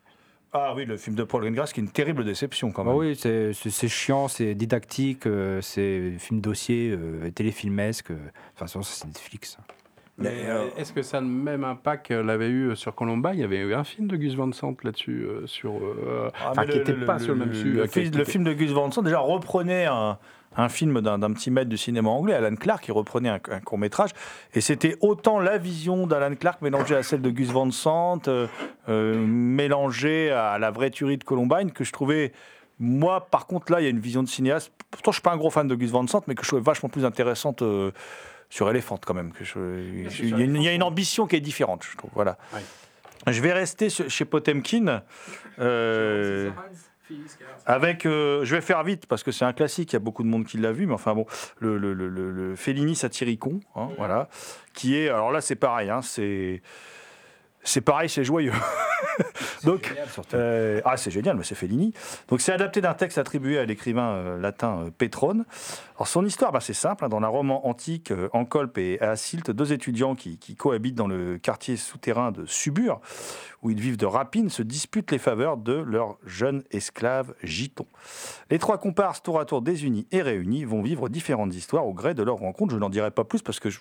Ah 0.52 0.72
oui, 0.74 0.86
le 0.86 0.96
film 0.96 1.14
de 1.14 1.24
Paul 1.24 1.42
Greengrass, 1.42 1.72
qui 1.72 1.80
est 1.80 1.82
une 1.82 1.90
terrible 1.90 2.24
déception 2.24 2.70
quand 2.72 2.82
Bah 2.84 2.90
même. 2.92 2.98
oui, 3.00 3.16
c'est 3.16 3.52
c'est- 3.52 3.68
c'est 3.70 3.88
chiant, 3.88 4.28
c'est 4.28 4.54
didactique, 4.54 5.26
euh, 5.26 5.60
c'est 5.60 6.12
film 6.18 6.40
dossier, 6.40 6.90
euh, 6.98 7.30
téléfilmesque. 7.30 8.10
euh, 8.12 8.16
ça, 8.56 8.66
c'est 8.82 9.06
Netflix. 9.06 9.58
Mais 10.20 10.46
euh, 10.46 10.66
est-ce 10.76 10.92
que 10.92 11.02
ça 11.02 11.18
a 11.18 11.20
le 11.20 11.26
même 11.28 11.62
impact 11.64 12.06
qu'elle 12.06 12.28
avait 12.30 12.48
eu 12.48 12.74
sur 12.74 12.92
Colomba? 12.94 13.34
Il 13.34 13.40
y 13.40 13.44
avait 13.44 13.58
eu 13.58 13.74
un 13.74 13.84
film 13.84 14.08
de 14.08 14.16
Gus 14.16 14.34
Van 14.34 14.50
Sant 14.52 14.74
là-dessus, 14.82 15.22
euh, 15.28 15.46
sur, 15.46 15.74
euh, 15.76 16.28
Ah, 16.34 16.50
enfin, 16.50 16.62
mais 16.66 16.72
qui 16.72 16.78
n'était 16.78 16.92
pas 16.94 17.14
le- 17.14 17.18
sur 17.20 17.34
le 17.34 17.38
même 17.40 17.54
sujet. 17.54 17.82
Le, 18.10 18.24
film 18.24 18.42
de 18.44 18.52
Gus 18.54 18.70
Van 18.72 18.90
Sant 18.90 19.02
déjà 19.02 19.20
reprenait 19.20 19.84
un, 19.84 20.18
un 20.58 20.68
film 20.68 21.00
d'un 21.00 21.32
petit 21.32 21.50
maître 21.50 21.70
du 21.70 21.78
cinéma 21.78 22.10
anglais, 22.10 22.34
Alan 22.34 22.54
Clark, 22.56 22.82
qui 22.84 22.92
reprenait 22.92 23.28
un, 23.28 23.38
court 23.38 23.78
métrage, 23.78 24.10
et 24.54 24.60
c'était 24.60 24.96
autant 25.00 25.38
la 25.38 25.56
vision 25.56 26.06
d'Alan 26.06 26.34
Clark 26.34 26.60
mélangée 26.62 26.96
à 26.96 27.02
celle 27.02 27.22
de 27.22 27.30
Gus 27.30 27.48
Van 27.50 27.70
Sant, 27.70 28.26
euh, 28.26 28.46
euh, 28.88 29.16
mélangée 29.24 30.30
à 30.32 30.58
la 30.58 30.70
vraie 30.72 30.90
tuerie 30.90 31.16
de 31.16 31.24
Columbine, 31.24 31.70
que 31.72 31.84
je 31.84 31.92
trouvais 31.92 32.32
moi, 32.80 33.26
par 33.30 33.46
contre, 33.46 33.72
là, 33.72 33.80
il 33.80 33.84
y 33.84 33.86
a 33.86 33.90
une 33.90 33.98
vision 34.00 34.22
de 34.22 34.28
cinéaste. 34.28 34.72
Pourtant, 34.90 35.10
je 35.10 35.16
suis 35.16 35.22
pas 35.22 35.32
un 35.32 35.36
gros 35.36 35.50
fan 35.50 35.66
de 35.66 35.74
Gus 35.74 35.90
Van 35.90 36.06
Sant, 36.06 36.22
mais 36.28 36.34
que 36.34 36.42
je 36.42 36.48
trouvais 36.48 36.62
vachement 36.62 36.88
plus 36.88 37.04
intéressante 37.04 37.62
euh, 37.62 37.90
sur 38.50 38.68
Elephant, 38.70 38.98
quand 39.04 39.14
même. 39.14 39.32
Que 39.32 39.44
je- 39.44 40.08
je- 40.08 40.22
il, 40.24 40.30
y 40.30 40.34
a 40.34 40.44
une, 40.44 40.56
il 40.56 40.62
y 40.62 40.68
a 40.68 40.72
une 40.72 40.82
ambition 40.84 41.26
qui 41.26 41.34
est 41.36 41.40
différente, 41.40 41.84
je 41.90 41.96
trouve. 41.96 42.10
Voilà. 42.14 42.36
Je 43.26 43.40
vais 43.42 43.52
rester 43.52 43.90
chez 43.90 44.24
Potemkin. 44.24 45.02
Euh, 45.58 46.50
Avec, 47.66 48.06
euh, 48.06 48.44
je 48.44 48.54
vais 48.54 48.60
faire 48.60 48.82
vite 48.84 49.06
parce 49.06 49.22
que 49.22 49.30
c'est 49.32 49.44
un 49.44 49.52
classique, 49.52 49.92
il 49.92 49.94
y 49.94 49.96
a 49.96 50.00
beaucoup 50.00 50.22
de 50.22 50.28
monde 50.28 50.44
qui 50.46 50.58
l'a 50.58 50.72
vu, 50.72 50.86
mais 50.86 50.94
enfin 50.94 51.14
bon, 51.14 51.26
le, 51.58 51.78
le, 51.78 51.92
le, 51.94 52.08
le- 52.08 52.30
le 52.30 52.56
Fellini 52.56 52.94
Satyricon, 52.96 53.60
hein, 53.76 53.88
voilà, 53.96 54.28
qui 54.74 54.96
est, 54.96 55.08
alors 55.08 55.30
là 55.32 55.40
c'est 55.40 55.56
pareil, 55.56 55.90
hein, 55.90 56.02
c'est, 56.02 56.62
c'est 57.68 57.80
pareil, 57.80 58.08
c'est 58.08 58.24
joyeux. 58.24 58.52
Donc, 59.64 59.94
euh, 60.34 60.80
ah 60.84 60.96
c'est 60.96 61.10
génial, 61.10 61.36
mais 61.36 61.44
c'est 61.44 61.54
Fellini. 61.54 61.92
Donc 62.28 62.40
c'est 62.40 62.52
adapté 62.52 62.80
d'un 62.80 62.94
texte 62.94 63.18
attribué 63.18 63.58
à 63.58 63.64
l'écrivain 63.64 64.10
euh, 64.10 64.38
latin 64.38 64.84
euh, 64.86 64.90
Pétrone. 64.90 65.44
Alors 65.96 66.06
son 66.08 66.24
histoire, 66.24 66.52
bah, 66.52 66.60
c'est 66.60 66.72
simple, 66.74 67.04
hein, 67.04 67.08
dans 67.08 67.20
un 67.20 67.26
roman 67.26 67.66
antique, 67.66 68.10
euh, 68.12 68.28
Encolpe 68.32 68.78
et 68.78 69.00
Acilte, 69.00 69.50
deux 69.50 69.72
étudiants 69.72 70.14
qui, 70.14 70.38
qui 70.38 70.54
cohabitent 70.54 70.94
dans 70.94 71.08
le 71.08 71.38
quartier 71.38 71.76
souterrain 71.76 72.30
de 72.30 72.46
Subur, 72.46 73.00
où 73.62 73.70
ils 73.70 73.80
vivent 73.80 73.96
de 73.96 74.06
rapines, 74.06 74.48
se 74.50 74.62
disputent 74.62 75.10
les 75.10 75.18
faveurs 75.18 75.56
de 75.56 75.74
leur 75.74 76.16
jeune 76.24 76.62
esclave 76.70 77.34
Giton. 77.42 77.86
Les 78.50 78.58
trois 78.58 78.78
comparses, 78.78 79.22
tour 79.22 79.40
à 79.40 79.44
tour 79.44 79.62
désunis 79.62 80.06
et 80.12 80.22
réunis, 80.22 80.64
vont 80.64 80.82
vivre 80.82 81.08
différentes 81.08 81.54
histoires 81.54 81.86
au 81.86 81.92
gré 81.92 82.14
de 82.14 82.22
leur 82.22 82.36
rencontre. 82.36 82.72
Je 82.74 82.78
n'en 82.78 82.90
dirai 82.90 83.10
pas 83.10 83.24
plus 83.24 83.42
parce 83.42 83.58
que 83.60 83.68
je- 83.70 83.80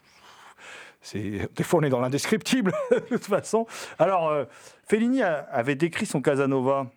des 1.14 1.64
fois 1.64 1.80
on 1.80 1.84
est 1.84 1.90
dans 1.90 2.00
l'indescriptible 2.00 2.74
de 2.92 3.00
toute 3.00 3.26
façon. 3.26 3.66
Alors 4.00 4.30
euh, 4.30 4.46
Fellini 4.88 5.22
avait 5.22 5.76
décrit 5.76 6.06
son 6.06 6.22
Casanova 6.22 6.88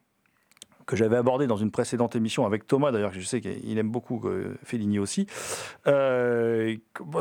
que 0.91 0.97
j'avais 0.97 1.17
abordé 1.17 1.47
dans 1.47 1.57
une 1.57 1.71
précédente 1.71 2.17
émission 2.17 2.45
avec 2.45 2.67
Thomas, 2.67 2.91
d'ailleurs, 2.91 3.13
je 3.13 3.21
sais 3.21 3.41
qu'il 3.41 3.79
aime 3.79 3.91
beaucoup 3.91 4.23
Fellini 4.65 4.99
aussi. 4.99 5.27
Euh, 5.87 6.77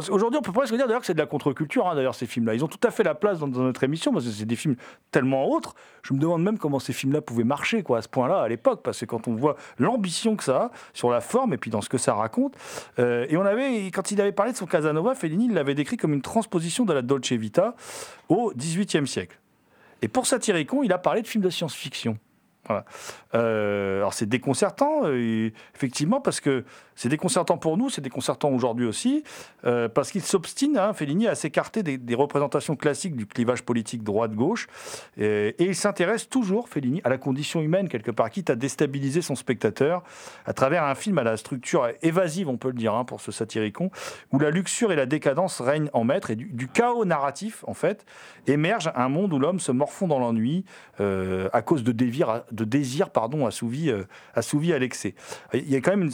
Aujourd'hui, 0.09 0.39
on 0.39 0.41
peut 0.41 0.51
presque 0.51 0.75
dire 0.75 0.87
d'ailleurs 0.87 1.01
que 1.01 1.05
c'est 1.05 1.13
de 1.13 1.19
la 1.19 1.27
contre-culture, 1.27 1.87
hein, 1.87 1.95
d'ailleurs, 1.95 2.15
ces 2.15 2.25
films-là. 2.25 2.55
Ils 2.55 2.65
ont 2.65 2.67
tout 2.67 2.79
à 2.87 2.91
fait 2.91 3.03
la 3.03 3.13
place 3.13 3.39
dans, 3.39 3.47
notre 3.47 3.83
émission, 3.83 4.11
parce 4.11 4.25
que 4.25 4.31
c'est 4.31 4.45
des 4.45 4.55
films 4.55 4.75
tellement 5.11 5.49
autres. 5.49 5.75
Je 6.01 6.13
me 6.13 6.19
demande 6.19 6.43
même 6.43 6.57
comment 6.57 6.79
ces 6.79 6.93
films-là 6.93 7.21
pouvaient 7.21 7.43
marcher 7.43 7.83
quoi, 7.83 7.99
à 7.99 8.01
ce 8.01 8.07
point-là, 8.07 8.41
à 8.41 8.47
l'époque, 8.47 8.81
parce 8.83 8.99
que 8.99 9.05
quand 9.05 9.27
on 9.27 9.35
voit 9.35 9.55
l'ambition 9.77 10.35
que 10.35 10.43
ça 10.43 10.57
a 10.57 10.71
sur 10.93 11.11
la 11.11 11.21
forme 11.21 11.53
et 11.53 11.57
puis 11.57 11.69
dans 11.69 11.81
ce 11.81 11.89
que 11.89 11.97
ça 11.97 12.15
raconte. 12.15 12.55
euh, 12.97 13.27
et 13.29 13.37
on 13.37 13.45
avait, 13.45 13.91
quand 13.91 14.11
il 14.11 14.19
avait 14.19 14.31
parlé 14.31 14.51
de 14.51 14.57
son 14.57 14.65
Casanova, 14.65 15.13
Fellini 15.13 15.47
l'avait 15.49 15.75
décrit 15.75 15.97
comme 15.97 16.13
une 16.13 16.21
transposition 16.21 16.85
de 16.85 16.93
la 16.93 17.01
Dolce 17.01 17.31
Vita 17.33 17.75
au 18.29 18.51
XVIIIe 18.55 19.07
siècle. 19.07 19.39
Et 20.01 20.07
pour 20.07 20.25
Satyricon, 20.25 20.81
il 20.83 20.91
a 20.93 20.97
parlé 20.97 21.21
de 21.21 21.27
films 21.27 21.43
de 21.43 21.49
science-fiction. 21.49 22.17
Euh, 23.35 23.97
alors 23.97 24.13
c'est 24.13 24.27
déconcertant, 24.27 25.01
euh, 25.05 25.51
effectivement, 25.75 26.21
parce 26.21 26.39
que 26.39 26.63
c'est 26.99 27.07
déconcertant 27.07 27.57
pour 27.57 27.77
nous, 27.77 27.89
c'est 27.89 28.01
déconcertant 28.01 28.49
aujourd'hui 28.49 28.85
aussi, 28.85 29.23
euh, 29.63 29.87
parce 29.87 30.11
qu'il 30.11 30.21
s'obstine, 30.21 30.77
hein, 30.77 30.91
Fellini, 30.91 31.29
à 31.29 31.35
s'écarter 31.35 31.81
des, 31.81 32.15
représentations 32.15 32.75
classiques 32.75 33.15
du 33.15 33.25
clivage 33.25 33.63
politique 33.63 34.03
droite-gauche, 34.03 34.67
et 35.17 35.55
il 35.59 35.75
s'intéresse 35.75 36.27
toujours, 36.27 36.67
Fellini, 36.67 36.99
à 37.05 37.09
la 37.09 37.17
condition 37.17 37.61
humaine, 37.61 37.87
quelque 37.87 38.11
part, 38.11 38.29
quitte 38.29 38.49
à 38.49 38.55
déstabiliser 38.55 39.21
son 39.21 39.35
spectateur, 39.35 40.03
à 40.45 40.51
travers 40.51 40.83
un 40.83 40.93
film 40.93 41.17
à 41.19 41.23
la 41.23 41.37
structure 41.37 41.87
évasive, 42.01 42.49
on 42.49 42.57
peut 42.57 42.67
le 42.67 42.73
dire, 42.73 42.93
hein, 42.93 43.05
pour 43.05 43.21
ce 43.21 43.31
satyricon, 43.31 43.91
où 44.33 44.39
la 44.39 44.49
luxure 44.49 44.91
et 44.91 44.97
la 44.97 45.05
décadence 45.05 45.61
règnent 45.61 45.89
en 45.93 46.03
maître, 46.03 46.31
et 46.31 46.35
du, 46.35 46.67
chaos 46.67 47.05
narratif, 47.05 47.63
en 47.65 47.73
fait, 47.73 48.05
émerge 48.45 48.91
un 48.93 49.07
monde 49.07 49.31
où 49.31 49.39
l'homme 49.39 49.61
se 49.61 49.71
morfond 49.71 50.09
dans 50.09 50.19
l'ennui 50.19 50.65
euh, 50.99 51.47
à 51.53 51.61
cause 51.61 51.85
de, 51.85 51.93
désirs 51.93 52.43
de 52.51 52.65
désirs 52.65 53.09
pardon, 53.09 53.45
assouvis, 53.45 53.89
euh, 53.89 54.03
à 54.35 54.79
l'excès. 54.79 55.15
Il 55.53 55.69
y 55.69 55.77
a 55.77 55.79
quand 55.79 55.91
même 55.91 56.03
une, 56.03 56.11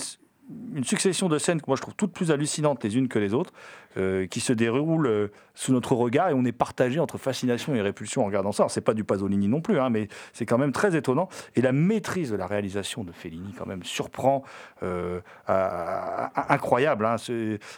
une 0.75 0.83
succession 0.83 1.27
de 1.29 1.37
scènes 1.37 1.59
que 1.59 1.65
moi 1.67 1.75
je 1.75 1.81
trouve 1.81 1.95
toutes 1.95 2.11
plus 2.11 2.31
hallucinantes 2.31 2.83
les 2.83 2.97
unes 2.97 3.07
que 3.07 3.17
les 3.17 3.33
autres, 3.33 3.51
euh, 3.97 4.27
qui 4.27 4.41
se 4.41 4.53
déroulent 4.53 5.07
euh, 5.07 5.31
sous 5.53 5.71
notre 5.71 5.93
regard 5.95 6.29
et 6.29 6.33
on 6.33 6.45
est 6.45 6.51
partagé 6.51 6.99
entre 6.99 7.17
fascination 7.17 7.73
et 7.73 7.81
répulsion 7.81 8.21
en 8.21 8.25
regardant 8.25 8.51
ça. 8.51 8.63
Alors, 8.63 8.71
c'est 8.71 8.81
pas 8.81 8.93
du 8.93 9.03
Pasolini 9.03 9.47
non 9.47 9.61
plus, 9.61 9.79
hein, 9.79 9.89
mais 9.89 10.07
c'est 10.33 10.45
quand 10.45 10.57
même 10.57 10.71
très 10.71 10.95
étonnant. 10.95 11.29
Et 11.55 11.61
la 11.61 11.71
maîtrise 11.71 12.29
de 12.31 12.35
la 12.35 12.45
réalisation 12.45 13.03
de 13.03 13.11
Fellini 13.11 13.53
quand 13.57 13.65
même 13.65 13.83
surprend, 13.83 14.43
incroyable, 15.47 17.07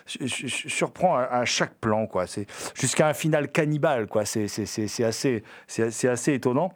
surprend 0.07 1.17
à, 1.17 1.45
chaque 1.45 1.75
plan, 1.75 2.07
quoi. 2.07 2.27
C'est 2.27 2.47
jusqu'à 2.73 3.07
un 3.07 3.13
final 3.13 3.51
cannibale, 3.51 4.07
quoi. 4.07 4.25
C'est 4.25 4.45
assez, 4.45 5.43
c'est 5.67 6.07
assez 6.07 6.33
étonnant. 6.33 6.73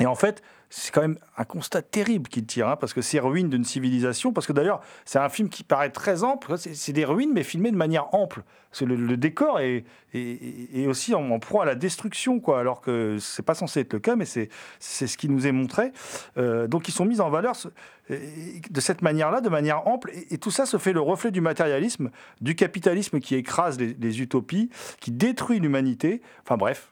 Et 0.00 0.06
en 0.06 0.14
fait, 0.14 0.42
c'est 0.74 0.90
quand 0.90 1.02
même 1.02 1.18
un 1.36 1.44
constat 1.44 1.82
terrible 1.82 2.30
qu'il 2.30 2.46
tire, 2.46 2.66
hein, 2.66 2.76
parce 2.76 2.94
que 2.94 3.02
c'est 3.02 3.20
ruine 3.20 3.50
d'une 3.50 3.62
civilisation. 3.62 4.32
Parce 4.32 4.46
que 4.46 4.54
d'ailleurs, 4.54 4.80
c'est 5.04 5.18
un 5.18 5.28
film 5.28 5.50
qui 5.50 5.64
paraît 5.64 5.90
très 5.90 6.24
ample. 6.24 6.56
C'est 6.56 6.94
des 6.94 7.04
ruines, 7.04 7.30
mais 7.34 7.42
filmées 7.42 7.70
de 7.70 7.76
manière 7.76 8.14
ample. 8.14 8.42
Parce 8.70 8.80
que 8.80 8.84
le, 8.86 9.16
décor 9.18 9.60
est, 9.60 9.84
aussi 10.86 11.14
en, 11.14 11.30
en 11.30 11.38
proie 11.38 11.64
à 11.64 11.66
la 11.66 11.74
destruction, 11.74 12.40
quoi. 12.40 12.58
Alors 12.58 12.80
que 12.80 13.18
c'est 13.20 13.42
pas 13.42 13.54
censé 13.54 13.80
être 13.80 13.92
le 13.92 13.98
cas, 13.98 14.16
mais 14.16 14.24
c'est 14.24 14.48
ce 14.80 15.18
qui 15.18 15.28
nous 15.28 15.46
est 15.46 15.52
montré. 15.52 15.92
Euh, 16.38 16.66
donc, 16.68 16.88
ils 16.88 16.92
sont 16.92 17.04
mis 17.04 17.20
en 17.20 17.28
valeur 17.28 17.54
de 18.08 18.80
cette 18.80 19.02
manière-là, 19.02 19.42
de 19.42 19.50
manière 19.50 19.86
ample. 19.86 20.10
Et, 20.14 20.34
et 20.34 20.38
tout 20.38 20.50
ça 20.50 20.64
se 20.64 20.78
fait 20.78 20.94
le 20.94 21.02
reflet 21.02 21.30
du 21.30 21.42
matérialisme, 21.42 22.10
du 22.40 22.54
capitalisme 22.54 23.20
qui 23.20 23.34
écrase 23.34 23.78
les, 23.78 23.94
les 24.00 24.22
utopies, 24.22 24.70
qui 25.00 25.10
détruit 25.10 25.60
l'humanité. 25.60 26.22
Enfin 26.42 26.56
bref. 26.56 26.91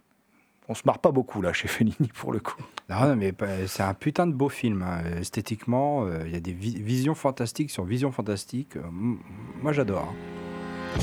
On 0.71 0.75
se 0.75 0.83
marre 0.87 1.01
pas 1.01 1.11
beaucoup 1.11 1.43
là 1.43 1.53
chez 1.53 1.67
Fellini 1.67 2.09
pour 2.15 2.33
le 2.33 2.39
coup. 2.39 2.55
Non, 2.89 3.17
mais 3.17 3.35
c'est 3.67 3.83
un 3.83 3.93
putain 3.93 4.29
de 4.29 4.33
beau 4.33 4.49
film. 4.49 4.83
hein. 4.83 5.03
Esthétiquement, 5.19 6.05
euh, 6.07 6.23
il 6.27 6.33
y 6.33 6.37
a 6.37 6.41
des 6.41 6.53
vi- 6.53 6.81
visions 6.81 7.17
fantastiques 7.17 7.73
sur 7.73 7.83
visions 7.85 8.13
fantastiques. 8.13 8.77
Euh, 8.77 8.83
moi, 9.63 9.73
j'adore. 9.73 10.15
hein. 10.97 11.01